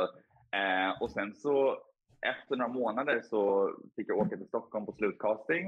eh, 0.51 1.01
och 1.01 1.11
sen 1.11 1.33
så 1.33 1.77
efter 2.21 2.55
några 2.55 2.73
månader 2.73 3.21
så 3.21 3.71
fick 3.95 4.09
jag 4.09 4.17
åka 4.17 4.37
till 4.37 4.47
Stockholm 4.47 4.85
på 4.85 4.91
slutcasting. 4.91 5.67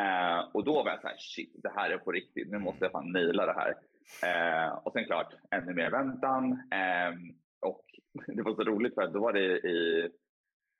Eh, 0.00 0.48
och 0.52 0.64
då 0.64 0.82
var 0.82 0.90
jag 0.90 1.00
så 1.00 1.08
här, 1.08 1.16
shit, 1.18 1.52
det 1.54 1.72
här 1.76 1.90
är 1.90 1.98
på 1.98 2.12
riktigt. 2.12 2.50
Nu 2.50 2.58
måste 2.58 2.84
jag 2.84 2.92
fan 2.92 3.12
naila 3.12 3.46
det 3.46 3.52
här. 3.52 3.74
Eh, 4.22 4.72
och 4.74 4.92
sen 4.92 5.04
klart, 5.04 5.34
ännu 5.50 5.74
mer 5.74 5.90
väntan. 5.90 6.52
Eh, 6.52 7.14
och 7.60 7.84
det 8.26 8.42
var 8.42 8.54
så 8.54 8.64
roligt 8.64 8.94
för 8.94 9.02
att 9.02 9.12
då 9.12 9.20
var 9.20 9.32
det 9.32 9.58
i 9.58 10.10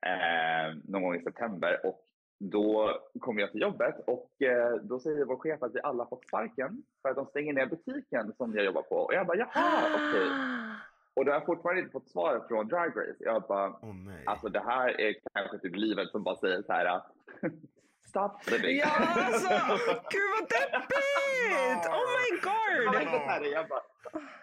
eh, 0.06 0.76
någon 0.84 1.02
gång 1.02 1.14
i 1.14 1.22
september 1.22 1.86
och 1.86 2.02
då 2.38 3.00
kommer 3.20 3.40
jag 3.40 3.52
till 3.52 3.60
jobbet 3.60 3.94
och 4.06 4.42
eh, 4.42 4.74
då 4.76 5.00
säger 5.00 5.24
vår 5.24 5.36
chef 5.36 5.62
att 5.62 5.74
vi 5.74 5.80
alla 5.80 6.06
fått 6.06 6.26
sparken 6.26 6.82
för 7.02 7.08
att 7.08 7.16
de 7.16 7.26
stänger 7.26 7.52
ner 7.52 7.66
butiken 7.66 8.32
som 8.36 8.54
jag 8.54 8.64
jobbar 8.64 8.82
på. 8.82 8.96
Och 8.96 9.14
jag 9.14 9.26
bara, 9.26 9.36
jaha, 9.36 9.88
okej. 9.94 10.28
Och 11.16 11.24
då 11.24 11.30
har 11.32 11.38
jag 11.38 11.46
fortfarande 11.46 11.80
inte 11.80 11.92
fått 11.92 12.08
svar 12.08 12.44
från 12.48 12.68
Drag 12.68 12.88
Race. 12.96 13.16
Jag 13.18 13.42
bara, 13.42 13.68
Åh 13.82 13.94
nej. 13.94 14.22
alltså 14.26 14.48
det 14.48 14.60
här 14.60 15.00
är 15.00 15.14
kanske 15.34 15.58
typ 15.58 15.76
livet 15.76 16.08
som 16.10 16.22
bara 16.22 16.36
säger 16.36 16.62
så 16.62 16.72
här, 16.72 17.00
stop 18.08 18.50
living. 18.50 18.76
Ja, 18.76 18.86
alltså! 18.98 19.48
Gud 20.10 20.30
vad 20.40 20.48
deppigt! 20.48 21.86
Oh 21.86 22.06
my 22.16 22.40
god! 22.42 23.10
så 23.10 23.18
här, 23.18 23.52
jag, 23.52 23.68
bara, 23.68 23.80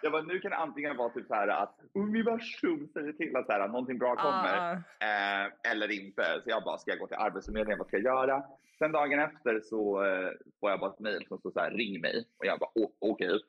jag 0.02 0.12
bara, 0.12 0.22
nu 0.22 0.40
kan 0.40 0.52
det 0.52 0.58
antingen 0.58 0.98
vara 0.98 1.10
typ 1.10 1.28
så 1.28 1.34
här 1.34 1.48
att 1.48 1.80
universum 1.94 2.88
säger 2.94 3.14
till 3.14 3.36
att 3.36 3.46
så 3.46 3.52
här, 3.52 3.68
någonting 3.68 3.98
bra 3.98 4.16
kommer. 4.16 4.58
Ah, 4.72 4.74
Eh, 5.06 5.72
eller 5.72 5.92
inte. 5.92 6.24
Så 6.44 6.50
jag 6.50 6.64
bara, 6.64 6.78
ska 6.78 6.92
jag 6.92 7.00
gå 7.00 7.08
till 7.08 7.18
Arbetsförmedlingen? 7.18 7.78
Vad 7.78 7.88
ska 7.88 7.98
jag 7.98 8.04
göra? 8.04 8.44
Sen 8.80 8.92
dagen 8.92 9.20
efter 9.20 9.60
så 9.62 10.06
eh, 10.06 10.30
får 10.60 10.70
jag 10.70 10.80
bara 10.80 10.92
ett 10.92 11.00
mejl 11.00 11.26
som 11.28 11.38
står 11.38 11.52
så 11.52 11.60
här, 11.60 11.72
ring 11.72 12.02
mig. 12.02 12.28
Och 12.38 12.46
jag 12.46 12.60
bara, 12.60 12.70
"Å- 12.76 12.92
okej. 13.00 13.40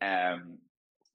Ehm, 0.00 0.58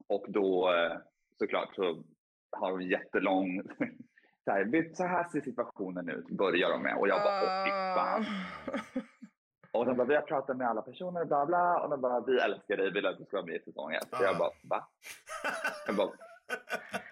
och 0.07 0.25
då 0.27 0.73
eh, 0.73 0.97
såklart 1.43 1.75
så 1.75 2.03
har 2.51 2.71
de 2.71 2.81
jättelång, 2.81 3.61
så 4.45 4.51
här, 4.51 4.65
"Vet, 4.65 4.97
så 4.97 5.03
här 5.03 5.23
ser 5.23 5.41
situationen 5.41 6.09
ut, 6.09 6.27
börjar 6.29 6.69
de 6.69 6.81
med. 6.83 6.95
Och 6.97 7.07
jag 7.07 7.21
bara, 7.23 7.41
åh 7.43 7.65
fy 7.65 7.71
fan. 7.97 8.25
Och 9.71 9.85
de 9.85 9.97
bara, 9.97 10.07
vi 10.07 10.15
har 10.15 10.21
pratat 10.21 10.57
med 10.57 10.67
alla 10.67 10.81
personer, 10.81 11.25
bla 11.25 11.45
bla. 11.45 11.79
Och 11.79 11.89
de 11.89 12.01
bara, 12.01 12.19
vi 12.21 12.39
älskar 12.39 12.77
dig, 12.77 12.91
vill 12.91 13.05
att 13.05 13.17
du 13.17 13.25
ska 13.25 13.37
vara 13.37 13.45
med 13.45 13.55
i 13.55 13.59
säsong 13.59 13.93
ett. 13.93 14.07
Så 14.17 14.23
jag 14.23 14.35
Ah. 14.35 14.39
bara, 14.39 14.51
va? 14.63 14.87
Jag 15.87 15.95
bara, 15.95 16.09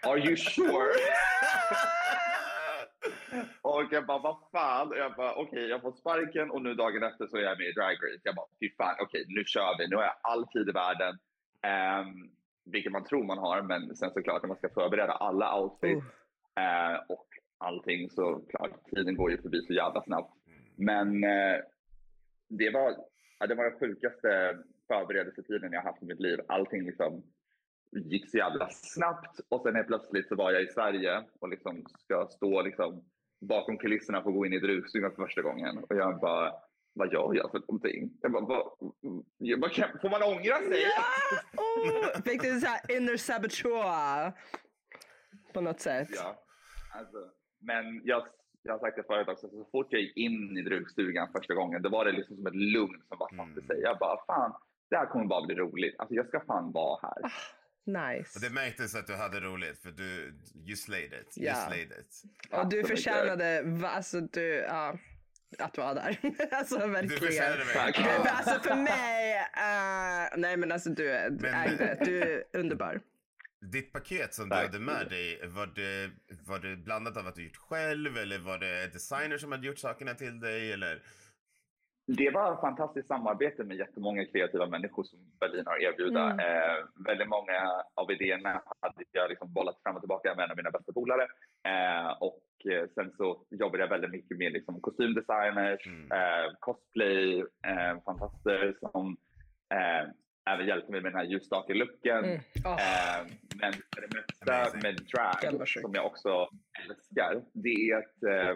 are 0.08 0.20
you 0.20 0.38
sure? 0.38 0.92
Och 3.62 3.88
jag 3.92 4.06
bara, 4.06 4.20
vad 4.20 4.38
fan? 4.52 4.88
Och 4.88 4.98
jag 4.98 5.16
bara, 5.16 5.36
okej, 5.36 5.68
jag 5.68 5.82
får 5.82 5.92
sparken 5.92 6.52
och 6.52 6.62
nu 6.62 6.74
dagen 6.74 7.04
efter 7.04 7.28
så 7.28 7.38
är 7.38 7.42
jag 7.42 7.58
med 7.58 7.68
i 7.68 7.72
Drag 7.72 7.94
Race. 7.94 8.22
Jag 8.24 8.36
bara, 8.36 8.46
fy 8.60 8.76
fan, 8.78 8.96
okej, 9.00 9.26
nu 9.28 9.44
kör 9.46 9.78
vi. 9.78 9.88
Nu 9.88 9.96
har 9.96 10.04
jag 10.04 10.16
all 10.22 10.48
tid 10.48 10.70
i 10.70 10.72
världen. 10.72 11.14
Um, 11.74 12.32
vilket 12.66 12.92
man 12.92 13.04
tror 13.04 13.24
man 13.24 13.38
har, 13.38 13.62
men 13.62 13.96
sen 13.96 14.12
såklart 14.12 14.44
när 14.44 14.48
man 14.48 14.58
ska 14.58 14.70
förbereda 14.70 15.14
alla 15.14 15.62
outfits 15.62 16.06
Uh. 16.60 16.94
eh, 16.94 17.00
och 17.10 17.28
allting 17.58 18.10
så 18.10 18.42
klart, 18.50 18.86
tiden 18.96 19.16
går 19.16 19.32
ju 19.32 19.42
förbi 19.42 19.62
så 19.62 19.74
jävla 19.74 20.02
snabbt. 20.02 20.34
Men 20.76 21.24
eh, 21.24 21.58
det 22.50 22.70
var, 22.70 22.96
ja, 23.40 23.48
det 23.48 23.56
var 23.56 23.64
den 23.64 23.80
sjukaste 23.80 24.58
förberedelsetiden 24.88 25.74
jag 25.74 25.82
haft 25.82 26.04
i 26.04 26.06
mitt 26.06 26.20
liv. 26.20 26.40
Allting 26.48 26.84
liksom 26.84 27.24
gick 27.92 28.30
så 28.30 28.38
jävla 28.38 28.70
snabbt 28.70 29.40
och 29.50 29.62
sen 29.62 29.76
helt 29.76 29.88
plötsligt 29.88 30.28
så 30.28 30.36
var 30.36 30.52
jag 30.52 30.64
i 30.64 30.68
Sverige 30.68 31.24
och 31.40 31.50
liksom 31.50 31.86
ska 32.00 32.28
stå 32.28 32.62
liksom 32.62 33.04
bakom 33.42 33.78
kulisserna 33.78 34.22
och 34.22 34.34
gå 34.34 34.46
in 34.46 34.54
i 34.54 34.60
drugstugan 34.60 35.12
för 35.16 35.24
första 35.24 35.42
gången. 35.42 35.78
Och 35.78 35.96
jag 35.96 36.20
bara, 36.20 36.54
vad 36.94 37.14
gör 37.14 37.34
jag 37.36 37.52
för 37.52 37.60
någonting? 37.60 38.12
Jag 38.22 38.32
bara, 38.32 38.46
vad, 38.46 38.72
jag 39.38 39.60
bara, 39.60 39.72
kan- 39.72 40.00
får 40.02 40.10
man 40.10 40.24
ångra 40.24 40.58
sig? 40.58 40.82
Ja! 40.82 41.04
Oh, 41.58 42.22
fick 42.26 42.42
du 42.42 42.60
så 42.60 42.68
här 42.68 42.98
inner 42.98 43.18
saboteur? 43.18 44.32
På 45.54 45.62
något 45.62 45.80
sätt. 45.80 46.10
Ja, 46.16 46.44
alltså, 46.94 47.18
men 47.62 48.02
jag, 48.04 48.28
jag 48.64 48.74
har 48.74 48.80
sagt 48.80 48.96
det 48.98 49.04
förut 49.04 49.28
också, 49.28 49.50
så 49.50 49.68
fort 49.72 49.88
jag 49.90 50.02
gick 50.02 50.18
in 50.18 50.58
i 50.58 50.62
drugstugan 50.62 51.32
första 51.36 51.54
gången, 51.54 51.82
då 51.82 51.90
var 51.90 52.06
det 52.06 52.12
liksom 52.12 52.36
som 52.36 52.48
ett 52.48 52.56
lugn 52.56 53.02
som 53.08 53.18
bara 53.18 53.30
satte 53.30 53.42
Mm. 53.42 53.68
sig. 53.68 53.80
Jag 53.82 53.98
bara, 54.00 54.26
fan, 54.26 54.54
det 54.90 54.98
här 54.98 55.06
kommer 55.06 55.26
bara 55.26 55.46
bli 55.46 55.56
roligt. 55.56 55.96
Alltså 56.00 56.16
jag 56.16 56.28
ska 56.28 56.40
fan 56.46 56.72
vara 56.72 57.00
här. 57.02 57.32
Nice. 57.86 58.32
Och 58.40 58.42
det 58.42 58.50
märktes 58.54 58.96
att 58.96 59.08
du 59.08 59.16
hade 59.16 59.40
roligt 59.40 59.80
för 59.82 59.92
du, 59.92 60.34
you 60.68 60.76
slayed 60.76 61.14
it. 61.14 61.38
You 61.38 61.54
slayed 61.68 61.92
it. 61.92 62.24
Och 62.52 62.70
du 62.70 62.84
förtjänade, 62.84 63.64
alltså 63.88 64.22
du, 64.22 64.48
ja, 64.56 64.98
att 65.60 65.78
vara 65.78 65.94
där. 65.94 66.18
alltså 66.52 66.78
Du 66.80 66.88
verkligen. 66.88 67.20
mig. 67.66 67.94
Du, 67.96 68.02
Ja. 68.02 68.30
alltså 68.30 68.70
för 68.70 68.76
mig, 68.76 69.36
eh, 69.38 70.38
nej 70.38 70.58
men 70.58 70.72
alltså 70.72 70.90
du, 70.90 71.30
Men- 71.40 71.46
ägde, 71.54 71.98
du 72.06 72.22
är 72.22 72.44
underbar. 72.54 73.02
Ditt 73.72 73.94
paket 73.94 74.34
som 74.34 74.50
du 74.50 74.56
hade 74.56 74.80
med 74.80 75.08
dig, 75.10 75.48
var 75.48 75.68
det, 75.68 76.12
var 76.46 76.60
det 76.60 76.76
blandat 76.76 77.18
av 77.18 77.28
att 77.28 77.36
du 77.36 77.44
gjort 77.44 77.58
själv 77.58 78.18
eller 78.18 78.38
var 78.40 78.58
det 78.58 78.88
designer 78.94 79.38
som 79.38 79.52
hade 79.52 79.68
gjort 79.68 79.80
sakerna 79.80 80.14
till 80.14 80.40
dig 80.40 80.72
eller? 80.72 81.02
Det 82.08 82.30
var 82.30 82.54
ett 82.54 82.60
fantastiskt 82.62 83.08
samarbete 83.08 83.64
med 83.64 83.78
jättemånga 83.78 84.26
kreativa 84.26 84.66
människor 84.68 85.04
som 85.04 85.20
Berlin 85.40 85.66
har 85.66 85.76
att 85.76 85.82
erbjuda. 85.82 86.24
Mm. 86.32 86.40
Eh, 86.40 86.86
väldigt 87.08 87.28
många 87.28 87.84
av 87.96 88.12
idéerna 88.12 88.62
hade 88.82 89.04
jag 89.12 89.30
liksom 89.30 89.54
bollat 89.54 89.80
fram 89.84 89.96
och 89.96 90.02
tillbaka 90.02 90.36
med 90.36 90.44
en 90.44 90.52
av 90.52 90.58
mina 90.58 90.72
bästa 90.72 90.94
polare. 90.94 91.24
Eh, 91.64 92.12
och 92.20 92.72
eh, 92.72 92.88
sen 92.96 93.12
så 93.18 93.46
jobbade 93.50 93.84
jag 93.84 93.90
väldigt 93.90 94.12
mycket 94.12 94.38
med 94.38 94.52
liksom, 94.54 94.82
kostymdesigners, 94.82 95.88
Mm. 95.88 96.12
eh, 96.12 96.52
cosplay, 96.60 97.40
eh, 97.40 98.02
fantaster 98.06 98.76
som 98.80 99.18
eh, 99.74 100.10
även 100.54 100.68
hjälpte 100.68 100.92
mig 100.92 101.02
med 101.02 101.12
den 101.12 101.20
här 101.20 101.26
ljusstake-looken. 101.28 102.24
Mm. 102.24 102.36
Eh, 102.66 103.22
men 103.62 103.72
det 103.96 104.16
mesta 104.18 104.78
med 104.84 104.96
drag, 104.96 105.68
som 105.68 105.94
jag 105.94 106.06
också 106.06 106.50
älskar, 106.90 107.42
det 107.54 107.70
är 107.92 107.98
att 107.98 108.24
eh, 108.24 108.56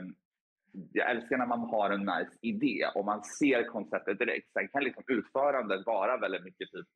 jag 0.92 1.10
älskar 1.10 1.38
när 1.38 1.46
man 1.46 1.60
har 1.60 1.90
en 1.90 2.06
nice 2.06 2.38
idé 2.42 2.86
och 2.96 3.06
man 3.06 3.24
ser 3.24 3.68
konceptet 3.68 4.20
direkt. 4.20 4.54
Sen 4.54 4.68
kan 4.68 4.84
liksom 4.84 5.04
utförandet 5.08 5.86
vara 5.86 6.18
väldigt 6.18 6.44
mycket 6.44 6.72
typ 6.72 6.88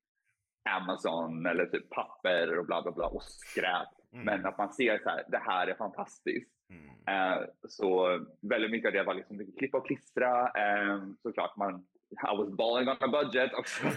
Amazon 0.70 1.46
eller 1.46 1.66
typ 1.66 1.90
papper 1.90 2.58
och 2.60 2.66
bla 2.66 2.82
bla 2.82 2.92
bla 2.92 3.06
och 3.08 3.24
skräp. 3.24 3.88
Mm. 4.14 4.26
Men 4.26 4.46
att 4.46 4.58
man 4.58 4.74
ser 4.74 5.00
så 5.04 5.10
här, 5.10 5.24
det 5.28 5.38
här 5.38 5.68
är 5.68 5.76
fantastiskt. 5.76 6.52
Mm. 6.70 6.90
Eh, 7.08 7.44
så 7.70 8.20
väldigt 8.42 8.72
mycket 8.72 8.88
av 8.88 8.94
det 8.94 9.04
var 9.04 9.14
liksom 9.14 9.38
mycket 9.38 9.58
klippa 9.58 9.78
och 9.78 9.88
klistra. 9.88 10.52
Eh, 10.52 11.04
såklart 11.22 11.58
man, 11.58 11.86
I 12.12 12.38
was 12.38 12.50
balling 12.50 12.90
on 12.90 12.98
a 13.00 13.08
budget 13.08 13.54
också. 13.54 13.84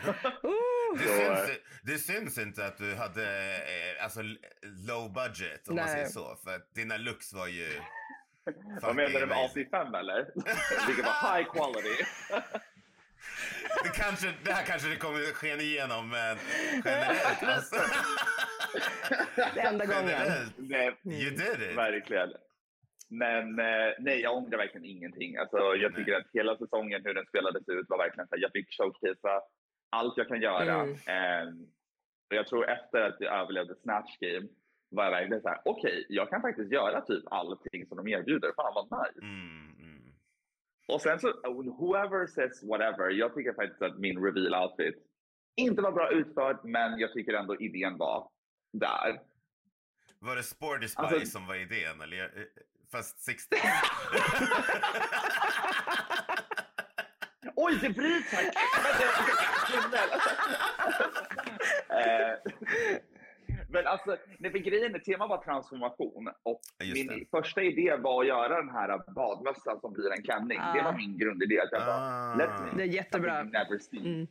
Det, 0.92 0.98
Så, 0.98 1.14
syns, 1.14 1.60
det 1.82 1.98
syns 1.98 2.38
inte 2.38 2.66
att 2.66 2.78
du 2.78 2.94
hade 2.94 3.54
eh, 3.56 4.04
alltså, 4.04 4.20
low 4.88 5.12
budget 5.12 5.68
om 5.68 5.76
man 5.76 5.84
Nej. 5.84 5.94
säger 5.94 6.06
så. 6.06 6.36
För 6.44 6.56
att 6.56 6.74
dina 6.74 6.96
looks 6.96 7.32
var 7.32 7.46
ju... 7.46 7.68
Vad 8.82 8.96
menar 8.96 9.20
du 9.20 9.26
med 9.26 9.38
amazing. 9.38 9.66
AC5 9.66 9.98
eller? 9.98 10.30
Vilket 10.86 11.04
var 11.06 11.36
high 11.36 11.50
quality. 11.52 12.04
Det, 13.84 13.88
kanske, 13.88 14.32
det 14.44 14.52
här 14.52 14.64
kanske 14.64 14.88
det 14.88 14.96
kommer 14.96 15.20
sken 15.20 15.60
igenom 15.60 16.08
men 16.10 16.36
generellt 16.84 17.42
alltså. 17.56 17.76
det 19.54 19.60
är 19.60 19.66
enda 19.68 19.84
gången. 19.84 20.08
Generellt, 20.08 20.54
Nej, 20.56 20.96
you 21.04 21.30
did 21.30 21.70
it. 21.70 21.76
verkligen. 21.76 22.32
Men 23.08 23.58
eh, 23.58 23.92
nej, 23.98 24.20
jag 24.20 24.36
ångrar 24.36 24.58
verkligen 24.58 24.84
ingenting. 24.84 25.36
Alltså, 25.36 25.56
jag 25.56 25.94
tycker 25.94 26.12
Nej. 26.12 26.20
att 26.20 26.26
hela 26.32 26.56
säsongen, 26.56 27.02
hur 27.04 27.14
den 27.14 27.26
spelades 27.26 27.68
ut, 27.68 27.86
var 27.88 27.98
verkligen 27.98 28.28
så 28.28 28.34
här, 28.34 28.42
jag 28.42 28.52
fick 28.52 28.72
showcasea 28.76 29.40
allt 29.90 30.16
jag 30.16 30.28
kan 30.28 30.40
göra. 30.42 30.74
Mm. 30.74 30.92
Eh, 30.92 31.54
och 32.30 32.36
jag 32.36 32.46
tror 32.46 32.70
efter 32.70 33.00
att 33.00 33.16
jag 33.20 33.40
överlevde 33.40 33.74
Snatch 33.82 34.18
Game 34.20 34.48
var 34.92 35.04
jag 35.04 35.10
verkligen 35.10 35.42
så 35.42 35.48
här, 35.48 35.60
okej, 35.64 36.06
jag 36.08 36.30
kan 36.30 36.40
faktiskt 36.42 36.72
göra 36.72 37.00
typ 37.00 37.24
allting 37.30 37.86
som 37.86 37.96
de 37.96 38.08
erbjuder. 38.08 38.52
Fan 38.56 38.72
vad 38.74 38.84
nice. 39.06 39.18
Mm, 39.20 39.74
mm. 39.78 40.02
Och 40.88 41.00
sen 41.00 41.20
så, 41.20 41.32
whoever 41.78 42.26
says 42.26 42.62
whatever, 42.62 43.10
jag 43.10 43.34
tycker 43.34 43.52
faktiskt 43.52 43.82
att 43.82 43.98
min 43.98 44.24
reveal 44.24 44.62
outfit 44.64 44.94
inte 45.56 45.82
var 45.82 45.92
bra 45.92 46.10
utförd, 46.10 46.58
men 46.64 46.98
jag 46.98 47.12
tycker 47.12 47.32
ändå 47.34 47.56
idén 47.60 47.96
var 47.98 48.28
där. 48.72 49.20
Var 50.18 50.36
det 50.36 50.42
Sporty 50.42 50.88
Spy 50.88 51.02
Alltså- 51.02 51.26
som 51.26 51.46
var 51.46 51.54
idén? 51.54 52.00
Eller? 52.02 52.22
eh, 52.24 52.30
Fast 52.92 53.20
60 53.24 53.56
Oj, 57.56 57.78
det 57.80 57.90
bryts 57.90 58.32
här! 58.32 58.44
Men 63.72 63.86
alltså, 63.86 64.16
nej, 64.38 64.50
för 64.50 64.58
grejen 64.58 64.94
är, 64.94 64.98
temat 64.98 65.28
var 65.30 65.38
transformation 65.44 66.28
och 66.42 66.60
Just 66.82 66.94
min 67.10 67.18
det. 67.18 67.24
första 67.30 67.62
idé 67.62 67.96
var 67.96 68.22
att 68.22 68.28
göra 68.28 68.56
den 68.56 68.68
här 68.70 69.12
badmössan 69.14 69.80
som 69.80 69.92
blir 69.92 70.12
en 70.12 70.22
klänning. 70.22 70.58
Det 70.74 70.80
Ah. 70.80 70.84
var 70.84 70.92
min 70.96 71.18
grundidé. 71.18 71.60
Att 71.60 71.68
jag 71.72 71.80
bara, 71.80 71.96
Ah. 71.96 72.34
let's 72.38 72.76
Det 72.76 72.82
är 72.82 72.86
jättebra. 72.86 73.42
never 73.42 73.78
seen. 73.78 74.06
Mm. 74.06 74.26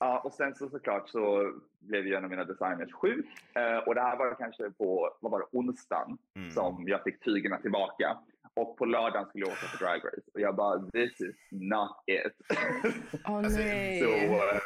Ja, 0.00 0.20
och 0.20 0.32
sen 0.32 0.54
så 0.54 0.68
såklart 0.68 1.08
så 1.08 1.52
blev 1.80 2.06
ju 2.06 2.14
en 2.14 2.24
av 2.24 2.30
mina 2.30 2.44
designers 2.44 2.92
sjuk. 2.92 3.26
Eh, 3.54 3.76
och 3.78 3.94
det 3.94 4.00
här 4.00 4.16
var 4.16 4.34
kanske 4.34 4.70
på, 4.70 5.16
vad 5.20 5.32
var 5.32 5.38
det, 5.38 5.46
onsdagen 5.52 6.18
Mm. 6.36 6.50
som 6.50 6.84
jag 6.88 7.02
fick 7.04 7.24
tygerna 7.24 7.56
tillbaka. 7.58 8.16
Och 8.54 8.76
på 8.76 8.84
lördagen 8.84 9.28
skulle 9.28 9.44
jag 9.44 9.52
åka 9.52 9.66
på 9.78 9.84
Drag 9.84 9.96
Race. 10.04 10.30
Och 10.34 10.40
jag 10.40 10.56
bara, 10.56 10.78
this 10.90 11.20
is 11.20 11.36
not 11.50 11.96
it. 12.06 12.32
Åh 13.24 13.34
Alltså, 13.36 13.58
nej. 13.60 14.00
så, 14.00 14.08
eh, 14.34 14.60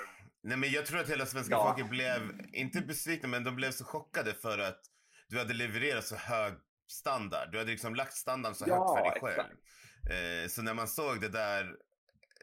Nej 0.45 0.57
men 0.57 0.70
jag 0.70 0.86
tror 0.86 1.01
att 1.01 1.11
hela 1.11 1.26
svenska 1.26 1.55
Ja. 1.55 1.64
folket 1.68 1.90
blev, 1.90 2.20
inte 2.53 2.80
besvikna, 2.80 3.28
men 3.28 3.45
de 3.45 3.57
blev 3.57 3.70
så 3.70 3.84
chockade 3.84 4.34
för 4.34 4.59
att 4.59 4.80
du 5.28 5.38
hade 5.38 5.55
levererat 5.55 6.05
så 6.05 6.16
hög 6.16 6.53
standard. 6.90 7.53
Du 7.53 7.59
hade 7.59 7.70
liksom 7.70 7.95
lagt 7.95 8.12
standarden 8.14 8.55
så 8.55 8.64
Ja, 8.68 8.97
högt 9.05 9.18
för 9.20 9.26
dig 9.26 9.34
själv. 9.36 9.47
exakt. 9.51 10.43
Eh, 10.45 10.49
så 10.49 10.62
när 10.62 10.74
man 10.74 10.88
såg 10.88 11.20
det 11.20 11.28
där, 11.28 11.76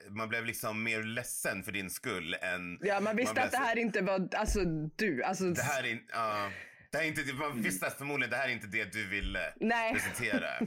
man 0.10 0.30
blev 0.30 0.46
liksom 0.46 0.84
mer 0.84 1.04
ledsen 1.04 1.64
för 1.64 1.72
din 1.72 1.90
skull 1.90 2.34
än... 2.42 2.78
Ja, 2.82 3.00
man 3.00 3.16
visste 3.16 3.34
blev 3.34 3.46
att 3.46 3.52
det 3.52 3.58
så- 3.58 3.64
här 3.64 3.78
inte 3.78 4.02
var, 4.02 4.30
alltså 4.36 4.60
du, 4.96 5.24
alltså. 5.24 5.44
Det 5.44 5.62
här 5.62 5.84
är, 5.84 5.88
in- 5.92 6.08
ja, 6.12 6.52
det 6.92 6.98
här 6.98 7.06
är 7.06 7.08
inte, 7.08 7.34
man 7.34 7.62
visste 7.62 7.88
att 7.88 7.98
förmodligen 7.98 8.30
det 8.32 8.38
här 8.38 8.48
är 8.48 8.52
inte 8.54 8.68
det 8.68 8.92
du 8.94 9.08
ville 9.08 9.54
Nej, 9.60 9.94
presentera. 9.94 10.60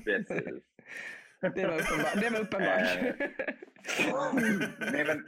det 1.55 1.67
var 1.67 1.81
uppenbart. 1.81 2.21
Det 2.21 2.31
var 2.31 2.41
uppenbart. 2.41 2.89
Nej, 4.93 5.05
men 5.05 5.27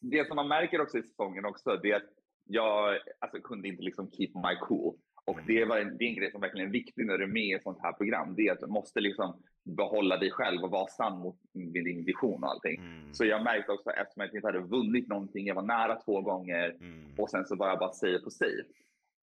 det 0.00 0.26
som 0.26 0.36
man 0.36 0.48
märker 0.48 0.80
också 0.80 0.98
i 0.98 1.02
säsongen 1.02 1.44
också, 1.44 1.76
det 1.76 1.90
är 1.90 1.96
att 1.96 2.12
jag 2.44 2.98
alltså, 3.18 3.40
kunde 3.40 3.68
inte 3.68 3.82
liksom 3.82 4.10
keep 4.10 4.30
my 4.34 4.56
cool. 4.60 4.96
Och 5.26 5.38
det, 5.46 5.64
var 5.64 5.78
en, 5.78 5.96
det 5.98 6.04
är 6.04 6.08
en 6.08 6.14
grej 6.14 6.30
som 6.30 6.40
verkligen 6.40 6.68
är 6.68 6.72
viktig 6.72 7.06
när 7.06 7.18
du 7.18 7.24
är 7.24 7.28
med 7.28 7.42
i 7.42 7.52
ett 7.52 7.62
sånt 7.62 7.82
här 7.82 7.92
program. 7.92 8.34
Det 8.34 8.48
är 8.48 8.52
att 8.52 8.60
du 8.60 8.66
måste 8.66 9.00
liksom 9.00 9.42
behålla 9.64 10.16
dig 10.16 10.30
själv 10.30 10.64
och 10.64 10.70
vara 10.70 10.86
sann 10.86 11.18
mot 11.18 11.36
din 11.52 12.04
vision 12.04 12.44
och 12.44 12.50
allting. 12.50 12.80
Mm. 12.80 13.14
Så 13.14 13.24
jag 13.24 13.44
märkte 13.44 13.72
också 13.72 13.90
eftersom 13.90 14.20
jag 14.20 14.34
inte 14.34 14.48
hade 14.48 14.58
vunnit 14.58 15.08
någonting, 15.08 15.46
jag 15.46 15.54
var 15.54 15.62
nära 15.62 15.94
två 15.94 16.20
gånger 16.20 16.76
Mm. 16.80 17.14
och 17.18 17.30
sen 17.30 17.44
så 17.44 17.56
var 17.56 17.68
jag 17.68 17.78
bara 17.78 17.92
safe 17.92 18.18
på. 18.18 18.30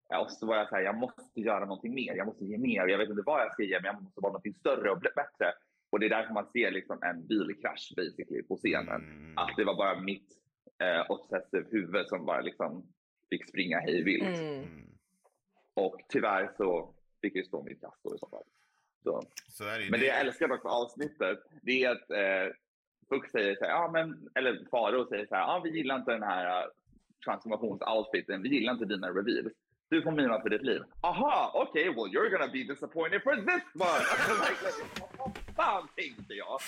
Ja, 0.10 0.20
Och 0.22 0.32
så 0.32 0.46
var 0.46 0.56
jag 0.56 0.70
så 0.70 0.76
här, 0.76 0.82
jag 0.84 0.98
måste 0.98 1.42
göra 1.42 1.66
någonting 1.66 1.94
mer, 1.94 2.16
jag 2.16 2.28
måste 2.28 2.46
ge 2.46 2.58
mer. 2.58 2.88
Jag 2.88 2.98
vet 2.98 3.10
inte 3.10 3.24
vad 3.26 3.42
jag 3.42 3.54
ska 3.54 3.64
ge, 3.64 3.80
men 3.80 3.86
jag 3.86 4.04
måste 4.04 4.22
vara 4.22 4.32
någonting 4.32 4.54
större 4.54 4.92
och 4.92 5.00
bättre. 5.00 5.54
Och 5.90 6.00
det 6.00 6.06
är 6.06 6.10
därför 6.10 6.34
man 6.34 6.46
ser 6.46 6.72
liksom 6.72 7.00
en 7.02 7.28
bilkrasch 7.28 7.94
basically 7.96 8.44
på 8.44 8.56
scenen. 8.56 9.02
Mm. 9.04 9.38
Att 9.38 9.56
det 9.58 9.64
var 9.64 9.76
bara 9.76 10.00
mitt 10.02 10.43
eh, 10.80 11.12
obsessive 11.12 11.66
huvud 11.72 12.08
som 12.08 12.26
bara 12.26 12.42
liksom 12.42 12.88
fick 13.30 13.50
springa 13.50 13.80
hej 13.80 14.04
vilt. 14.04 14.24
Mm. 14.24 14.56
Mm. 14.56 14.90
Och 15.74 15.96
tyvärr 16.10 16.52
så 16.58 16.94
fick 17.22 17.36
jag 17.36 17.46
stå 17.46 17.64
mitt 17.64 17.82
kast 17.82 18.04
då 18.04 18.16
i 18.16 18.20
så 18.20 18.28
fall. 18.28 18.44
Så. 19.04 19.22
Så 19.48 19.64
är 19.64 19.80
det. 19.80 19.90
Men 19.92 20.00
det 20.00 20.06
jag 20.06 20.20
älskar 20.20 20.48
dock 20.48 20.64
med 20.64 20.74
avsnittet, 20.74 21.40
det 21.62 21.84
är 21.84 21.92
att 21.92 22.10
eh, 22.10 22.56
Fuck 23.10 23.30
säger 23.30 23.56
så 23.56 23.66
här, 23.66 23.72
ja 23.72 23.90
men, 23.94 24.30
eller 24.36 24.66
Faro 24.72 25.08
säger 25.08 25.26
så 25.26 25.36
här, 25.36 25.42
ja 25.42 25.62
vi 25.64 25.78
gillar 25.78 25.96
inte 25.96 26.12
den 26.12 26.24
här 26.24 26.64
uh, 26.64 26.70
transformationsoutfiten, 27.26 28.42
vi 28.42 28.50
gillar 28.50 28.74
inte 28.74 28.86
dina 28.86 29.10
reveals. 29.10 29.54
Du 29.90 30.02
får 30.02 30.12
mina 30.12 30.42
för 30.42 30.50
ditt 30.50 30.62
liv. 30.62 30.82
Aha, 31.02 31.52
okej, 31.54 31.90
okay, 31.90 32.04
well 32.04 32.14
you're 32.14 32.30
gonna 32.30 32.52
be 32.52 32.64
disappointed 32.64 33.24
for 33.24 33.36
this 33.36 33.66
one! 33.74 34.04
Alltså, 34.66 34.84
vad 35.18 35.56
fan 35.56 35.88
tänkte 35.96 36.34
jag? 36.34 36.60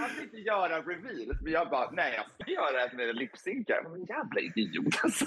Han 0.00 0.10
fick 0.10 0.22
inte 0.22 0.36
göra 0.36 0.78
reveals, 0.78 1.40
men 1.42 1.52
jag 1.52 1.70
bara, 1.70 1.90
nej 1.90 2.14
jag 2.16 2.26
ska 2.40 2.52
göra 2.52 2.88
det 2.88 2.96
med 2.96 3.16
lipsynkar. 3.16 3.82
Jävla 4.08 4.40
idiot 4.40 5.00
alltså. 5.02 5.24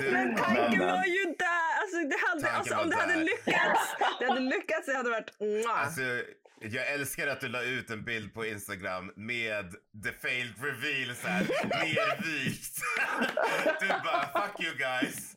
Du, 0.00 0.10
Men 0.10 0.36
tanken 0.36 0.78
men- 0.78 0.92
var 0.92 1.04
ju 1.04 1.24
där! 1.38 1.80
Alltså, 1.80 1.96
det 1.98 2.16
hade, 2.28 2.50
alltså, 2.58 2.74
om 2.76 2.90
det 2.90 2.96
hade 2.96 3.12
där. 3.12 3.24
lyckats, 3.24 3.96
det 4.18 4.26
hade 4.26 4.40
lyckats, 4.40 4.86
det 4.86 4.94
hade 4.96 5.10
varit. 5.10 5.30
Alltså, 5.68 6.02
jag 6.60 6.92
älskar 6.92 7.26
att 7.28 7.40
du 7.40 7.48
la 7.48 7.62
ut 7.62 7.90
en 7.90 8.04
bild 8.04 8.34
på 8.34 8.46
Instagram 8.46 9.12
med 9.16 9.72
the 10.04 10.12
failed 10.12 10.54
reveal 10.62 11.16
så 11.16 11.28
här, 11.28 11.40
nervikt. 11.68 12.78
Du 13.80 13.88
bara, 13.88 14.46
fuck 14.46 14.60
you 14.64 14.74
guys. 14.76 15.36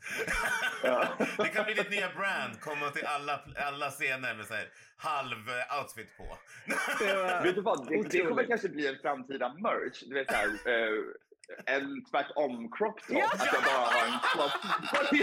Det 1.38 1.48
kan 1.48 1.66
bli 1.66 1.74
ditt 1.74 1.90
nya 1.90 2.10
brand, 2.18 2.60
komma 2.62 2.90
till 2.90 3.06
alla, 3.06 3.42
alla 3.56 3.92
scener 3.92 4.36
med 4.36 4.46
så 4.46 4.54
här, 4.54 4.70
halv 4.98 5.38
eh, 5.50 5.80
outfit 5.82 6.18
på. 6.18 6.38
Det 7.00 7.14
var 7.16 7.44
Vet 7.44 7.56
du 7.56 7.62
vad, 7.62 7.88
det, 7.88 8.04
det 8.10 8.22
kommer 8.26 8.44
kanske 8.44 8.70
bli 8.70 8.88
en 8.88 8.98
framtida 9.02 9.50
merch. 9.54 10.04
Du 10.08 10.14
vet 10.16 10.32
såhär, 10.32 10.48
eh, 10.48 11.04
en 11.66 12.06
tvärtom 12.06 12.72
crop 12.72 13.02
top. 13.08 13.18
Ja! 13.18 13.30
Att 13.34 13.50
jag 13.54 13.64
bara 13.64 13.86
har 13.86 14.06
en 14.08 14.20
crop 14.20 14.52
top. 14.90 15.14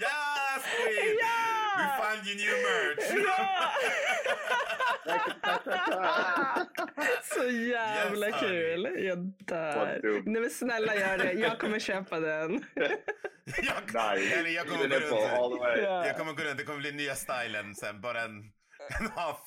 Yes 0.00 0.64
queen! 0.76 1.16
Ja! 1.20 1.58
We 1.78 1.84
found 2.02 2.26
you 2.26 2.34
new 2.36 2.56
merch! 2.66 3.06
Så 7.22 7.44
jävla 7.44 8.26
Yes, 8.28 8.40
kul. 8.40 9.04
Jag 9.04 9.18
dör. 9.18 10.00
Nej 10.24 10.40
men 10.42 10.50
snälla 10.50 10.94
gör 10.94 11.18
det. 11.18 11.32
Jag 11.32 11.58
kommer 11.58 11.78
köpa 11.78 12.20
den. 12.20 12.64
Jag, 13.62 13.74
Nej, 13.94 14.32
eller 14.32 14.50
jag 14.50 14.66
kommer 14.68 14.88
gå 14.88 14.94
runt. 14.94 15.84
Jag 16.06 16.16
kommer 16.16 16.32
gå 16.32 16.42
runt, 16.42 16.58
det 16.58 16.64
kommer 16.64 16.78
bli 16.78 16.92
nya 16.92 17.14
stylen 17.14 17.74
sen, 17.74 18.00
bara 18.00 18.22
en, 18.22 18.38
en, 19.00 19.10
half, 19.16 19.38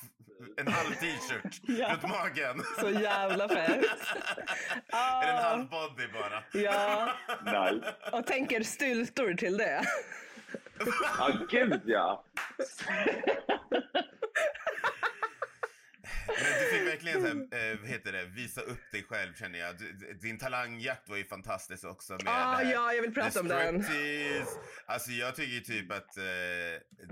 en 0.56 0.68
halv 0.72 0.90
t-shirt 0.94 1.60
Ja. 1.62 1.92
runt 1.92 2.02
magen. 2.02 2.62
Så 2.80 2.90
jävla 2.90 3.48
fett. 3.48 3.68
Eller 4.92 5.32
en 5.32 5.38
Ah, 5.38 5.42
halv 5.42 5.68
body 5.68 6.06
bara. 6.12 6.42
ja, 6.52 7.12
Nice. 7.72 7.94
och 8.12 8.26
tänker 8.26 8.62
styltor 8.62 9.34
till 9.34 9.56
det. 9.56 9.82
Ja, 11.18 11.30
gud 11.50 11.80
ja. 11.84 12.24
Men 16.26 16.60
du 16.60 16.78
fick 16.78 16.88
verkligen 16.88 17.20
så 17.20 17.26
här, 17.26 17.76
vad 17.80 17.88
heter 17.90 18.12
det, 18.12 18.24
visa 18.24 18.60
upp 18.60 18.90
dig 18.92 19.04
själv 19.08 19.34
känner 19.34 19.58
jag. 19.58 19.76
Du, 19.78 20.12
din 20.22 20.38
talangjakt 20.38 21.08
var 21.08 21.16
ju 21.16 21.24
fantastisk 21.24 21.84
också. 21.84 22.12
Med 22.12 22.22
Ah, 22.26 22.54
här. 22.56 22.72
ja, 22.72 22.92
jag 22.92 23.02
vill 23.02 23.14
prata 23.14 23.40
om 23.40 23.48
den. 23.48 23.84
Alltså 24.86 25.10
jag 25.10 25.34
tycker 25.36 25.64
typ 25.72 25.92
att 25.92 26.16
eh, 26.16 26.22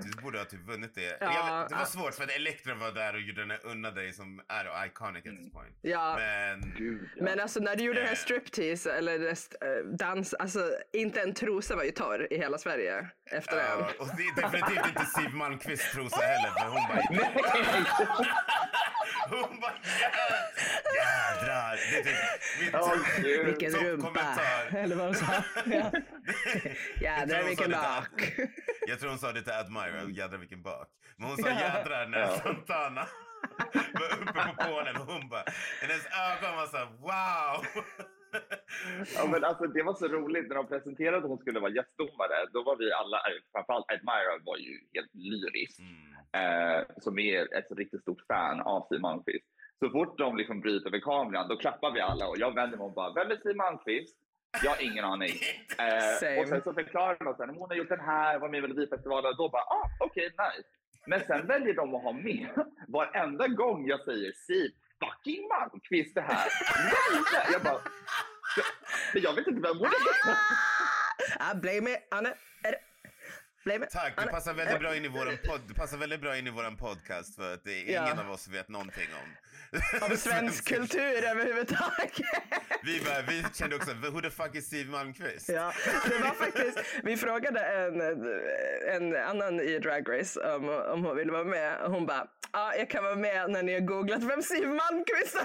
du 0.04 0.22
borde 0.22 0.38
ha 0.38 0.44
typ 0.44 0.61
vunnit 0.66 0.94
det. 0.94 1.16
Ja, 1.20 1.34
jag, 1.61 1.68
det 1.68 1.74
var 1.74 1.82
ah. 1.82 1.86
svårt 1.86 2.14
för 2.14 2.24
att 2.24 2.30
Elektra 2.30 2.74
var 2.74 2.92
där 2.92 3.14
och 3.14 3.20
gjorde 3.20 3.40
den 3.40 3.50
här 3.50 3.61
unna 3.66 3.90
dig 3.90 4.12
som 4.12 4.40
är 4.48 4.86
iconic 4.86 5.26
at 5.26 5.36
this 5.36 5.52
point. 5.52 5.76
Ja. 5.82 6.16
Men 6.16 6.74
Gud, 6.78 7.08
ja. 7.16 7.24
Men 7.24 7.40
alltså 7.40 7.61
när 7.61 7.76
du 7.76 7.84
gjorde 7.84 7.98
den 7.98 8.06
här 8.08 8.14
Eh. 8.14 8.18
striptease 8.18 8.92
eller 8.92 9.26
eh, 9.28 9.34
dans, 9.98 10.34
alltså 10.34 10.70
inte 10.92 11.20
en 11.20 11.34
trosa 11.34 11.76
var 11.76 11.84
ju 11.84 11.90
torr 11.90 12.32
i 12.32 12.36
hela 12.38 12.58
Sverige 12.58 13.08
efter 13.30 13.56
den. 13.56 13.66
Ja, 13.78 13.90
och 13.98 14.08
det 14.16 14.22
är 14.22 14.34
definitivt 14.42 14.86
inte 14.88 15.04
Siw 15.06 15.36
Malmkvists 15.36 15.92
trosa 15.92 16.20
heller 16.20 16.50
för 16.61 16.68
hon 16.68 16.88
bara... 16.88 18.26
hon 19.30 19.60
bara 19.60 19.72
"Jä- 19.72 20.94
jädrar. 20.96 21.78
Det 21.92 21.98
är 21.98 22.02
typ. 22.04 23.46
Vilken 23.46 23.72
rumpa! 23.72 24.20
Eller 24.72 24.96
vad 24.96 25.06
hon 25.06 25.14
sa. 25.14 25.32
Ja. 25.66 25.90
Jädrar 27.00 27.42
vilken 27.42 27.70
bak. 27.70 28.32
Jag 28.86 29.00
tror 29.00 29.10
hon 29.10 29.18
sa 29.18 29.32
det 29.32 29.42
till 29.42 29.52
Admira, 29.52 30.02
jädrar 30.08 30.38
vilken 30.38 30.62
bak. 30.62 30.88
Men 31.16 31.28
hon 31.28 31.36
sa 31.36 31.48
jädrar 31.48 32.06
när 32.06 32.18
Ja. 32.20 32.28
Fontana 32.42 33.06
var 33.94 34.06
uppe 34.20 34.32
på 34.32 34.64
Polen 34.64 34.96
och 34.96 35.06
hon 35.06 35.28
bara, 35.28 35.44
hennes 35.80 36.06
ögon 36.06 36.56
var 36.56 36.66
såhär 36.66 36.86
wow. 36.86 37.66
Ja, 39.16 39.26
men 39.32 39.44
alltså, 39.44 39.66
det 39.66 39.82
var 39.82 39.94
så 39.94 40.08
roligt 40.08 40.48
när 40.48 40.54
de 40.54 40.66
presenterade 40.66 41.16
att 41.16 41.22
hon 41.32 41.38
skulle 41.38 41.60
vara 41.60 41.70
gästdomare. 41.70 42.46
Då 42.52 42.62
var 42.62 42.76
vi 42.76 42.92
alla, 42.92 43.20
framförallt 43.52 43.92
Admira 43.92 44.44
var 44.44 44.56
ju 44.56 44.74
helt 44.94 45.14
lyrisk. 45.14 45.80
Mm. 45.80 46.78
eh, 46.78 46.86
som 46.98 47.18
är 47.18 47.54
ett 47.58 47.66
riktigt 47.70 48.02
stort 48.02 48.26
fan 48.28 48.60
av 48.60 48.86
Siw 48.88 49.00
Malmkvist. 49.00 49.46
Så 49.78 49.90
fort 49.90 50.18
de 50.18 50.36
liksom 50.36 50.60
bryter 50.60 50.88
över 50.88 51.00
kameran, 51.00 51.48
då 51.48 51.56
klappar 51.56 51.90
vi 51.92 52.00
alla 52.00 52.28
och 52.28 52.38
jag 52.38 52.54
vänder 52.54 52.78
mig 52.78 52.84
och 52.84 52.92
bara, 52.94 53.12
vem 53.12 53.30
är 53.30 53.36
Siw 53.36 53.56
Malmkvist? 53.56 54.16
Jag 54.64 54.70
har 54.70 54.82
ingen 54.82 55.04
aning. 55.04 55.32
Eh, 55.78 56.40
och 56.40 56.48
sen 56.48 56.62
så 56.62 56.74
förklarar 56.74 57.16
de 57.18 57.28
att 57.28 57.56
hon 57.56 57.68
har 57.70 57.76
gjort 57.76 57.88
den 57.88 58.00
här, 58.00 58.38
var 58.38 58.48
med 58.48 58.58
i 58.58 58.60
Melodifestivalen. 58.60 59.34
Då 59.36 59.48
bara, 59.48 59.62
ah, 59.62 59.88
okej, 60.00 60.24
nice. 60.24 60.68
Men 61.06 61.20
sen 61.20 61.46
väljer 61.46 61.74
de 61.74 61.94
att 61.94 62.02
ha 62.02 62.12
med 62.12 62.48
varenda 62.88 63.48
gång 63.48 63.88
jag 63.88 64.00
säger 64.00 64.32
Siw 64.32 64.74
fucking 65.05 65.48
Malmkvist 65.48 66.14
det 66.14 66.20
här. 66.20 66.48
Nej, 67.32 67.46
jag 67.53 67.62
bara, 67.62 67.80
men 69.14 69.22
jag 69.22 69.34
vet 69.34 69.46
inte 69.46 69.61
vem 69.61 69.78
hon 69.78 69.86
är. 69.86 69.92
Ah, 71.38 71.55
blame 71.55 71.90
it, 71.90 72.09
Anne. 72.11 72.34
Blame 73.64 73.84
it. 73.86 73.90
Tack, 73.90 74.12
du 74.24 74.26
passar 74.26 74.55
väldigt 74.55 74.80
bra 74.80 74.96
in 74.96 75.05
i 75.05 75.09
våran 75.09 75.38
podd, 75.44 75.61
du 75.68 75.74
passar 75.74 75.96
väldigt 75.98 76.20
bra 76.20 76.36
in 76.36 76.46
i 76.46 76.51
våran 76.51 76.76
podcast 76.76 77.36
för 77.36 77.55
att 77.55 77.64
det 77.64 77.72
är 77.90 77.94
Ja. 77.94 78.05
ingen 78.07 78.18
av 78.18 78.30
oss 78.30 78.48
vet 78.48 78.68
någonting 78.68 79.09
om. 79.22 79.36
Om 80.10 80.16
svensk 80.16 80.68
kultur 80.68 81.24
överhuvudtaget. 81.30 82.12
Vi, 82.84 83.00
bara, 83.00 83.22
vi 83.28 83.44
kände 83.54 83.76
också, 83.76 83.90
who 83.94 84.20
the 84.20 84.30
fuck 84.30 84.54
is 84.54 84.68
Siw 84.70 84.90
Malmkvist? 84.90 85.48
Ja, 85.48 85.72
det 86.08 86.18
var 86.18 86.34
faktiskt, 86.34 86.78
vi 87.02 87.16
frågade 87.16 87.60
en, 87.60 88.00
en 88.88 89.16
annan 89.16 89.60
i 89.60 89.78
Drag 89.78 90.08
Race 90.18 90.40
om, 90.54 90.68
om 90.68 91.04
hon 91.04 91.16
ville 91.16 91.32
vara 91.32 91.44
med 91.44 91.78
hon 91.80 92.06
bara, 92.06 92.26
ja 92.52 92.58
ah, 92.58 92.74
jag 92.74 92.90
kan 92.90 93.04
vara 93.04 93.14
med 93.16 93.50
när 93.50 93.62
ni 93.62 93.72
har 93.72 93.80
googlat 93.80 94.22
vem 94.22 94.42
Siw 94.42 94.66
Malmkvist 94.68 95.36
är. 95.36 95.42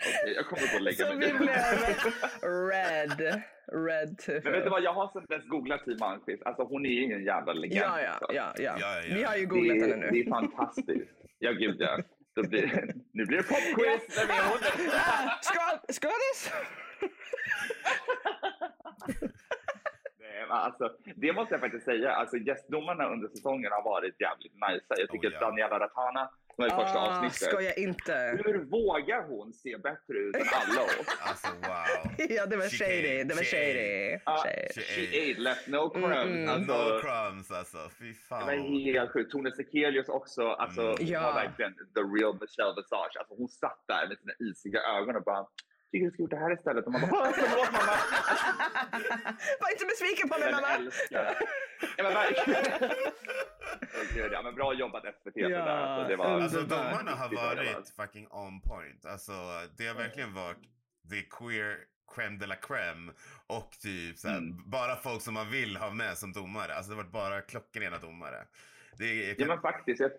Okej, 0.00 0.34
jag 0.36 0.46
kommer 0.46 0.70
gå 0.72 0.76
och 0.76 0.82
lägga 0.82 0.96
Så 1.06 1.14
mig. 1.14 1.32
vi 1.32 1.38
blev 1.38 1.48
red, 2.72 3.42
red 3.72 4.18
to 4.18 4.32
Men 4.44 4.52
vet 4.52 4.64
du 4.64 4.70
vad, 4.70 4.82
jag 4.82 4.92
har 4.92 5.12
sedan 5.12 5.26
dess 5.28 5.48
googlat 5.48 5.80
Siw 5.84 5.96
Malmkvist. 6.00 6.42
Alltså 6.42 6.62
hon 6.62 6.86
är 6.86 6.90
ju 6.90 7.14
en 7.14 7.24
jävla 7.24 7.52
legend. 7.52 7.84
Ja, 7.86 8.00
ja, 8.00 8.18
ja, 8.20 8.28
ja. 8.34 8.52
Ja, 8.58 8.76
ja. 8.78 9.14
Vi 9.14 9.22
har 9.22 9.34
ju 9.36 9.40
Det, 9.40 9.46
googlat 9.46 9.76
henne 9.80 10.06
det 10.06 10.10
nu. 10.10 10.20
är 10.20 10.28
fantastiskt. 10.30 11.10
Ja, 11.38 11.52
gud 11.52 11.76
ja. 11.80 11.98
Blir, 12.48 12.94
nu 13.12 13.24
blir 13.24 13.38
det 13.38 13.44
popquiz. 13.44 14.14
Skål, 15.42 15.78
skådis! 15.92 16.48
Nej, 20.20 20.46
Alltså, 20.48 20.92
det 21.16 21.32
måste 21.32 21.54
jag 21.54 21.60
faktiskt 21.60 21.84
säga. 21.84 22.12
Alltså, 22.12 22.36
gästdomarna 22.36 23.08
under 23.08 23.28
säsongen 23.28 23.72
har 23.72 23.82
varit 23.82 24.20
jävligt 24.20 24.52
nice. 24.54 24.84
Jag 24.88 25.10
tycker 25.10 25.28
Oh, 25.28 25.32
ja. 25.34 25.40
Daniela 25.40 25.78
Ratana, 25.80 26.30
som 26.58 26.64
är 26.64 26.70
första 26.70 26.98
Ah, 26.98 27.06
avsnittet. 27.16 27.48
skoja 27.52 27.74
inte. 27.74 28.38
Hur 28.44 28.58
vågar 28.64 29.22
hon 29.28 29.52
se 29.52 29.76
bättre 29.78 30.14
ut 30.18 30.36
än 30.36 30.42
alla 30.52 30.82
oss? 30.82 31.06
Alltså 31.20 31.48
wow. 31.48 32.26
Ja, 32.30 32.46
det 32.46 32.56
var 32.56 32.64
She 32.68 32.76
shady. 32.84 33.24
Det 33.24 33.34
var 33.34 33.42
shady. 33.42 34.18
Ah, 34.24 34.36
Shady. 34.42 34.68
she 34.74 34.80
She 34.80 35.32
ate, 35.32 35.40
left 35.40 35.66
no 35.66 35.90
crumbs. 35.90 36.26
Mm, 36.26 36.48
Alltså, 36.48 36.72
No 36.72 37.00
crumbs 37.00 37.50
alltså, 37.50 37.78
fy 37.98 38.08
Det 38.08 38.14
fan. 38.28 38.46
var 38.46 38.52
helt 38.92 39.10
sjukt. 39.12 39.32
Tone 39.32 39.52
Sekelius 39.52 40.08
också. 40.08 40.42
Alltså, 40.48 40.80
Mm. 40.82 40.94
hon 40.98 41.06
Ja. 41.06 41.22
var 41.22 41.34
verkligen 41.34 41.74
the 41.74 42.00
real 42.16 42.34
Michelle 42.40 42.74
Visage. 42.76 43.14
Alltså, 43.18 43.34
hon 43.38 43.48
satt 43.48 43.84
där 43.88 44.08
med 44.08 44.18
sina 44.18 44.32
isiga 44.50 44.80
ögon 44.96 45.16
och 45.16 45.22
bara 45.22 45.46
tycker 45.90 46.04
du 46.06 46.10
ska 46.12 46.22
gjort 46.22 46.30
det 46.30 46.36
här 46.36 46.52
istället. 46.52 46.86
Och 46.86 46.92
man 46.92 47.00
bara, 47.00 47.10
"Åh, 47.20 47.30
förlåt 47.34 47.72
mamma. 47.72 47.92
Var 49.60 49.70
inte 49.72 49.84
besviken 49.86 50.28
på 50.28 50.38
mig 50.38 50.52
Den 50.52 50.54
mamma. 50.60 50.74
älskar. 50.74 51.36
Ja, 51.96 52.02
men 52.04 52.14
verkligen. 52.14 52.64
Åh, 53.80 54.04
gud, 54.14 54.32
ja, 54.32 54.42
men 54.42 54.54
bra 54.54 54.74
jobbat 54.74 55.02
SVT. 55.02 55.32
Ja, 55.34 55.48
Ja, 55.48 55.62
alltså, 55.62 56.08
det 56.08 56.16
var, 56.16 56.26
Alltså 56.42 56.60
domarna 56.62 57.10
har 57.10 57.28
varit 57.34 57.88
fucking 57.96 58.26
on 58.30 58.60
point. 58.60 59.06
Alltså 59.06 59.32
det 59.78 59.86
har 59.86 59.94
verkligen 59.94 60.34
varit 60.34 60.58
the 61.10 61.22
queer 61.22 61.76
crème 62.14 62.38
de 62.38 62.46
la 62.46 62.54
crème. 62.54 63.10
Och 63.46 63.70
typ 63.82 64.18
såhär, 64.18 64.38
Mm. 64.38 64.70
bara 64.70 64.96
folk 64.96 65.22
som 65.22 65.34
man 65.34 65.50
vill 65.50 65.76
ha 65.76 65.90
med 65.90 66.18
som 66.18 66.32
domare. 66.32 66.74
Alltså 66.74 66.90
det 66.90 66.96
har 66.96 67.02
varit 67.02 67.12
bara 67.12 67.40
klockrena 67.40 67.98
domare. 67.98 68.44
Det 68.98 69.30
är, 69.30 69.34
Ja, 69.38 69.46
men 69.46 69.60
faktiskt. 69.60 70.00
Jag, 70.00 70.10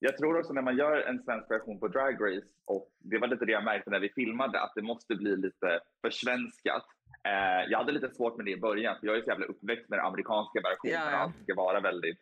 jag 0.00 0.16
tror 0.16 0.38
också 0.38 0.52
när 0.52 0.62
man 0.62 0.76
gör 0.76 0.96
en 0.96 1.22
svensk 1.22 1.50
version 1.50 1.80
på 1.80 1.88
Drag 1.88 2.14
Race, 2.20 2.46
och 2.64 2.88
det 2.98 3.18
var 3.18 3.28
lite 3.28 3.44
det 3.44 3.52
jag 3.52 3.64
märkte 3.64 3.90
när 3.90 4.00
vi 4.00 4.08
filmade, 4.08 4.60
att 4.60 4.72
det 4.74 4.82
måste 4.82 5.14
bli 5.14 5.36
lite 5.36 5.80
försvenskat. 6.04 6.86
Eh, 7.24 7.70
jag 7.70 7.78
hade 7.78 7.92
lite 7.92 8.10
svårt 8.10 8.36
med 8.36 8.46
det 8.46 8.50
i 8.50 8.60
början, 8.60 8.96
för 9.00 9.06
jag 9.06 9.16
är 9.16 9.22
så 9.22 9.30
jävla 9.30 9.46
uppväxt 9.46 9.88
med 9.88 9.98
den 9.98 10.06
amerikanska 10.06 10.60
versionen. 10.60 11.00
Ja, 11.04 11.10
ja. 11.10 11.16
Allt 11.16 11.42
ska 11.42 11.54
vara 11.54 11.80
väldigt 11.80 12.18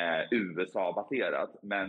eh, 0.00 0.22
USA-baserat. 0.30 1.50
Men 1.62 1.88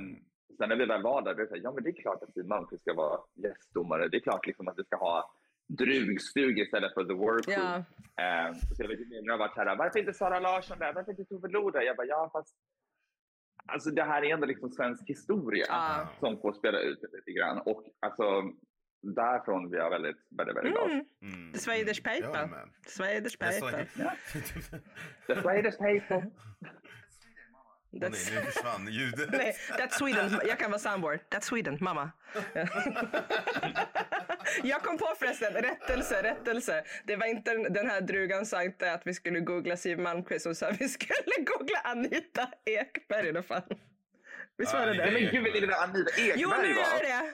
sen 0.58 0.70
när 0.70 0.76
vi 0.76 0.86
väl 0.86 1.02
var 1.02 1.22
där, 1.22 1.34
blev 1.34 1.46
det 1.46 1.50
så 1.50 1.56
här, 1.56 1.64
ja 1.64 1.72
men 1.72 1.84
det 1.84 1.90
är 1.90 2.02
klart 2.02 2.24
att 2.24 2.34
Siw 2.34 2.48
Malmkvist 2.48 2.82
ska 2.82 2.94
vara 2.94 3.20
gästdomare. 3.36 4.08
Det 4.08 4.18
är 4.18 4.22
klart 4.22 4.48
liksom 4.48 4.68
att 4.68 4.80
vi 4.80 4.84
ska 4.84 4.96
ha 4.96 5.32
drugstug 5.68 6.60
istället 6.60 6.94
för 6.94 7.04
the 7.04 7.14
workroom. 7.14 7.84
Ja. 8.16 8.48
Eh, 8.48 8.54
så 8.54 8.84
jag 8.84 8.88
vet 8.88 9.00
inte, 9.00 9.16
jag 9.16 9.34
har 9.34 9.38
varit 9.38 9.58
här, 9.58 9.76
varför 9.76 10.00
inte 10.00 10.14
Sara 10.14 10.40
Larsson 10.40 10.80
där? 10.80 10.94
Varför 10.94 11.12
inte 11.12 11.26
Tove 11.26 11.48
Lo 11.48 11.70
där? 11.70 11.82
Jag 11.82 11.96
bara, 11.98 12.08
ja 12.08 12.30
fast 12.34 12.56
alltså 13.70 13.92
det 13.92 14.04
här 14.04 14.24
är 14.24 14.34
ändå 14.34 14.46
liksom 14.46 14.70
svensk 14.70 15.10
historia 15.10 15.66
Ja. 15.70 16.10
som 16.20 16.42
får 16.42 16.54
spela 16.54 16.80
ut 16.80 17.00
lite 17.14 17.32
grann. 17.32 17.58
Och 17.66 17.84
alltså, 18.00 18.24
därifrån 19.02 19.70
blir 19.70 19.80
jag 19.80 19.90
väldigt, 19.90 20.18
väldigt, 20.38 20.58
väldigt 20.58 20.74
glad. 20.74 20.92
Mm. 20.92 21.06
Mm. 21.22 21.54
The 21.54 21.60
Swedish 21.60 22.04
paper. 22.04 22.48
med. 22.48 22.70
Swedish 22.88 23.40
paper. 23.40 23.88
The 25.28 25.42
Swedish 25.42 25.78
paper. 25.78 26.30
Åh 27.92 28.00
nej, 28.00 28.10
That's, 28.10 28.36
nu 28.36 28.42
försvann 28.52 28.88
ljudet. 28.92 29.30
nej, 29.32 29.56
that's 29.70 29.98
Sweden. 29.98 30.40
Jag 30.48 30.60
kan 30.60 30.72
vara 30.72 30.80
soundboard. 30.80 31.20
That's 31.30 31.42
Sweden, 31.42 31.78
mamma. 31.82 32.12
Jag 34.64 34.82
kom 34.84 34.98
på 34.98 35.06
förresten, 35.20 35.54
rättelse, 35.54 36.24
rättelse. 36.24 36.84
Det 37.04 37.16
var 37.16 37.26
inte 37.26 37.54
den 37.54 37.90
här 37.90 38.02
drugan 38.02 38.46
sa 38.46 38.64
inte 38.64 38.94
att 38.94 39.02
vi 39.06 39.14
skulle 39.14 39.40
googla 39.40 39.78
Siw 39.78 40.02
Malmkvist, 40.04 40.46
hon 40.46 40.56
sa 40.56 40.68
att 40.68 40.82
vi 40.82 40.90
skulle 40.90 41.46
googla 41.46 41.80
Anita 41.84 42.48
Ekberg 42.66 43.26
i 43.26 43.30
alla 43.30 43.44
fall. 43.44 43.64
Visst 44.58 44.74
var 44.74 44.86
det 44.86 44.94
Nej, 44.94 45.12
men 45.12 45.14
det? 45.14 45.20
gud, 45.32 45.44
vilken 45.44 45.74
Anita 45.74 46.12
Ekberg 46.22 46.34
Jo, 46.36 46.50
nu 46.50 46.74
var. 46.74 46.82
gör 46.82 47.00
det! 47.04 47.34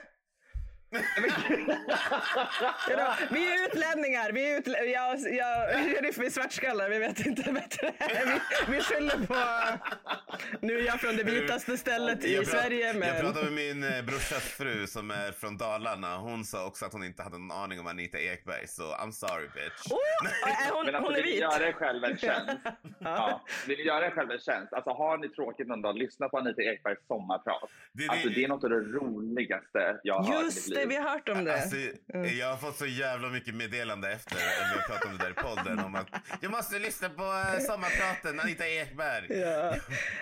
Vi 3.30 3.52
är 3.52 3.66
utlänningar. 3.66 4.32
Vi 4.32 4.52
är 4.52 4.60
utlä- 4.60 4.82
jag, 4.84 5.18
jag, 5.18 5.70
Sheriff 5.96 6.18
är 6.18 6.30
svartskallar. 6.30 6.88
Vi 6.90 6.98
vet 6.98 7.26
inte 7.26 7.52
bättre. 7.52 7.92
Vi, 8.26 8.40
vi 8.72 8.80
skyller 8.80 9.26
på... 9.26 9.34
Nu 10.60 10.78
är 10.78 10.82
jag 10.86 11.00
från 11.00 11.16
det 11.16 11.22
vitaste 11.24 11.76
stället 11.76 12.24
i 12.24 12.34
Jag 12.34 12.44
prat- 12.44 12.50
Sverige. 12.62 12.86
Jag 12.86 12.96
Men... 12.96 13.20
pratade 13.20 13.44
med 13.50 13.52
min 13.52 13.84
eh, 13.84 14.02
brorsas 14.02 14.42
fru 14.44 14.86
som 14.86 15.10
är 15.10 15.32
från 15.32 15.56
Dalarna. 15.56 16.16
Hon 16.16 16.44
sa 16.44 16.66
också 16.66 16.84
att 16.86 16.92
hon 16.92 17.04
inte 17.04 17.22
hade 17.22 17.38
någon 17.38 17.52
aning 17.58 17.80
om 17.80 17.86
Anita 17.86 18.18
Ekberg. 18.18 18.66
Så 18.68 18.82
I'm 18.82 19.10
sorry 19.10 19.48
bitch. 19.54 19.92
Oh, 19.92 19.98
är 20.68 20.72
hon, 20.74 20.86
Men 20.86 20.94
alltså, 20.94 21.10
hon 21.10 21.18
är 21.18 21.22
vill 21.22 21.26
ni 21.26 21.32
vit. 21.32 21.40
göra 21.40 21.68
er 21.68 21.72
själv 21.72 22.04
en 22.04 22.18
tjänst? 22.18 22.52
ja. 22.98 23.44
Vill 23.66 23.78
ni 23.78 23.84
göra 23.84 24.06
er 24.06 24.10
själv 24.10 24.30
en 24.30 24.38
tjänst? 24.38 24.72
Alltså, 24.72 24.90
har 24.90 25.18
ni 25.18 25.28
tråkigt 25.28 25.66
någon 25.68 25.82
dag, 25.82 25.96
lyssna 25.98 26.28
på 26.28 26.38
Anita 26.38 26.62
Ekbergs 26.62 27.06
sommarprat. 27.06 27.70
Det 27.92 28.04
är 28.04 28.08
det- 28.08 28.12
Alltså, 28.12 28.28
det 28.28 28.44
är 28.44 28.48
något 28.48 28.64
av 28.64 28.70
det 28.70 28.76
roligaste 28.76 30.00
jag 30.02 30.14
har 30.14 30.24
hört 30.34 30.42
i 30.42 30.44
mitt 30.44 30.66
liv. 30.68 30.85
Vi 30.88 30.96
har 30.96 31.10
hört 31.10 31.28
om 31.28 31.44
det. 31.44 31.54
Alltså, 31.62 31.76
Jag 32.38 32.50
har 32.50 32.56
fått 32.56 32.76
så 32.76 32.86
jävla 32.86 33.28
mycket 33.28 33.54
meddelande 33.54 34.12
efter 34.12 34.36
att 34.36 34.42
vi 34.42 34.78
har 34.80 34.88
pratat 34.88 35.04
om 35.10 35.18
det 35.18 35.24
där 35.24 35.30
i 35.30 35.34
podden 35.34 35.78
om 35.78 35.94
att 35.94 36.06
jag 36.40 36.50
måste 36.50 36.78
lyssna 36.78 37.08
på 37.08 37.22
uh, 37.22 37.58
sommarpraten, 37.66 38.40
Anita 38.40 38.66
Ekberg. 38.68 39.26
Ja. 39.40 39.74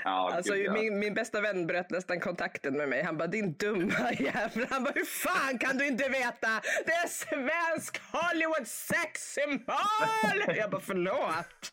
Ja, 0.04 0.32
Alltså, 0.34 0.54
gud, 0.54 0.66
ja. 0.66 0.72
min, 0.72 0.98
min 0.98 1.14
bästa 1.14 1.40
vän 1.40 1.66
bröt 1.66 1.90
nästan 1.90 2.20
kontakten 2.20 2.76
med 2.76 2.88
mig. 2.88 3.02
Han 3.02 3.16
bara, 3.18 3.26
din 3.28 3.52
dumma 3.52 4.12
jävel. 4.18 4.66
Han 4.70 4.84
bara, 4.84 4.92
hur 4.94 5.04
fan 5.04 5.58
kan 5.58 5.78
du 5.78 5.86
inte 5.86 6.08
veta? 6.08 6.60
Det 6.86 6.92
är 6.92 7.08
svensk 7.08 8.00
Hollywood 8.12 8.66
sexsymbol! 8.68 10.56
Jag 10.56 10.70
bara, 10.70 10.80
förlåt. 10.80 11.72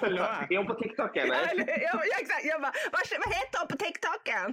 Förlåt. 0.00 0.50
Är 0.50 0.56
hon 0.56 0.66
på 0.66 0.74
TikTok 0.74 1.16
eller? 1.16 1.34
Ja, 1.34 1.40
eller- 1.50 1.68
jag, 1.68 1.94
jag, 2.12 2.20
exakt, 2.20 2.44
jag 2.44 2.60
bara, 2.62 2.72
vad, 2.92 3.02
vad 3.26 3.34
heter 3.34 3.58
hon 3.58 3.68
på 3.68 3.76
TikToken? 3.76 4.52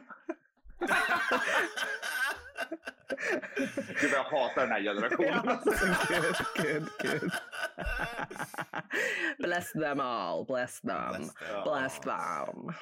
Gud, 4.02 4.12
jag 4.14 4.24
hatar 4.24 4.62
den 4.62 4.72
här 4.72 4.82
generationen. 4.82 5.60
Gud, 6.08 6.36
gud, 6.56 6.90
gud. 7.02 7.32
Bless 9.40 9.72
them 9.72 10.00
all, 10.00 10.46
bless 10.46 10.82
them, 10.82 11.10
Bless 11.18 11.34
them. 11.34 11.64
bless 11.64 12.00
them. 12.00 12.74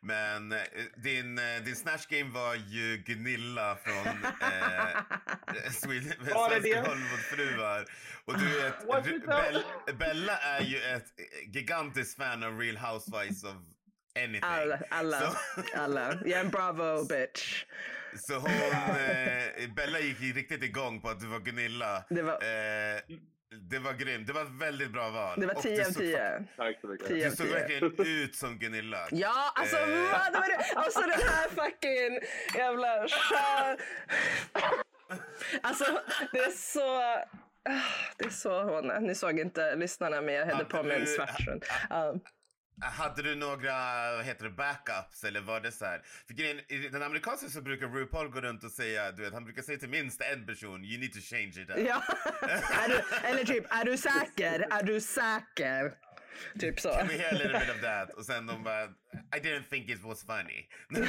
Men 0.00 0.52
eh, 0.52 0.58
din, 0.96 1.38
eh, 1.38 1.62
din 1.64 1.76
Snatch 1.76 2.06
Game 2.06 2.30
var 2.30 2.54
ju 2.54 2.96
Gunilla 3.06 3.76
från 3.84 4.06
eh, 4.06 5.70
Svenska? 5.70 6.34
Hollywoodfruar. 6.34 7.84
Och 8.24 8.38
du 8.38 8.48
vet, 8.62 9.98
Bella 9.98 10.36
är 10.38 10.60
ju 10.60 10.82
ett 10.82 11.06
gigantiskt 11.54 12.16
fan 12.16 12.42
av 12.42 12.58
Real 12.58 12.76
Housewives 12.76 13.44
of 13.44 13.54
anything. 14.24 14.40
Alla, 14.42 14.78
alla, 14.90 15.20
Så, 15.20 15.36
alla. 15.74 16.14
Jag 16.24 16.30
är 16.40 16.44
en 16.44 16.50
bravo 16.50 17.04
bitch. 17.08 17.64
så 18.18 18.34
hon, 18.34 18.50
eh, 18.50 19.68
Bella 19.76 19.98
gick 20.00 20.20
riktigt 20.36 20.62
igång 20.62 21.00
på 21.00 21.08
att 21.08 21.20
du 21.20 21.26
var 21.26 21.38
Gunilla. 21.40 22.04
Det 22.10 22.22
var- 22.22 22.32
eh, 22.34 23.00
det 23.70 23.78
var 23.78 23.92
grymt. 23.92 24.26
Det 24.26 24.32
var 24.32 24.42
ett 24.42 24.60
väldigt 24.60 24.90
bra 24.92 25.10
val. 25.10 25.40
Det 25.40 25.46
var 25.46 25.54
Och 25.54 25.62
10 25.62 25.76
du 25.76 25.80
av 25.82 25.84
såg 25.84 26.02
10. 26.02 26.44
Tack 26.56 26.80
så 26.80 26.86
mycket. 26.86 27.06
Tio. 27.08 27.30
Du 27.30 27.36
såg 27.36 27.46
verkligen 27.46 27.94
ut 28.06 28.34
som 28.36 28.58
Gunilla. 28.58 29.08
Ja, 29.10 29.52
alltså 29.54 29.76
Eh. 29.76 29.88
vad 29.88 30.32
var 30.32 30.48
det? 30.48 30.64
Alltså 30.76 31.00
den 31.00 31.10
här 31.10 31.48
fucking 31.48 32.20
jävla. 32.54 33.06
Alltså 35.62 35.84
det 36.32 36.38
är 36.38 36.50
så... 36.50 36.96
ah, 37.00 37.82
Det 38.16 38.24
är 38.24 38.30
så 38.30 38.62
hon. 38.62 39.04
Ni 39.06 39.14
såg 39.14 39.38
inte 39.40 39.76
lyssnarna 39.76 40.20
men 40.20 40.34
jag 40.34 40.46
hade 40.46 40.64
på 40.64 40.82
mig 40.82 40.96
en 40.96 41.04
du- 41.04 41.14
svartsrund. 41.14 41.64
Hade 42.80 43.22
du 43.22 43.34
några 43.34 43.72
vad 44.16 44.24
heter 44.24 44.44
det, 44.44 44.50
backups 44.50 45.24
eller 45.24 45.40
var 45.40 45.60
det 45.60 45.72
så 45.72 45.84
här? 45.84 46.00
För 46.26 46.34
grejen, 46.34 46.60
i 46.68 46.88
den 46.88 47.02
amerikanska 47.02 47.48
så 47.48 47.62
brukar 47.62 47.88
RuPaul 47.88 48.28
gå 48.28 48.40
runt 48.40 48.64
och 48.64 48.70
säga, 48.70 49.12
du 49.12 49.22
vet, 49.22 49.32
han 49.32 49.44
brukar 49.44 49.62
säga 49.62 49.78
till 49.78 49.88
minst 49.88 50.22
en 50.22 50.46
person, 50.46 50.84
you 50.84 51.00
need 51.00 51.12
to 51.12 51.20
change 51.20 51.54
it. 51.62 51.70
up." 51.70 51.76
Ja. 51.88 52.02
är 52.82 52.88
du, 52.88 53.28
eller 53.28 53.44
typ, 53.44 53.64
är 53.68 53.84
du 53.84 53.96
säker? 53.96 54.66
Är 54.70 54.82
du 54.82 55.00
säker? 55.00 55.94
Typ 56.60 56.80
så. 56.80 56.88
Can 56.88 57.08
we 57.08 57.14
hear 57.14 57.34
a 57.34 57.38
little 57.38 57.58
bit 57.58 57.70
of 57.70 57.80
that? 57.80 58.14
Och 58.14 58.24
sen 58.24 58.46
de 58.46 58.62
bara, 58.62 58.84
I 59.36 59.40
didn't 59.40 59.68
think 59.70 59.90
it 59.90 60.02
was 60.02 60.26
funny. 60.26 60.68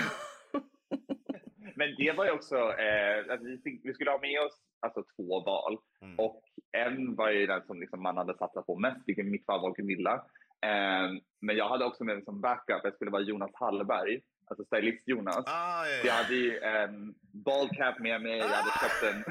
Men 1.76 1.96
det 1.98 2.12
var 2.12 2.26
ju 2.26 2.32
också, 2.32 2.56
eh, 2.56 3.34
att 3.34 3.42
vi, 3.42 3.58
fick, 3.64 3.82
vi 3.84 3.94
skulle 3.94 4.12
ha 4.12 4.20
med 4.20 4.42
oss 4.42 4.54
alltså, 4.80 5.04
två 5.16 5.44
val. 5.44 5.78
Mm. 6.02 6.20
Och 6.20 6.44
en 6.72 7.16
var 7.16 7.32
ju 7.32 7.48
den 7.48 7.62
som 7.68 7.80
liksom 7.80 8.04
man 8.04 8.18
hade 8.18 8.38
satsat 8.38 8.66
på 8.66 8.80
mest, 8.80 9.02
vilket 9.06 9.26
mitt 9.26 9.46
fall 9.46 9.62
var 9.62 9.76
Gunilla. 9.76 10.26
Eh, 10.66 11.10
men 11.42 11.56
jag 11.58 11.70
hade 11.70 11.86
också 11.86 12.04
med 12.04 12.16
mig 12.16 12.26
som 12.26 12.42
backup, 12.42 12.82
jag 12.84 12.94
skulle 12.94 13.12
vara 13.12 13.22
Jonas 13.22 13.52
Hallberg, 13.54 14.22
alltså 14.50 14.66
stylist-Jonas. 14.66 15.44
Ah, 15.48 15.86
ja, 15.86 15.92
Jag 15.92 16.06
ja. 16.06 16.14
hade 16.14 16.36
ju 16.36 16.60
en 16.60 17.14
ballcap 17.46 18.00
med 18.00 18.22
mig, 18.22 18.38
jag 18.38 18.48
hade 18.48 18.72
köpt 18.72 19.04
en, 19.16 19.24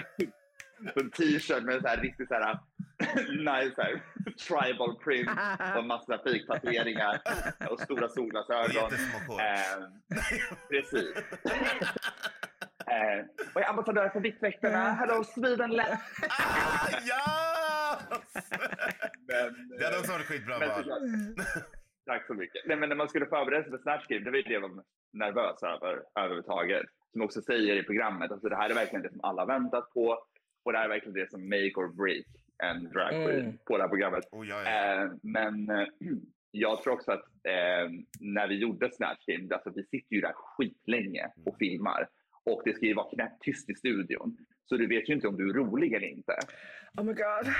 en 1.02 1.10
t-shirt 1.10 1.62
med 1.62 1.80
så 1.82 1.88
här 1.88 1.96
riktigt 1.96 2.28
så 2.28 2.34
här, 2.34 2.58
nice 3.60 3.74
så 3.74 3.82
här, 3.82 4.02
tribal 4.48 4.96
print 4.96 5.30
och 5.76 5.84
massa 5.84 6.18
fiktatueringar 6.24 7.20
och 7.70 7.80
stora 7.80 8.08
solglasögon. 8.08 8.90
Eh, 9.40 9.88
precis. 10.70 11.16
Eh, 12.88 13.24
och 13.54 13.60
jag 13.60 13.64
är 13.64 13.68
ambassadör 13.68 14.08
för 14.08 14.20
Viktväktarna. 14.20 14.92
Hello 14.92 15.24
Sweden! 15.24 15.80
Ah, 15.80 16.88
ja! 17.04 17.98
Men, 19.28 19.78
Det 19.78 19.84
hade 19.84 19.98
också 19.98 20.12
varit 20.12 20.26
skitbra 20.26 20.58
men. 20.58 21.36
Tack 22.06 22.26
så 22.26 22.34
mycket. 22.34 22.66
Nej, 22.66 22.76
men 22.76 22.88
när 22.88 22.96
man 22.96 23.08
skulle 23.08 23.26
förbereda 23.26 23.62
sig 23.62 23.70
för 23.70 23.78
Snatch 23.78 24.06
Game, 24.06 24.24
det 24.24 24.30
var 24.30 24.36
ju 24.36 24.42
det 24.42 24.52
jag 24.52 24.60
var 24.60 24.84
nervös 25.12 25.62
över 25.62 26.02
överhuvudtaget. 26.18 26.86
Som 27.12 27.22
också 27.22 27.42
säger 27.42 27.76
i 27.76 27.82
programmet, 27.82 28.32
alltså 28.32 28.48
det 28.48 28.56
här 28.56 28.70
är 28.70 28.74
verkligen 28.74 29.02
det 29.02 29.10
som 29.10 29.20
alla 29.24 29.44
väntat 29.46 29.90
på. 29.94 30.18
Och 30.64 30.72
det 30.72 30.78
här 30.78 30.84
är 30.84 30.88
verkligen 30.88 31.14
det 31.14 31.30
som 31.30 31.48
make 31.48 31.72
or 31.76 31.88
break 31.88 32.26
en 32.62 32.84
drag 32.90 33.10
queen 33.10 33.40
Mm. 33.40 33.58
på 33.66 33.76
det 33.76 33.82
här 33.82 33.88
programmet. 33.88 34.24
Oh, 34.32 34.48
ja, 34.48 34.62
ja. 34.62 35.02
Eh, 35.04 35.10
men 35.22 35.70
eh, 35.70 35.86
jag 36.50 36.82
tror 36.82 36.92
också 36.94 37.12
att 37.12 37.24
eh, 37.44 37.90
när 38.20 38.48
vi 38.48 38.54
gjorde 38.54 38.90
Snatch 38.92 39.26
Game, 39.26 39.54
alltså 39.54 39.70
vi 39.74 39.84
sitter 39.84 40.14
ju 40.14 40.20
där 40.20 40.32
skitlänge 40.34 41.28
och 41.46 41.56
filmar. 41.58 42.08
Och 42.44 42.62
det 42.64 42.74
ska 42.76 42.86
ju 42.86 42.94
vara 42.94 43.10
knäpptyst 43.10 43.70
i 43.70 43.74
studion. 43.74 44.36
Så 44.68 44.76
du 44.76 44.86
vet 44.86 45.08
ju 45.08 45.14
inte 45.14 45.28
om 45.28 45.36
du 45.36 45.50
är 45.50 45.54
rolig 45.54 45.92
eller 45.92 46.06
inte. 46.06 46.38
Oh 46.98 47.04
my 47.04 47.12
god. 47.12 47.52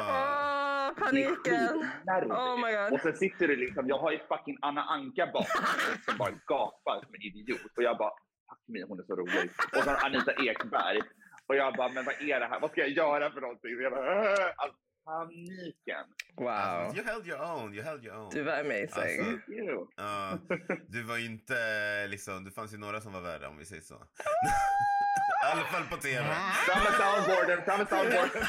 Ah. 0.00 0.63
Åh, 0.84 1.12
Det 1.12 1.24
är 1.24 1.28
paniken. 1.34 2.30
Oh 2.30 2.56
my 2.66 2.72
god. 2.76 2.92
Och 2.92 3.00
sen 3.00 3.16
sitter 3.16 3.48
du 3.48 3.56
liksom, 3.56 3.88
jag 3.88 3.98
har 3.98 4.12
ju 4.12 4.18
fucking 4.18 4.58
Anna 4.62 4.82
Anka 4.84 5.26
bakom 5.26 5.62
mig 5.62 5.98
som 6.04 6.18
bara 6.18 6.30
gapar 6.30 6.96
som 7.04 7.14
en 7.14 7.22
idiot. 7.22 7.72
Och 7.76 7.82
jag 7.82 7.98
bara, 7.98 8.10
fuck 8.48 8.62
me, 8.68 8.82
hon 8.88 8.98
är 9.00 9.02
så 9.04 9.16
rolig. 9.16 9.50
Och 9.76 9.84
sen 9.84 9.96
Anita 9.96 10.32
Ekberg. 10.32 11.00
Och 11.46 11.56
jag 11.56 11.74
bara, 11.74 11.88
men 11.88 12.04
vad 12.04 12.14
är 12.14 12.40
det 12.40 12.46
här? 12.46 12.60
Vad 12.60 12.70
ska 12.70 12.80
jag 12.80 12.90
göra 12.90 13.30
för 13.30 13.40
någonting? 13.40 13.76
Så 13.76 13.82
jag 13.82 13.92
bara, 13.92 14.20
"Åh!" 14.22 14.50
alltså, 14.56 14.78
paniken. 15.04 16.04
Wow. 16.36 16.48
Alltså, 16.48 16.96
you 16.96 17.06
held 17.06 17.26
your 17.26 17.40
own, 17.42 17.74
you 17.74 17.82
held 17.84 18.04
your 18.04 18.16
own. 18.18 18.30
Du 18.32 18.42
var 18.42 18.52
amazing. 18.52 19.20
Alltså. 19.20 19.86
Ja, 19.96 20.38
du 20.88 21.02
var 21.02 21.18
inte 21.24 21.56
liksom, 22.06 22.44
det 22.44 22.50
fanns 22.50 22.74
ju 22.74 22.78
några 22.78 23.00
som 23.00 23.12
var 23.12 23.20
värre 23.20 23.46
om 23.46 23.58
vi 23.58 23.64
säger 23.64 23.82
så. 23.82 23.94
I 25.44 25.46
alla 25.52 25.64
fall 25.64 25.82
på 25.90 25.96
tv. 25.96 26.24
Med 26.68 26.94
soundboarden, 27.00 27.58
med 27.78 27.88
soundboarden. 27.88 28.42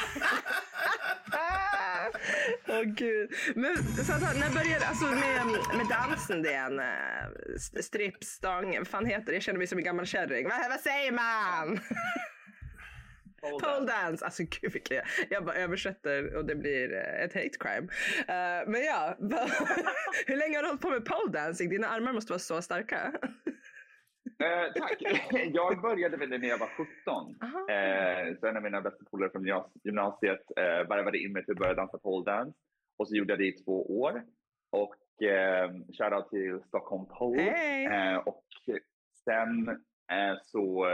Åh 2.68 2.82
gud. 2.82 3.30
Men 3.54 3.76
så 3.76 4.12
att, 4.12 4.20
när 4.20 4.50
började, 4.50 4.86
alltså 4.86 5.04
med, 5.04 5.46
med 5.76 5.86
dansen 5.90 6.42
den, 6.42 6.80
uh, 6.80 7.56
strippstång, 7.80 8.78
vad 8.78 8.88
fan 8.88 9.06
heter 9.06 9.26
det? 9.26 9.32
Jag 9.32 9.42
känner 9.42 9.58
mig 9.58 9.66
som 9.66 9.78
en 9.78 9.84
gammal 9.84 10.06
kärring. 10.06 10.48
Vad, 10.48 10.70
vad 10.70 10.80
säger 10.80 11.12
man? 11.12 11.80
Pole 13.50 13.86
dance. 13.86 14.24
Alltså 14.24 14.42
gud 14.42 14.72
vilken 14.72 14.96
jag, 14.96 15.06
jag 15.30 15.44
bara 15.44 15.56
översätter 15.56 16.34
och 16.34 16.44
det 16.44 16.54
blir 16.54 16.94
eh, 16.94 17.24
ett 17.24 17.34
hate 17.34 17.58
crime. 17.60 17.88
Eh, 18.28 18.68
men 18.68 18.84
ja, 18.84 19.16
hur 20.26 20.36
länge 20.36 20.56
har 20.56 20.62
du 20.62 20.68
hållit 20.68 20.82
på 20.82 20.90
med 20.90 21.04
pole 21.04 21.32
dancing? 21.32 21.70
Dina 21.70 21.88
armar 21.88 22.12
måste 22.12 22.32
vara 22.32 22.38
så 22.38 22.62
starka. 22.62 23.12
Eh, 24.38 24.72
tack. 24.74 25.02
Jag 25.52 25.80
började 25.82 26.16
väl 26.16 26.28
när 26.28 26.48
jag 26.48 26.58
var 26.58 26.66
17. 26.68 27.36
Aha. 27.42 27.68
Eh, 27.70 28.36
så 28.40 28.46
en 28.46 28.56
av 28.56 28.62
mina 28.62 28.80
bästa 28.80 29.04
polare 29.10 29.30
från 29.30 29.42
gymnas- 29.46 29.70
gymnasiet 29.84 30.42
eh, 30.56 30.88
varvade 30.88 31.18
in 31.18 31.32
mig 31.32 31.44
till 31.44 31.52
att 31.52 31.58
börja 31.58 31.74
dansa 31.74 31.98
pole 31.98 32.24
dance. 32.32 32.58
Och 32.98 33.08
så 33.08 33.14
gjorde 33.16 33.32
jag 33.32 33.38
det 33.40 33.46
i 33.46 33.52
två 33.64 34.00
år. 34.00 34.22
och 34.70 35.22
eh, 35.22 35.70
shoutout 35.98 36.30
till 36.30 36.60
Stockholm 36.68 37.06
Pole. 37.06 37.42
Hej! 37.42 37.84
Eh, 37.86 38.16
och 38.18 38.44
sen 39.24 39.68
eh, 40.12 40.36
så 40.42 40.86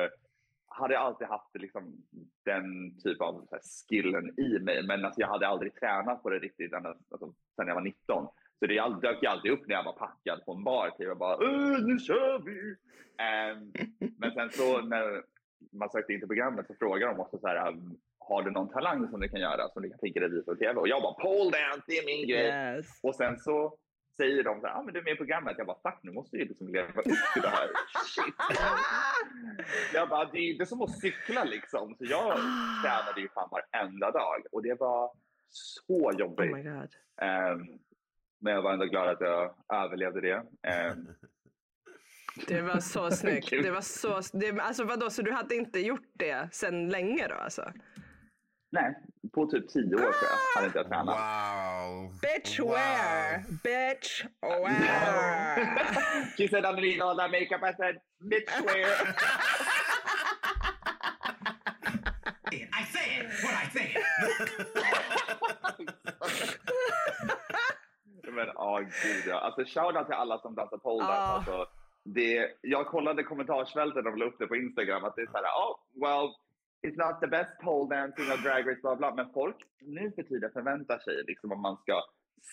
hade 0.66 0.94
jag 0.94 1.02
alltid 1.02 1.26
haft 1.28 1.54
liksom, 1.54 1.96
den 2.44 2.98
typ 2.98 3.20
av 3.20 3.48
här, 3.50 3.60
skillen 3.88 4.40
i 4.40 4.58
mig. 4.58 4.86
Men 4.86 5.04
alltså, 5.04 5.20
jag 5.20 5.28
hade 5.28 5.48
aldrig 5.48 5.74
tränat 5.74 6.22
på 6.22 6.30
det 6.30 6.38
riktigt 6.38 6.72
ända, 6.72 6.88
alltså, 7.10 7.34
sen 7.56 7.66
jag 7.68 7.74
var 7.74 7.82
19. 7.82 8.28
Så 8.62 8.66
det 8.66 9.08
dök 9.08 9.22
ju 9.22 9.28
alltid 9.28 9.50
upp 9.52 9.66
när 9.66 9.74
jag 9.74 9.84
var 9.84 9.92
packad 9.92 10.44
på 10.44 10.52
en 10.52 10.64
bar. 10.64 10.90
Typ. 10.90 11.06
Jag 11.06 11.18
bara 11.18 11.34
"Äh, 11.46 11.78
nu 11.84 11.98
kör 11.98 12.38
vi! 12.44 12.76
Ehm, 13.24 13.72
men 14.18 14.32
sen 14.32 14.50
så 14.50 14.80
när 14.80 15.22
man 15.72 15.90
sökte 15.90 16.12
in 16.12 16.18
till 16.20 16.28
programmet 16.28 16.66
så 16.66 16.74
frågade 16.78 17.12
de 17.12 17.20
också 17.20 17.38
så 17.38 17.46
här, 17.48 17.68
um, 17.68 17.98
har 18.18 18.42
du 18.42 18.50
någon 18.50 18.68
talang 18.68 19.08
som 19.08 19.20
du 19.20 19.28
kan 19.28 19.40
göra 19.40 19.68
som 19.68 19.82
du 19.82 19.90
kan 19.90 19.98
tänka 19.98 20.20
dig 20.20 20.30
visa 20.30 20.52
på 20.52 20.56
TV? 20.56 20.80
Och 20.80 20.88
jag 20.88 21.02
bara 21.02 21.12
pole 21.14 21.50
dance, 21.50 21.82
det 21.86 21.98
är 21.98 22.06
min 22.06 22.28
grej. 22.28 22.46
Yes. 22.46 22.86
Och 23.02 23.14
sen 23.14 23.38
så 23.38 23.76
säger 24.16 24.42
de 24.44 24.60
så 24.60 24.66
här, 24.66 24.74
ah, 24.74 24.82
men 24.82 24.94
du 24.94 25.00
är 25.00 25.04
med 25.04 25.12
i 25.12 25.16
programmet. 25.16 25.54
Jag 25.58 25.66
bara, 25.66 25.90
fuck 25.90 25.98
nu 26.02 26.12
måste 26.12 26.36
jag 26.36 26.42
ju 26.42 26.48
liksom 26.48 26.68
leva 26.68 26.88
upp 26.88 27.04
till 27.32 27.42
det 27.42 27.48
här. 27.48 27.68
Shit. 28.14 28.34
Jag 29.94 30.08
bara, 30.08 30.24
det 30.24 30.38
är 30.38 30.50
inte 30.52 30.66
som 30.66 30.82
att 30.82 30.98
cykla 31.00 31.44
liksom. 31.44 31.94
Så 31.98 32.04
jag 32.04 32.36
tränade 32.84 33.20
ju 33.20 33.28
fan 33.28 33.48
varenda 33.50 34.10
dag 34.10 34.42
och 34.52 34.62
det 34.62 34.80
var 34.80 35.10
så 35.48 35.82
Oh 35.94 36.18
jobbigt. 36.18 36.54
my 36.56 36.62
god. 36.62 36.90
Men 38.42 38.52
jag 38.54 38.62
var 38.62 38.72
ändå 38.72 38.84
glad 38.86 39.08
att 39.08 39.20
jag 39.20 39.54
överlevde 39.74 40.20
det. 40.20 40.42
Ehm, 40.68 41.08
Det 42.46 42.62
var 42.62 42.80
så 42.80 43.10
snyggt. 43.16 43.50
Det 43.50 43.70
var 43.70 43.80
så, 43.80 44.20
det, 44.32 44.60
alltså 44.60 44.84
vadå, 44.84 45.10
så 45.10 45.22
du 45.22 45.32
hade 45.32 45.54
inte 45.54 45.80
gjort 45.80 46.10
det 46.18 46.48
sen 46.52 46.88
länge 46.88 47.28
då 47.28 47.34
alltså? 47.34 47.72
nej, 48.74 48.94
på 49.34 49.46
typ 49.46 49.68
tio 49.68 49.94
år 49.94 49.98
tror 49.98 50.14
jag 50.30 50.38
hade 50.54 50.66
inte 50.66 50.78
jag 50.78 50.88
tränat. 50.88 51.16
Wow. 51.16 52.12
Bitch 52.22 52.60
Wow. 52.60 52.68
wear! 52.70 53.44
Bitch 53.62 54.24
wear! 54.42 55.56
She 56.36 56.48
said 56.48 56.64
underneath 56.64 57.02
all 57.04 57.16
that 57.18 57.30
makeup 57.30 57.62
I 57.62 57.72
said, 57.76 57.96
bitch 58.30 58.60
wear. 58.66 58.88
I 62.80 62.84
said 62.84 63.26
what 63.42 63.54
I 63.54 63.68
said. 63.72 63.90
Men 68.36 68.48
åh 68.56 68.80
gud 68.80 69.24
ja. 69.26 69.38
Alltså 69.38 69.64
shoutout 69.64 70.06
till 70.06 70.14
alla 70.14 70.38
som 70.38 70.54
dansar 70.54 70.78
pole 70.78 71.04
dance. 71.04 71.22
Ja. 71.22 71.34
Alltså, 71.36 71.66
det, 72.04 72.50
jag 72.60 72.86
kollade 72.86 73.22
kommentarsfältet 73.22 74.06
och 74.06 74.18
la 74.18 74.24
upp 74.24 74.38
det 74.38 74.46
på 74.46 74.56
Instagram 74.56 75.04
att 75.04 75.16
det 75.16 75.22
är 75.22 75.26
så 75.26 75.36
här, 75.36 75.44
oh 75.44 75.76
well, 76.04 76.34
it's 76.86 77.06
not 77.06 77.20
the 77.20 77.26
best 77.26 77.58
pole 77.60 77.96
dancing 77.96 78.32
of 78.32 78.42
drag 78.42 78.68
race 78.70 78.80
bla 78.82 78.96
bla. 78.96 79.14
Men 79.14 79.32
folk 79.32 79.56
nu 79.80 80.12
för 80.12 80.22
tiden 80.22 80.50
förväntar 80.52 80.98
sig 80.98 81.24
liksom 81.26 81.52
om 81.52 81.60
man 81.60 81.76
ska 81.76 82.02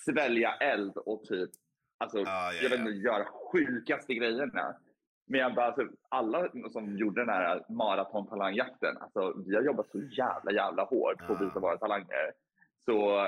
svälja 0.05 0.51
eld 0.53 0.97
och 0.97 1.23
typ, 1.23 1.49
alltså 1.97 2.19
Ja, 2.19 2.25
ja, 2.25 2.61
jag 2.61 2.69
vet 2.69 2.79
inte, 2.79 2.91
göra 2.91 3.25
sjukaste 3.25 4.13
grejerna. 4.13 4.75
Men 5.27 5.39
jag 5.39 5.55
bara, 5.55 5.65
alltså, 5.65 5.87
alla 6.09 6.49
som 6.71 6.97
gjorde 6.97 7.21
den 7.21 7.29
här 7.29 7.65
maratontalangjakten, 7.69 8.97
alltså 8.97 9.33
vi 9.47 9.55
har 9.55 9.63
jobbat 9.63 9.89
så 9.91 9.99
jävla 9.99 10.51
jävla 10.51 10.83
hårt 10.83 11.27
på 11.27 11.33
att 11.33 11.41
visa 11.41 11.59
våra 11.59 11.77
talanger. 11.77 12.31
Så 12.85 13.27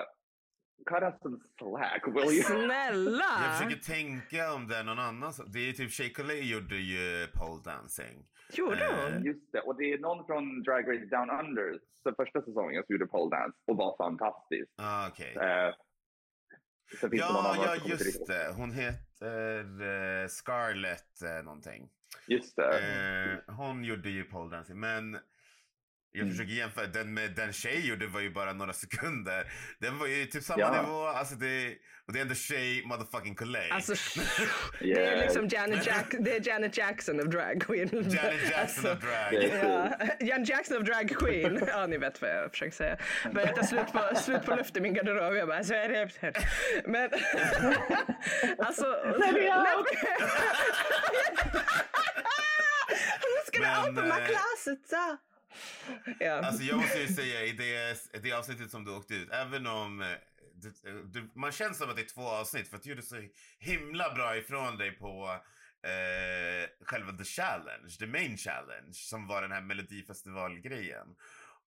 cut 0.86 1.03
us 1.03 1.21
some 1.21 1.39
slack 1.57 2.07
will 2.07 2.34
you? 2.34 2.43
Snälla! 2.43 3.25
Jag 3.45 3.57
försöker 3.57 3.84
tänka 3.84 4.53
om 4.53 4.67
det 4.67 4.77
är 4.77 4.84
någon 4.84 4.99
annan 4.99 5.34
som... 5.34 5.51
Det 5.51 5.69
är 5.69 5.73
typ 5.73 5.91
Shea 5.91 6.09
Coulee 6.09 6.41
gjorde 6.43 6.75
ju 6.75 7.27
pole 7.34 7.61
dancing. 7.65 8.25
Gjorde 8.53 8.86
Eh, 8.86 9.11
hon? 9.13 9.23
Just 9.23 9.51
det, 9.51 9.59
och 9.59 9.77
det 9.77 9.93
är 9.93 9.97
någon 9.99 10.25
från 10.25 10.63
Drag 10.63 10.88
Race 10.88 11.05
Down 11.05 11.29
Under, 11.29 11.79
så 12.03 12.13
första 12.15 12.41
säsongen, 12.41 12.84
som 12.88 12.93
gjorde 12.93 13.05
pole 13.07 13.36
dance 13.38 13.57
och 13.67 13.77
var 13.77 13.95
fantastisk. 13.97 14.69
Ah, 14.77 15.07
okej. 15.07 15.36
Eh, 15.36 15.73
Ja, 17.11 17.55
ja 17.57 17.75
just 17.86 18.27
det. 18.27 18.53
Hon 18.55 18.71
heter 18.71 19.82
eh, 20.21 20.27
Scarlett 20.27 21.21
eh, 21.21 21.43
någonting. 21.43 21.89
Just 22.27 22.55
det. 22.55 22.79
Eh, 23.47 23.55
hon 23.55 23.84
gjorde 23.84 24.09
ju 24.09 24.23
pole 24.23 24.55
dancing, 24.55 24.79
men 24.79 25.17
jag 26.14 26.22
Mm. 26.22 26.32
försöker 26.34 26.53
jämföra. 26.53 26.88
Den 26.88 27.14
med 27.14 27.32
den 27.32 27.53
tjej 27.53 27.88
gjorde 27.89 28.07
var 28.07 28.20
ju 28.20 28.30
bara 28.32 28.53
några 28.53 28.74
sekunder. 28.74 29.51
Den 29.80 29.97
var 29.97 30.07
ju 30.07 30.26
typ 30.26 30.43
samma 30.43 30.59
Ja. 30.62 30.82
nivå. 30.82 31.05
Alltså 31.07 31.36
det, 31.36 31.76
och 32.07 32.14
det 32.14 32.20
är 32.20 32.22
ändå 32.22 32.36
Shay 32.36 32.84
motherfucking 32.86 33.36
Coulee. 33.36 33.72
Alltså, 33.74 33.93
det 34.80 35.05
är 35.07 35.18
liksom 35.18 35.47
Janet, 35.47 35.86
Jack, 35.86 36.14
det 36.20 36.36
är 36.36 36.47
Janet 36.47 36.78
Jackson 36.78 37.20
of 37.20 37.26
drag 37.26 37.62
queen. 37.62 37.89
Janet 37.91 38.14
Jackson 38.14 38.59
Alltså, 38.62 38.91
of 38.93 38.99
drag. 38.99 39.34
Ja, 39.64 39.97
Janet 40.20 40.49
Jackson 40.49 40.78
of 40.78 40.84
drag 40.84 41.09
queen. 41.20 41.64
Ja, 41.68 41.88
ni 41.88 41.97
vet 41.97 42.22
vad 42.22 42.30
jag 42.32 42.51
försöker 42.51 42.76
säga. 42.76 42.97
Börjar 43.34 43.53
ta 43.53 43.64
slut 43.64 43.88
på, 43.91 44.16
slut 44.16 44.45
på 44.45 44.55
luft 44.55 44.78
i 44.78 44.82
min 44.82 44.93
garderob. 44.93 45.36
Jag 45.36 45.47
bara, 45.47 45.64
så 45.64 45.74
är 45.74 45.89
det. 45.89 46.09
Men 46.86 47.09
alltså. 48.66 48.86
Let 49.20 49.34
me 49.34 49.49
out! 49.49 49.88
Who's 53.22 53.51
gonna 53.53 53.82
Men, 53.84 53.91
open 53.93 54.03
my 54.09 54.09
eh, 54.22 54.26
closet? 54.28 54.80
Så. 54.89 55.18
Ja. 56.20 56.34
Alltså 56.34 56.64
jag 56.64 56.78
måste 56.78 56.99
ju 56.99 57.08
säga 57.08 57.45
i 57.45 57.52
det, 57.52 57.97
det 58.24 58.32
avsnittet 58.32 58.72
som 58.72 58.86
du 58.86 58.91
åkte 58.91 59.16
ut, 59.16 59.30
även 59.32 59.68
om 59.68 60.02
eh, 60.02 60.08
du, 60.54 61.04
du, 61.04 61.32
man 61.36 61.52
känns 61.52 61.78
som 61.78 61.89
att 61.89 61.95
det 61.95 62.02
är 62.02 62.14
två 62.14 62.28
avsnitt 62.28 62.68
för 62.68 62.78
att 62.78 62.84
du 62.84 62.89
gjorde 62.89 63.02
så 63.02 63.28
himla 63.60 64.14
bra 64.14 64.38
ifrån 64.38 64.78
dig 64.78 64.91
på 64.91 65.39
eh, 65.84 66.86
själva 66.86 67.12
the 67.18 67.24
challenge, 67.24 67.89
the 67.99 68.08
main 68.08 68.38
challenge 68.38 68.93
som 68.93 69.28
var 69.28 69.41
den 69.41 69.52
här 69.52 69.62
melodifestivalgrejen. 69.62 71.08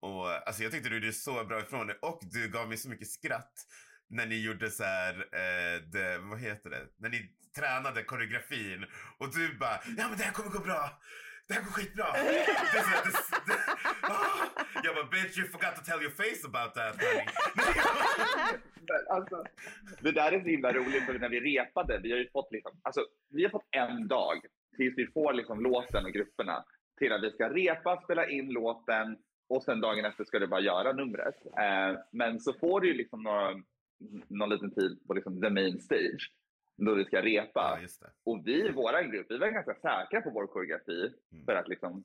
Och 0.00 0.48
alltså 0.48 0.62
jag 0.62 0.72
tyckte 0.72 0.88
du 0.88 0.94
gjorde 0.94 1.12
så 1.12 1.44
bra 1.44 1.60
ifrån 1.60 1.86
dig 1.86 1.96
och 2.02 2.20
du 2.22 2.48
gav 2.48 2.68
mig 2.68 2.76
så 2.76 2.88
mycket 2.88 3.08
skratt 3.08 3.66
när 4.08 4.26
ni 4.26 4.40
gjorde 4.40 4.70
så 4.70 4.84
här, 4.84 5.14
eh, 5.14 5.80
det, 5.82 6.18
vad 6.18 6.40
heter 6.40 6.70
det, 6.70 6.86
när 6.96 7.08
ni 7.08 7.30
tränade 7.56 8.02
koreografin 8.02 8.86
och 9.18 9.34
du 9.34 9.54
bara, 9.54 9.80
ja 9.96 10.08
men 10.08 10.18
det 10.18 10.24
här 10.24 10.32
kommer 10.32 10.50
gå 10.50 10.58
bra. 10.58 11.00
Det 11.48 11.54
här 11.54 11.62
går 11.62 11.70
skitbra. 11.70 12.04
this, 12.12 12.86
this, 13.04 13.30
this. 13.30 13.66
här. 14.02 14.48
Jag 14.84 14.94
bara, 14.94 15.04
bitch 15.04 15.38
you 15.38 15.48
forgot 15.48 15.76
to 15.76 15.82
tell 15.84 16.02
your 16.02 16.10
face 16.10 16.42
about 16.44 16.74
that 16.74 16.94
honey. 17.02 17.26
Alltså, 19.10 19.44
det 20.00 20.12
där 20.12 20.32
är 20.32 20.40
så 20.40 20.48
himla 20.48 20.72
roligt 20.72 21.06
för 21.06 21.18
när 21.18 21.28
vi 21.28 21.40
repade, 21.40 21.98
vi 21.98 22.10
har 22.10 22.18
ju 22.18 22.30
fått 22.30 22.52
liksom, 22.52 22.72
alltså, 22.82 23.06
vi 23.30 23.42
har 23.42 23.50
fått 23.50 23.68
en 23.70 24.08
dag 24.08 24.40
tills 24.76 24.98
vi 24.98 25.06
får 25.06 25.32
liksom 25.32 25.62
låten 25.62 26.04
och 26.04 26.12
grupperna 26.12 26.64
till 26.98 27.12
att 27.12 27.22
vi 27.22 27.30
ska 27.30 27.48
repa, 27.48 28.00
spela 28.04 28.28
in 28.28 28.48
låten 28.48 29.16
och 29.48 29.62
sen 29.62 29.80
dagen 29.80 30.04
efter 30.04 30.24
ska 30.24 30.38
du 30.38 30.46
bara 30.46 30.60
göra 30.60 30.92
numret. 30.92 31.34
Eh, 31.46 31.98
men 32.12 32.40
så 32.40 32.52
får 32.52 32.80
du 32.80 32.88
ju 32.88 32.94
liksom 32.94 33.22
några, 33.22 33.62
någon 34.28 34.50
liten 34.50 34.74
tid 34.74 35.06
på 35.06 35.14
liksom 35.14 35.40
the 35.40 35.50
main 35.50 35.80
stage 35.80 36.32
då 36.76 36.94
vi 36.94 37.04
ska 37.04 37.22
repa. 37.22 37.78
Ja. 38.00 38.08
Och 38.24 38.42
vi 38.46 38.66
i 38.66 38.70
vår 38.70 39.12
grupp, 39.12 39.26
vi 39.28 39.38
var 39.38 39.48
ganska 39.48 39.74
säkra 39.74 40.20
på 40.20 40.30
vår 40.30 40.46
koreografi 40.46 41.12
Mm. 41.32 41.44
för 41.46 41.54
att 41.54 41.68
liksom, 41.68 42.04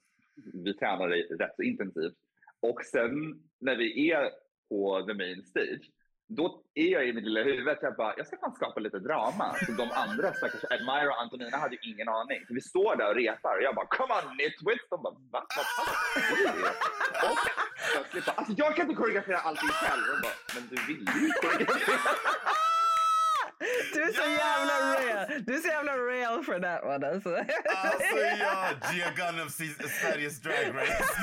vi 0.53 0.73
tränade 0.73 1.15
rätt 1.15 1.55
så 1.55 1.61
intensivt. 1.63 2.13
Och 2.61 2.81
sen 2.85 3.11
när 3.59 3.75
vi 3.75 4.11
är 4.11 4.29
på 4.69 5.05
the 5.07 5.13
main 5.13 5.43
stage, 5.43 5.91
då 6.27 6.63
är 6.73 6.87
jag 6.87 7.07
i 7.07 7.13
mitt 7.13 7.23
lilla 7.23 7.43
huvud, 7.43 7.77
jag 7.81 7.95
bara, 7.95 8.13
jag 8.17 8.27
ska 8.27 8.37
fan 8.37 8.55
skapa 8.55 8.79
lite 8.79 8.99
drama. 8.99 9.55
Så 9.65 9.71
de 9.71 9.89
andra 9.91 10.33
stackars 10.33 10.63
Admira 10.71 11.09
och 11.09 11.21
Antonina 11.21 11.57
hade 11.57 11.75
ju 11.75 11.91
ingen 11.91 12.09
aning. 12.09 12.39
Så 12.47 12.53
vi 12.53 12.61
står 12.61 12.95
där 12.95 13.09
och 13.09 13.15
repar 13.15 13.57
och 13.57 13.63
jag 13.63 13.75
bara, 13.75 13.85
come 13.87 14.13
on 14.13 14.37
nitwits! 14.37 14.89
De 14.89 15.03
bara, 15.03 15.13
va? 15.31 15.45
Vad 15.57 15.65
fan 15.75 15.95
är 16.47 16.61
det?" 16.63 16.73
Och 17.29 17.37
plötsligt 17.93 18.25
bara, 18.25 18.35
alltså 18.39 18.53
jag 18.57 18.75
kan 18.75 18.83
inte 18.89 18.97
koreografera 19.01 19.37
allting 19.37 19.69
själv. 19.69 20.01
Och 20.09 20.15
de 20.15 20.21
bara, 20.27 20.37
men 20.55 20.63
du 20.71 20.75
vill 20.87 21.05
ju 21.21 21.29
koreografera. 21.41 22.68
Du 23.93 24.03
är 24.03 24.13
så 24.13 24.21
jävla 24.29 24.99
real. 24.99 25.43
Du 25.45 25.53
är 25.55 25.57
så 25.59 25.67
jävla 25.67 25.93
real 25.97 26.43
for 26.43 26.59
that 26.59 26.83
one 26.83 27.07
alltså. 27.07 27.35
Alltså 27.35 28.17
ja, 28.39 28.69
Gia 28.93 29.11
Gunn 29.11 29.41
of 29.45 29.51
Se- 29.53 29.89
Sveriges 29.89 30.41
Drag 30.41 30.75
Race. 30.75 31.03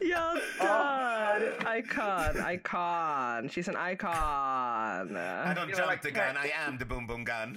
Jag 0.00 0.38
dör! 0.60 1.76
Icon, 1.76 2.50
icon. 2.52 3.48
She's 3.48 3.68
an 3.68 3.92
icon. 3.92 5.16
I 5.16 5.54
don't 5.54 5.68
jump 5.78 6.02
the 6.02 6.10
gun, 6.10 6.36
I 6.46 6.52
am 6.66 6.78
the 6.78 6.84
boom 6.84 7.06
boom 7.06 7.24
gun. 7.24 7.56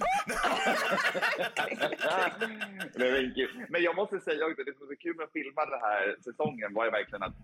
Men, 2.94 3.34
men 3.68 3.82
jag 3.82 3.96
måste 3.96 4.20
säga 4.20 4.46
också, 4.46 4.62
det 4.64 4.72
som 4.78 4.86
var 4.86 4.94
så 4.94 4.96
kul 5.00 5.16
med 5.16 5.24
att 5.24 5.32
filma 5.32 5.64
den 5.66 5.80
här 5.80 6.16
säsongen 6.24 6.74
var 6.74 6.84
ju 6.84 6.90
verkligen 6.90 7.22
att 7.22 7.34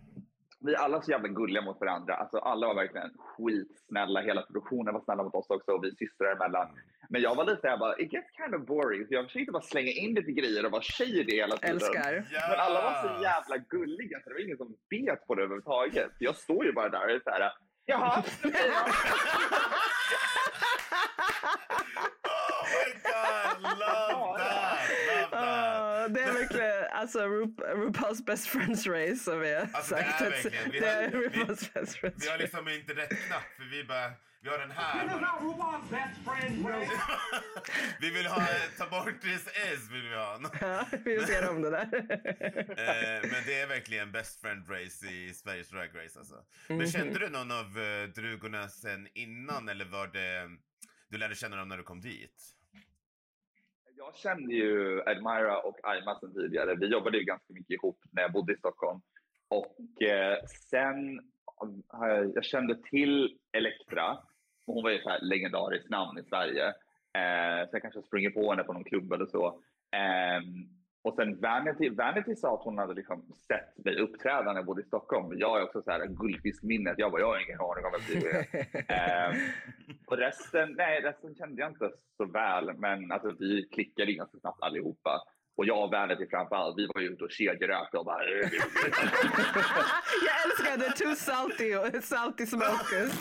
vi 0.64 0.76
alla 0.76 1.02
så 1.02 1.10
jävla 1.10 1.28
gulliga 1.28 1.62
mot 1.62 1.80
varandra. 1.80 2.14
Alltså 2.14 2.38
alla 2.38 2.66
var 2.66 2.74
verkligen 2.74 3.10
skitsnälla. 3.18 4.20
Hela 4.20 4.42
produktionen 4.42 4.94
var 4.94 5.00
snälla 5.00 5.22
mot 5.22 5.34
oss 5.34 5.50
också 5.50 5.70
och 5.72 5.84
vi 5.84 5.90
systrar 5.96 6.32
emellan. 6.36 6.68
Men 7.08 7.20
jag 7.22 7.34
var 7.34 7.44
lite 7.44 7.60
såhär 7.60 7.76
bara, 7.76 7.98
it 7.98 8.12
gets 8.12 8.36
kind 8.36 8.54
of 8.54 8.66
boring. 8.66 9.06
Så 9.06 9.14
jag 9.14 9.24
försökte 9.26 9.52
bara 9.52 9.62
slänga 9.62 9.90
in 9.90 10.14
lite 10.14 10.32
grejer 10.32 10.64
och 10.66 10.72
vara 10.72 10.82
tjej 10.82 11.20
i 11.20 11.22
det 11.24 11.36
hela 11.36 11.56
tiden. 11.56 11.76
Älskar. 11.76 12.24
Men 12.50 12.58
alla 12.60 12.80
var 12.82 12.94
så 13.02 13.22
jävla 13.22 13.56
gulliga 13.56 14.20
så 14.22 14.28
det 14.28 14.34
var 14.34 14.40
ingen 14.44 14.56
som 14.56 14.76
bet 14.90 15.26
på 15.26 15.34
det 15.34 15.42
överhuvudtaget. 15.42 16.10
Så 16.18 16.24
Jag 16.24 16.36
står 16.36 16.64
ju 16.64 16.72
bara 16.72 16.88
där 16.88 17.04
och 17.04 17.10
är 17.10 17.20
såhär, 17.24 17.52
jaha, 17.84 18.22
okej 18.44 18.70
då." 18.70 18.92
Oh 22.24 22.64
my 22.72 22.92
god, 23.02 23.62
love 23.78 24.38
that! 24.38 24.78
Love 24.88 25.32
that! 25.32 25.42
Ah, 26.04 26.08
det 26.08 26.20
är 26.20 26.32
alltså 27.03 27.18
Ru 27.28 27.44
RuPaul's 27.57 28.24
best 28.24 28.46
friends 28.46 28.86
race 28.86 29.16
som 29.16 29.40
vi 29.40 29.55
har 29.55 29.68
Alltså, 29.72 29.94
det 29.94 30.03
sagt. 30.05 30.20
är 30.20 30.30
verkligen- 30.30 30.70
vi 30.70 30.80
det 30.80 30.86
är 30.88 31.03
har- 31.12 31.18
vi- 31.18 31.28
RuPaul's 31.28 31.72
best 31.74 31.96
friends 31.96 32.24
Vi 32.26 32.30
har 32.30 32.38
liksom 32.38 32.68
inte 32.68 32.94
rätt 32.94 33.26
knapp 33.26 33.42
för 33.57 33.64
vi 33.64 33.84
bara, 33.84 34.12
Vi 34.40 34.48
har 34.48 34.59
den 34.59 34.70
här. 34.70 35.09
RuPaul's 35.09 35.90
best 35.90 36.20
friend 36.24 36.66
race. 36.68 36.92
vi 38.00 38.11
vill 38.11 38.26
ha, 38.26 38.46
ta 38.78 38.86
bort 38.86 39.20
this 39.20 39.46
S 39.55 39.80
vill 39.92 40.09
vi 40.09 40.14
ha. 40.14 40.40
Ja, 40.61 40.86
vi 41.05 41.14
vill 41.14 41.26
se 41.26 41.46
om 41.48 41.62
det 41.62 41.70
där. 41.70 41.88
Eh, 42.82 43.30
men 43.30 43.42
det 43.46 43.61
är 43.61 43.66
verkligen 43.66 44.12
best 44.12 44.40
friend 44.40 44.70
race 44.70 45.07
i 45.07 45.34
Sveriges 45.34 45.68
Drag 45.68 45.90
Race 45.94 46.18
alltså. 46.18 46.34
Men 46.68 46.90
kände 46.90 47.18
du 47.18 47.28
någon 47.28 47.50
av 47.50 47.78
uh, 47.78 48.09
drugorna 48.09 48.68
sen 48.68 49.09
innan 49.14 49.68
eller 49.68 49.84
var 49.84 50.07
det 50.07 50.50
du 51.09 51.18
lärde 51.18 51.34
känna 51.34 51.57
dem 51.57 51.68
när 51.68 51.76
du 51.76 51.82
kom 51.82 52.00
dit? 52.00 52.42
Jag 54.05 54.16
kände 54.16 54.55
ju 54.55 55.03
Admira 55.07 55.59
och 55.59 55.78
Aima 55.82 56.18
sedan 56.20 56.34
tidigare. 56.34 56.74
Vi 56.74 56.86
jobbade 56.86 57.18
ju 57.18 57.24
ganska 57.24 57.53
mycket 57.53 57.70
ihop 57.70 57.98
när 58.11 58.22
jag 58.22 58.32
bodde 58.32 58.53
i 58.53 58.57
Stockholm. 58.57 59.00
Och 59.48 60.03
eh, 60.03 60.38
sen 60.70 61.20
har 61.88 62.09
jag, 62.09 62.44
kände 62.44 62.82
till 62.90 63.38
Elektra. 63.53 64.18
Hon 64.66 64.82
var 64.82 64.90
ju 64.90 64.98
ett 64.98 65.22
legendariskt 65.22 65.90
namn 65.90 66.18
i 66.18 66.22
Sverige. 66.22 66.66
Eh, 67.18 67.68
så 67.68 67.76
jag 67.76 67.82
kanske 67.82 68.03
springer 68.03 68.30
på 68.30 68.50
henne 68.50 68.64
på 68.64 68.72
någon 68.72 68.84
klubb 68.84 69.12
eller 69.12 69.26
så. 69.26 69.62
Ehm, 69.96 70.82
och 71.05 71.14
sen 71.14 71.40
Vanity, 71.40 71.88
Vanity 71.90 72.36
sa 72.36 72.55
att 72.55 72.64
hon 72.64 72.78
hade 72.78 72.94
liksom 72.94 73.22
sett 73.48 73.84
mig 73.84 73.98
uppträda 73.98 74.42
när 74.42 74.55
jag 74.55 74.66
bodde 74.66 74.82
i 74.82 74.84
Stockholm. 74.84 75.38
Jag 75.38 75.59
är 75.59 75.64
också 75.64 75.82
så 75.82 75.90
här 75.90 76.07
guldfiskminnet. 76.07 76.94
Jag 76.98 77.12
bara, 77.12 77.20
jag 77.20 77.26
har 77.26 77.44
ingen 77.46 77.61
aning 77.61 77.84
om 77.84 77.92
vem 77.92 78.20
du 78.20 78.30
är. 78.30 78.46
Ehm, 78.92 79.36
och 80.07 80.16
resten, 80.16 80.74
nej, 80.78 81.00
resten 81.00 81.34
kände 81.34 81.62
jag 81.62 81.70
inte 81.70 81.90
så 82.16 82.24
väl, 82.24 82.74
men 82.76 83.12
alltså, 83.12 83.34
vi 83.38 83.68
klickade 83.72 84.12
ganska 84.12 84.38
snabbt 84.38 84.62
allihopa. 84.62 85.22
Och 85.57 85.66
jag 85.66 85.84
och 85.84 85.90
Vanity 85.90 86.26
framför 86.30 86.57
allt, 86.57 86.78
vi 86.78 86.86
var 86.94 87.00
ju 87.00 87.09
ute 87.09 87.24
och 87.24 87.30
kedjerökte 87.30 87.96
och 87.98 88.05
bara... 88.05 88.24
Jag 90.26 90.36
älskar 90.44 90.76
the 90.78 91.05
two 91.05 91.14
salty, 91.14 92.00
salty 92.03 92.46
smokers. 92.46 93.12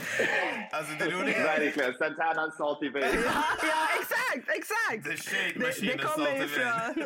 Alltså 0.71 0.93
det 0.99 1.09
roliga 1.11 1.37
är 1.37 1.59
Verkligen, 1.59 1.93
Santana 1.93 2.51
Salty 2.51 2.89
Baby. 2.89 3.07
Ja, 3.25 3.43
ja 3.63 3.87
exakt, 3.99 4.49
exakt. 4.57 5.03
The 5.05 5.17
shake 5.17 5.59
Det, 5.59 5.65
machine 5.65 5.87
det 5.87 6.03
och 6.03 6.09
kommer 6.09 6.25
Salty 6.25 6.47
från... 6.47 7.05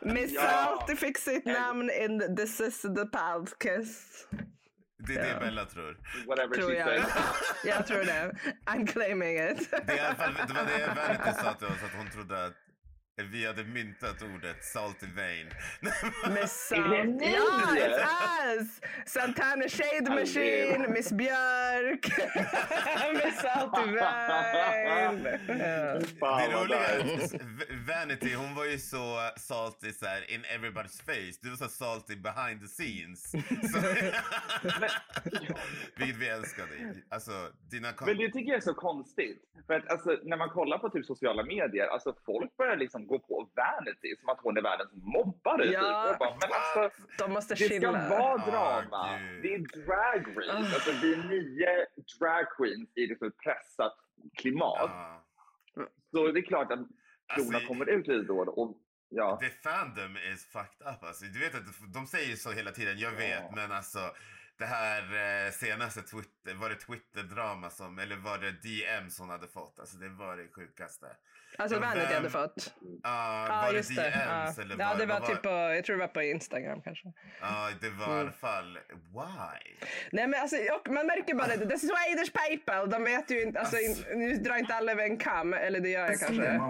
Miss 0.14 0.32
Ja. 0.32 0.40
Salty 0.40 0.96
fick 0.96 1.18
sitt 1.18 1.44
namn 1.44 1.90
in 1.90 2.36
This 2.36 2.60
is 2.60 2.82
the 2.82 3.06
podcast. 3.06 4.28
Det 4.98 5.16
är 5.16 5.34
det 5.34 5.40
Bella 5.40 5.64
tror. 5.64 5.96
Whatever 6.26 6.54
Tror 6.56 6.70
she 6.70 6.76
jag. 6.76 7.04
Jag 7.64 7.86
tror 7.86 8.04
det. 8.04 8.32
I'm 8.66 8.86
claiming 8.86 9.50
it. 9.50 9.70
Det, 9.70 9.76
är 9.76 10.14
det 10.46 10.54
var 10.54 10.64
det 10.64 10.86
Vanity 10.96 11.42
sa 11.42 11.52
till 11.54 11.66
oss 11.66 11.82
att 11.84 11.94
hon 11.96 12.10
trodde 12.10 12.44
att 12.44 12.65
vi 13.22 13.46
hade 13.46 13.64
myntat 13.64 14.22
ordet 14.22 14.64
salty 14.64 15.06
vein. 15.06 15.46
Det 16.70 17.04
ni? 17.04 17.34
Ja, 17.34 17.76
us! 18.56 18.80
Santana 19.06 19.68
Shade 19.68 20.10
Machine, 20.10 20.92
Miss 20.92 21.12
Björk, 21.12 22.06
Miss 23.24 23.40
Salty. 23.40 23.98
Fan, 26.20 26.40
Det 26.40 26.56
roliga 26.56 26.78
är 26.78 26.98
att 26.98 27.32
Vanity, 27.88 28.34
hon 28.34 28.54
var 28.54 28.64
ju 28.64 28.78
så 28.78 29.30
salty 29.36 29.92
så 29.92 30.06
här, 30.06 30.30
in 30.30 30.42
everybody's 30.42 31.02
face. 31.04 31.38
Du 31.42 31.50
var 31.50 31.56
så 31.56 31.68
salty 31.68 32.16
behind 32.16 32.60
the 32.60 32.66
scenes. 32.66 33.30
Så, 33.72 33.78
vilket 35.96 36.16
vi 36.16 36.28
älskade. 36.28 36.70
Alltså, 37.08 37.50
dina 37.70 37.92
Men 38.00 38.16
det 38.16 38.30
tycker 38.30 38.48
jag 38.50 38.56
är 38.56 38.60
så 38.60 38.74
konstigt. 38.74 39.42
För 39.66 39.74
att 39.74 39.88
alltså, 39.90 40.18
när 40.22 40.36
man 40.36 40.50
kollar 40.50 40.78
på 40.78 40.90
typ 40.90 41.06
sociala 41.06 41.42
medier, 41.42 41.86
alltså 41.86 42.14
folk 42.26 42.56
börjar 42.56 42.76
liksom 42.76 43.05
gå 43.06 43.18
på 43.18 43.50
Vanity 43.56 44.16
som 44.20 44.28
att 44.28 44.40
hon 44.42 44.56
är 44.56 44.62
världens 44.62 44.90
mobbare. 44.94 45.64
Ja. 45.64 45.80
Typ. 45.80 46.10
Jag 46.10 46.18
bara, 46.18 46.30
men 46.40 46.50
alltså, 46.52 47.02
De 47.18 47.32
måste 47.32 47.54
det 47.54 47.58
ska 47.64 47.68
chilla. 47.68 47.92
vara 47.92 48.22
Ah, 48.22 48.46
drama. 48.50 49.18
gud. 49.18 49.42
det 49.42 49.54
är 49.54 49.58
drag 49.86 50.36
race. 50.38 50.52
Alltså, 50.52 50.90
vi 51.02 51.12
är 51.12 51.16
nio 51.16 51.86
drag 52.18 52.46
queens 52.56 52.96
i 52.96 53.12
ett 53.12 53.18
pressat 53.44 53.96
klimat. 54.38 54.90
Ja. 54.90 55.24
Så 56.10 56.32
det 56.32 56.40
är 56.40 56.42
klart 56.42 56.72
att 56.72 56.78
Alltså, 57.28 57.50
klorna 57.50 57.66
kommer 57.66 57.88
ut 57.88 58.06
lite 58.06 58.22
då. 58.22 58.38
Och, 58.40 58.76
ja. 59.08 59.38
The 59.42 59.48
fandom 59.50 60.16
is 60.16 60.46
fucked 60.52 60.86
up 60.94 61.02
alltså. 61.04 61.24
Du 61.24 61.38
vet 61.40 61.54
att 61.54 61.62
de 61.94 62.06
säger 62.06 62.36
så 62.36 62.52
hela 62.52 62.70
tiden, 62.70 62.98
jag 62.98 63.10
vet, 63.12 63.42
Ja. 63.42 63.52
men 63.54 63.72
alltså 63.72 63.98
det 64.58 64.64
här 64.66 65.02
eh, 65.46 65.50
senaste 65.52 66.02
Twitter, 66.02 66.54
var 66.54 66.68
det 66.68 66.74
Twitter-drama 66.76 67.70
som, 67.70 67.98
eller 67.98 68.16
var 68.16 68.38
det 68.38 68.50
DM 68.50 69.10
som 69.10 69.22
hon 69.26 69.30
hade 69.30 69.48
fått? 69.48 69.78
Alltså 69.80 69.96
det 69.96 70.08
var 70.08 70.36
det 70.36 70.48
sjukaste. 70.48 71.06
Alltså 71.58 71.78
vem- 71.78 71.88
hade 71.88 72.30
fått. 72.30 72.74
Ja, 73.02 73.46
Ja, 73.48 73.62
var 73.62 73.70
det 73.72 73.76
just 73.76 73.96
det. 73.96 74.02
DMs 74.02 74.56
Ja. 74.56 74.62
eller 74.62 74.76
ja, 74.78 74.88
var, 74.88 74.98
det 74.98 75.06
var 75.06 75.20
vad 75.20 75.28
typ 75.28 75.42
på, 75.42 75.48
jag 75.48 75.84
tror 75.84 75.96
det 75.96 76.00
var 76.00 76.08
på 76.08 76.22
Instagram 76.22 76.82
kanske. 76.82 77.12
Ja, 77.40 77.68
det 77.80 77.90
var 77.90 78.16
i 78.16 78.20
alla 78.20 78.32
fall, 78.32 78.78
why? 78.90 79.86
Nej 80.12 80.26
men 80.26 80.40
alltså, 80.40 80.56
och 80.56 80.88
man 80.92 81.06
märker 81.06 81.34
bara 81.34 81.46
det. 81.56 81.68
The 81.68 81.78
Swedish 81.78 82.32
people, 82.32 82.90
de 82.98 83.04
vet 83.04 83.30
ju 83.30 83.42
inte, 83.42 83.60
alltså, 83.60 83.76
Alltså. 83.76 84.10
in, 84.12 84.18
nu 84.18 84.36
drar 84.36 84.56
inte 84.56 84.74
alla 84.74 84.92
över 84.92 85.02
en 85.02 85.16
kam, 85.16 85.54
eller 85.54 85.80
det 85.80 85.88
gör 85.88 86.06
jag 86.06 86.18
kanske. 86.20 86.60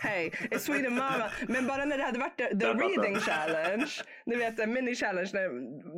Hej, 0.00 0.30
it's 0.50 0.58
Sweden 0.58 0.94
mama. 0.94 1.30
Men 1.48 1.66
bara 1.66 1.84
när 1.84 1.98
det 1.98 2.04
hade 2.04 2.18
varit 2.18 2.36
the, 2.36 2.46
the 2.58 2.66
Jag 2.66 2.80
reading 2.82 3.16
challenge, 3.20 3.90
ni 4.26 4.36
vet 4.36 4.58
en 4.60 4.72
mini 4.72 4.94
challenge 4.94 5.30
när, 5.32 5.48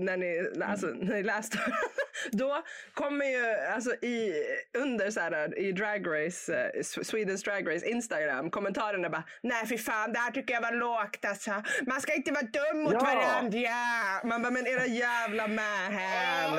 när, 0.04 0.16
ni, 0.16 0.62
alltså, 0.64 0.86
när 0.86 1.14
ni 1.14 1.22
läste. 1.22 1.58
Då 2.32 2.62
kommer 2.94 3.24
ju 3.26 3.46
alltså 3.74 3.90
i, 3.94 4.32
under 4.78 5.10
så 5.10 5.20
här 5.20 5.58
i 5.58 5.72
drag 5.72 6.06
race, 6.06 6.70
eh, 6.74 6.82
Swedens 6.82 7.42
drag 7.42 7.74
race 7.74 7.86
Instagram, 8.16 8.50
kommentarerna 8.50 9.10
bara 9.10 9.24
nej 9.42 9.66
fy 9.66 9.78
fan 9.78 10.12
det 10.12 10.18
här 10.18 10.30
tycker 10.30 10.54
jag 10.54 10.60
var 10.60 10.72
lågt 10.72 11.24
alltså. 11.24 11.62
Man 11.86 12.00
ska 12.00 12.14
inte 12.14 12.32
vara 12.32 12.42
dum 12.42 12.82
mot 12.82 12.92
Ja. 12.92 12.98
varandra. 13.00 14.28
Man 14.28 14.42
bara 14.42 14.50
men 14.52 14.66
era 14.66 14.86
jävla 14.86 15.46
mähän. 15.48 16.56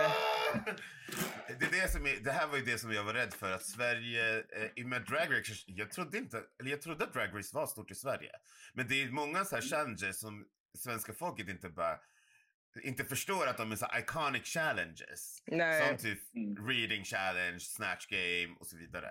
Det, 1.59 1.65
är 1.65 1.81
det, 1.81 1.91
som 1.91 2.05
är, 2.07 2.15
det 2.23 2.31
här 2.31 2.47
var 2.47 2.57
ju 2.57 2.63
det 2.63 2.77
som 2.77 2.91
jag 2.93 3.03
var 3.03 3.13
rädd 3.13 3.33
för, 3.33 3.51
att 3.51 3.63
Sverige, 3.65 4.37
eh, 4.37 4.43
i 4.75 4.83
och 4.83 4.87
med 4.87 5.01
Drag 5.05 5.39
Race, 5.39 5.53
jag 5.67 5.91
trodde 5.91 6.17
inte, 6.17 6.41
eller 6.59 6.71
jag 6.71 6.81
trodde 6.81 7.03
att 7.03 7.13
Drag 7.13 7.29
Race 7.37 7.55
var 7.55 7.67
stort 7.67 7.91
i 7.91 7.95
Sverige. 7.95 8.31
Men 8.73 8.87
det 8.87 9.03
är 9.03 9.07
många 9.09 9.45
så 9.45 9.55
här 9.55 9.61
challenges 9.61 10.19
som 10.19 10.45
svenska 10.77 11.13
folket 11.13 11.49
inte 11.49 11.69
bara, 11.69 11.97
inte 12.83 13.03
förstår 13.05 13.47
att 13.47 13.57
de 13.57 13.71
är 13.71 13.75
så 13.75 13.85
här 13.91 13.99
iconic 13.99 14.43
challenges. 14.53 15.41
Nej. 15.45 15.87
Som 15.87 15.97
typ 15.97 16.19
reading 16.69 17.03
challenge, 17.03 17.59
snatch 17.59 18.07
game 18.07 18.55
och 18.59 18.67
så 18.67 18.77
vidare. 18.77 19.09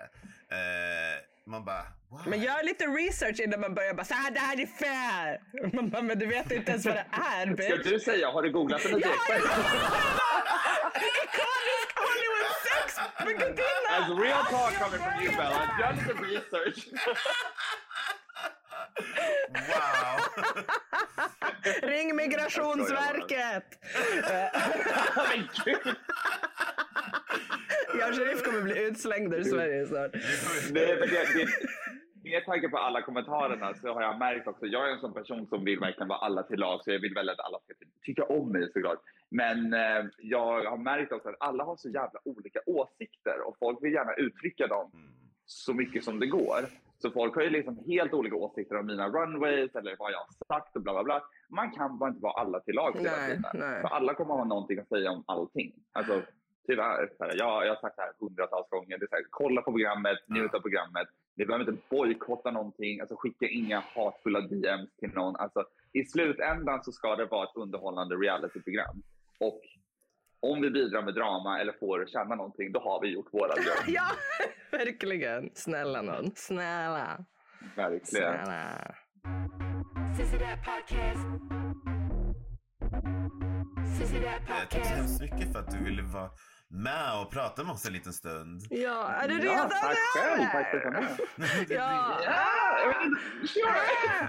Eh, 0.51 1.19
man 1.45 1.65
bara, 1.65 1.83
wow. 2.09 2.21
Men 2.27 2.41
gör 2.41 2.63
lite 2.63 2.85
research 2.85 3.39
innan 3.39 3.59
man 3.61 3.75
börjar 3.75 3.93
bara 3.93 4.05
så 4.05 4.13
här, 4.13 4.31
det 4.31 4.39
här 4.39 4.61
är 4.61 4.65
fel. 4.65 5.39
Man 5.73 5.89
bara, 5.89 6.01
men 6.01 6.19
du 6.19 6.25
vet 6.25 6.51
inte 6.51 6.71
ens 6.71 6.85
vad 6.85 6.95
det 6.95 7.05
är 7.11 7.45
Ska 7.45 7.75
bitch. 7.77 7.89
du 7.89 7.99
säga, 7.99 8.31
har 8.31 8.41
du 8.41 8.51
googlat 8.51 8.83
den 8.83 8.91
Ja, 8.91 8.97
direkt? 8.97 9.45
Ikonisk 11.23 11.89
Hollywood 11.95 12.55
sex 12.67 12.99
med 13.19 13.33
gudinna. 13.39 13.89
As 13.89 14.09
real 14.23 14.45
talk 14.45 14.73
coming 14.79 14.99
from 14.99 15.23
you 15.23 15.31
Bella, 15.37 15.69
done 15.79 15.97
some 16.07 16.21
research. 16.27 16.87
Wow! 19.49 20.43
Ring 21.83 22.15
Migrationsverket. 22.15 23.79
Men 25.15 25.47
gud! 25.65 25.95
Jag 27.99 28.09
och 28.09 28.15
Sheriff 28.15 28.43
kommer 28.43 28.61
bli 28.61 28.87
utslängda 28.87 29.37
ur 29.37 29.43
Sverige 29.43 29.87
snart. 29.87 30.11
Nej, 30.71 30.97
men 30.99 31.09
det, 31.09 31.25
det, 31.33 31.47
med 32.23 32.45
tanke 32.45 32.69
på 32.69 32.77
alla 32.77 33.01
kommentarerna 33.01 33.73
så 33.73 33.93
har 33.93 34.01
jag 34.01 34.19
märkt 34.19 34.47
också, 34.47 34.65
jag 34.65 34.89
är 34.89 34.93
en 34.93 34.99
sån 34.99 35.13
person 35.13 35.47
som 35.47 35.65
vill 35.65 35.79
verkligen 35.79 36.07
vara 36.07 36.19
alla 36.19 36.43
till 36.43 36.59
lag 36.59 36.83
så 36.83 36.91
jag 36.91 36.99
vill 36.99 37.13
väl 37.13 37.29
att 37.29 37.39
alla 37.39 37.59
ska 37.59 37.73
tycka 38.05 38.23
om 38.23 38.51
mig 38.51 38.71
såklart. 38.73 38.99
Men 39.29 39.73
eh, 39.73 40.05
jag 40.17 40.63
har 40.65 40.77
märkt 40.77 41.11
också 41.11 41.29
att 41.29 41.35
alla 41.39 41.63
har 41.63 41.75
så 41.75 41.89
jävla 41.89 42.19
olika 42.25 42.59
åsikter 42.65 43.47
och 43.47 43.57
folk 43.59 43.83
vill 43.83 43.93
gärna 43.93 44.13
uttrycka 44.13 44.67
dem 44.67 44.91
så 45.45 45.73
mycket 45.73 46.03
som 46.03 46.19
det 46.19 46.27
går. 46.27 46.61
Så 47.01 47.11
folk 47.11 47.35
har 47.35 47.41
ju 47.41 47.49
liksom 47.49 47.83
helt 47.87 48.13
olika 48.13 48.35
åsikter 48.35 48.75
om 48.75 48.85
mina 48.85 49.09
runways 49.09 49.75
eller 49.75 49.95
vad 49.99 50.11
jag 50.11 50.17
har 50.17 50.55
sagt 50.55 50.75
och 50.75 50.81
bla 50.81 50.93
bla 50.93 51.03
bla. 51.03 51.23
Man 51.49 51.71
kan 51.71 51.97
bara 51.97 52.09
inte 52.09 52.21
vara 52.21 52.33
alla 52.41 52.59
till 52.59 52.75
lag 52.75 52.97
hela 52.97 53.09
tiden. 53.27 53.43
För 53.81 53.87
alla 53.87 54.13
kommer 54.13 54.33
ha 54.33 54.43
någonting 54.43 54.79
att 54.79 54.87
säga 54.87 55.11
om 55.11 55.23
allting. 55.27 55.73
Alltså, 55.91 56.21
tyvärr. 56.67 57.09
Så 57.17 57.23
här, 57.23 57.35
Jag, 57.37 57.65
jag 57.65 57.75
har 57.75 57.81
sagt 57.81 57.95
det 57.95 58.01
här 58.01 58.11
hundratals 58.19 58.69
gånger. 58.69 58.97
Det 58.97 59.05
är 59.05 59.07
så 59.07 59.15
här, 59.15 59.25
kolla 59.29 59.61
på 59.61 59.71
programmet, 59.71 60.17
njut 60.27 60.53
av 60.53 60.59
programmet. 60.59 61.07
Ni 61.35 61.45
behöver 61.45 61.69
inte 61.69 61.81
bojkotta 61.89 62.51
någonting. 62.51 62.99
Alltså, 62.99 63.15
skicka 63.15 63.47
inga 63.47 63.83
hatfulla 63.95 64.41
DMs 64.41 64.95
till 64.99 65.09
någon. 65.13 65.35
Alltså, 65.35 65.65
I 65.93 66.03
slutändan 66.05 66.83
så 66.83 66.91
ska 66.91 67.15
det 67.15 67.25
vara 67.25 67.43
ett 67.43 67.55
underhållande 67.55 68.15
realityprogram. 68.15 69.03
Och 69.39 69.61
om 70.39 70.61
vi 70.61 70.69
bidrar 70.69 71.01
med 71.01 71.13
drama 71.13 71.59
eller 71.59 71.73
får 71.73 72.05
känna 72.05 72.35
någonting, 72.35 72.71
då 72.71 72.79
har 72.79 73.01
vi 73.01 73.07
gjort 73.07 73.33
våra 73.33 73.55
jobb. 73.57 73.83
Ja, 73.87 74.07
verkligen. 74.71 75.49
Snälla 75.53 76.01
någon. 76.01 76.31
Snälla. 76.35 77.25
Verkligen. 77.75 78.05
Snälla. 78.45 78.95
Tack 84.47 84.71
så 84.71 84.79
hemskt 84.79 85.21
mycket 85.21 85.53
för 85.53 85.59
att 85.59 85.71
du 85.71 85.83
ville 85.83 86.01
vara 86.01 86.29
med 86.69 87.21
och 87.21 87.31
prata 87.31 87.63
med 87.63 87.71
oss 87.71 87.87
en 87.87 87.93
liten 87.93 88.13
stund. 88.13 88.61
Ja, 88.69 89.07
är 89.11 89.27
du 89.27 89.33
redo? 89.35 89.45
Ja, 89.45 89.69
tack 89.69 89.97
själv. 89.97 90.33
eller? 90.33 90.45
Tack 90.51 90.71
för 90.71 90.77
att 90.77 90.83
du 90.83 90.89
med. 90.91 91.07
Ja. 91.69 92.17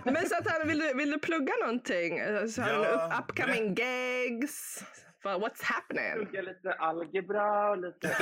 Men 0.05 0.17
så 0.29 0.37
att 0.39 0.51
han, 0.51 0.69
vill, 0.69 0.79
du, 0.79 0.95
vill 0.95 1.11
du 1.11 1.19
plugga 1.19 1.53
någonting? 1.61 2.19
Så 2.49 2.63
har 2.63 2.69
du 2.69 2.75
Ja, 2.85 3.07
upp- 3.07 3.13
upcoming 3.31 3.75
gigs? 3.75 4.85
What's 5.25 5.63
happening? 5.65 6.13
plugga 6.27 6.43
lite 6.43 6.73
algebra 6.73 7.71
och 7.71 7.79
lite... 7.79 8.09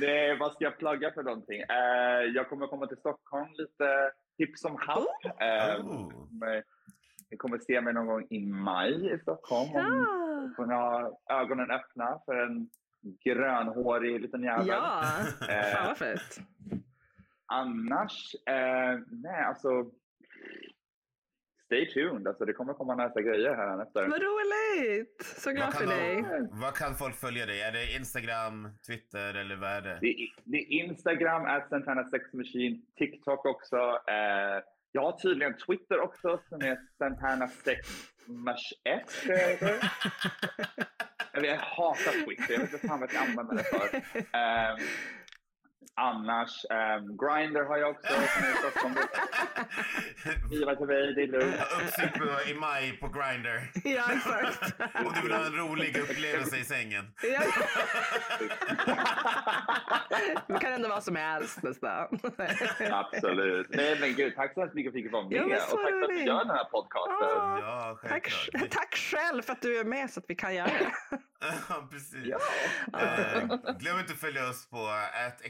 Nej, 0.00 0.38
vad 0.38 0.52
ska 0.52 0.64
jag 0.64 0.78
plugga 0.78 1.10
för 1.14 1.22
någonting? 1.22 1.60
Eh, 1.60 2.22
jag 2.34 2.48
kommer 2.48 2.66
komma 2.66 2.86
till 2.86 2.96
Stockholm 2.96 3.48
lite 3.52 4.10
hipp 4.38 4.58
som 4.58 4.76
happ. 4.76 5.24
Eh, 5.40 5.84
Oh. 5.86 6.10
kommer- 6.10 6.64
Ni 7.30 7.36
kommer 7.36 7.58
se 7.58 7.80
mig 7.80 7.94
någon 7.94 8.06
gång 8.06 8.26
i 8.30 8.46
maj 8.46 9.14
i 9.14 9.18
Stockholm. 9.18 9.70
Om 9.74 10.06
Ja. 10.48 10.54
kunna 10.56 10.74
ha 10.74 11.18
ögonen 11.30 11.70
öppna 11.70 12.18
för 12.26 12.36
en 12.36 12.68
grönhårig 13.24 14.20
liten 14.20 14.42
jävel. 14.42 14.66
Ja, 14.68 15.02
Eh, 15.48 15.74
fan 15.76 15.86
vad 15.86 15.98
fett. 15.98 16.38
Annars, 17.46 18.34
eh, 18.46 18.98
nej 19.10 19.42
alltså. 19.44 19.68
Stay 21.74 21.86
tuned, 21.92 22.28
alltså 22.28 22.44
det 22.44 22.52
kommer 22.52 22.74
komma 22.74 22.94
nästa 22.94 23.22
grejer 23.22 23.54
här 23.54 23.82
efter. 23.82 24.08
Vad 24.08 24.22
roligt! 24.22 25.22
Så 25.24 25.50
glad 25.50 25.66
Vad 25.66 25.74
för 25.74 25.86
kan, 25.86 25.98
dig. 25.98 26.24
vad 26.50 26.74
kan 26.74 26.94
folk 26.94 27.14
följa 27.14 27.46
dig? 27.46 27.60
Är 27.60 27.72
det 27.72 27.92
Instagram, 27.96 28.68
Twitter 28.86 29.34
eller 29.34 29.56
vad 29.56 29.70
är 29.70 29.82
det? 29.82 29.98
Det 30.00 30.06
är, 30.22 30.28
det 30.44 30.56
är 30.58 30.72
Instagram, 30.72 31.44
at 31.44 31.68
Santana 31.68 32.04
Sex 32.10 32.32
Machine, 32.32 32.82
TikTok 32.98 33.46
också. 33.46 33.76
Eh, 34.08 34.62
jag 34.92 35.02
har 35.02 35.18
tydligen 35.18 35.56
Twitter 35.66 36.00
också 36.00 36.40
som 36.48 36.60
är 36.60 36.78
Santana 36.98 37.48
Sex 37.48 37.88
Mash 38.26 38.72
1. 38.84 39.08
tror 41.34 41.46
jag 41.46 41.56
hatar 41.56 42.26
Twitter, 42.26 42.52
jag 42.54 42.60
vet 42.60 42.72
inte 42.72 42.88
fan 42.88 43.00
vad 43.00 43.10
jag 43.12 43.16
ska 43.16 43.30
använda 43.30 43.54
det 43.54 43.64
för. 43.64 43.96
Eh, 44.38 44.76
annars, 45.94 46.64
eh, 46.70 46.98
Grindr 46.98 47.64
har 47.64 47.76
jag 47.76 47.90
också. 47.90 48.12
Skriva 50.46 50.74
till 50.76 50.86
mig, 50.86 51.14
det 51.14 51.22
är 51.22 51.26
lugnt. 51.26 51.54
Uppsikt 51.82 52.16
i 52.50 52.54
maj 52.54 52.96
på 53.00 53.08
Grindr. 53.08 53.60
Ja, 53.84 54.04
exakt. 54.12 54.80
Om 55.06 55.12
du 55.14 55.20
vill 55.22 55.32
ha 55.32 55.46
en 55.46 55.56
rolig 55.56 55.96
upplevelse 55.98 56.56
i 56.56 56.64
sängen. 56.64 57.04
Ja. 57.22 57.40
Det 60.46 60.58
kan 60.58 60.72
ändå 60.72 60.88
vara 60.88 61.00
som 61.00 61.16
helst 61.16 61.62
nästan. 61.62 62.20
Absolut. 62.90 63.66
Nej 63.70 63.96
men 64.00 64.14
gud, 64.14 64.34
tack 64.36 64.54
så 64.54 64.60
hemskt 64.60 64.74
mycket 64.74 64.92
för 64.92 64.98
att 64.98 65.04
jag 65.04 65.04
fick 65.04 65.12
vara 65.12 65.28
med. 65.28 65.58
Ja, 65.58 65.64
och 65.72 65.80
tack 65.80 65.90
för 65.90 66.02
att 66.02 66.08
du 66.08 66.24
gör 66.24 66.38
den 66.38 66.50
här 66.50 66.64
podcasten. 66.64 67.28
Ja, 67.68 67.98
tack, 68.08 68.50
tack 68.70 68.94
själv 68.96 69.42
för 69.42 69.52
att 69.52 69.62
du 69.62 69.78
är 69.78 69.84
med 69.84 70.10
så 70.10 70.20
att 70.20 70.24
vi 70.28 70.34
kan 70.34 70.54
göra 70.54 70.66
det. 70.66 70.92
Precis. 71.90 72.26
Ja. 72.26 72.38
Eh, 73.00 73.46
glöm 73.78 73.98
inte 73.98 74.12
att 74.12 74.18
följa 74.18 74.48
oss 74.48 74.70
på 74.70 74.88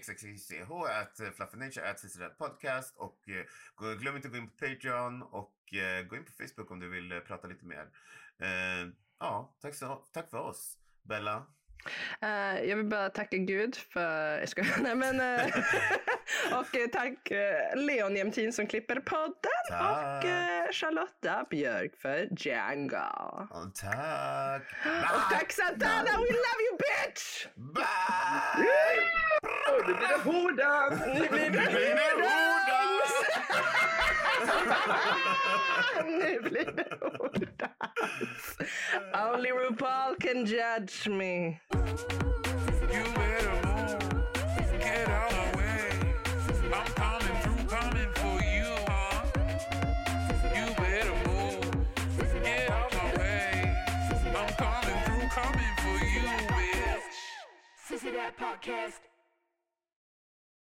xxch, 0.00 0.52
at 1.00 1.34
fluffinature, 1.36 1.90
at 1.90 2.00
Cicerat 2.00 2.38
podcast 2.38 2.96
och 2.96 3.28
eh, 3.28 3.98
glöm 3.98 4.16
inte 4.16 4.28
att 4.28 4.32
gå 4.32 4.38
in 4.38 4.48
på 4.48 4.66
Patreon 4.66 5.22
och 5.22 5.74
eh, 5.74 6.06
gå 6.06 6.16
in 6.16 6.24
på 6.24 6.32
Facebook 6.32 6.70
om 6.70 6.80
du 6.80 6.88
vill 6.88 7.12
eh, 7.12 7.18
prata 7.18 7.48
lite 7.48 7.64
mer. 7.64 7.86
Eh, 8.38 8.88
ja, 9.20 9.56
tack, 9.62 9.74
så, 9.74 10.04
tack 10.12 10.30
för 10.30 10.38
oss. 10.38 10.78
Bella? 11.02 11.46
Eh, 12.20 12.64
jag 12.68 12.76
vill 12.76 12.86
bara 12.86 13.10
tacka 13.10 13.36
Gud 13.36 13.76
för... 13.76 14.38
Jag 14.38 14.48
skojar. 14.48 14.78
Nej, 14.80 14.94
men, 14.94 15.16
och 16.52 16.76
eh, 16.76 16.86
tack 16.92 17.30
uh, 17.30 17.76
Leon 17.84 18.16
Jämtin 18.16 18.52
som 18.52 18.66
klipper 18.66 19.00
podden 19.00 19.34
Tack. 19.68 20.24
och 20.24 20.30
eh, 20.30 20.70
Charlotta 20.72 21.46
Björk 21.50 21.96
för 21.96 22.28
Django. 22.36 22.96
Ja, 22.96 23.70
tack! 23.74 24.62
Och 25.14 25.30
tack 25.30 25.52
Santana, 25.52 26.04
we 26.04 26.30
love 26.30 26.60
you 26.68 26.78
bitch! 26.78 27.46
Bye! 27.54 27.84
Nu 29.86 29.94
blir 29.94 30.08
det 30.08 30.30
hordan! 30.30 31.14
Nu 31.14 31.28
blir 31.28 31.50
det 31.50 31.60
Hordans! 32.14 33.14
Nu 36.04 36.40
blir 36.40 36.72
det 36.72 36.96
ordans. 37.18 38.56
Only 39.34 39.50
RuPaul 39.50 40.16
can 40.16 40.44
judge 40.44 41.06
me. 41.06 41.60
to 58.04 58.10
that 58.10 58.36
podcast. 58.36 59.13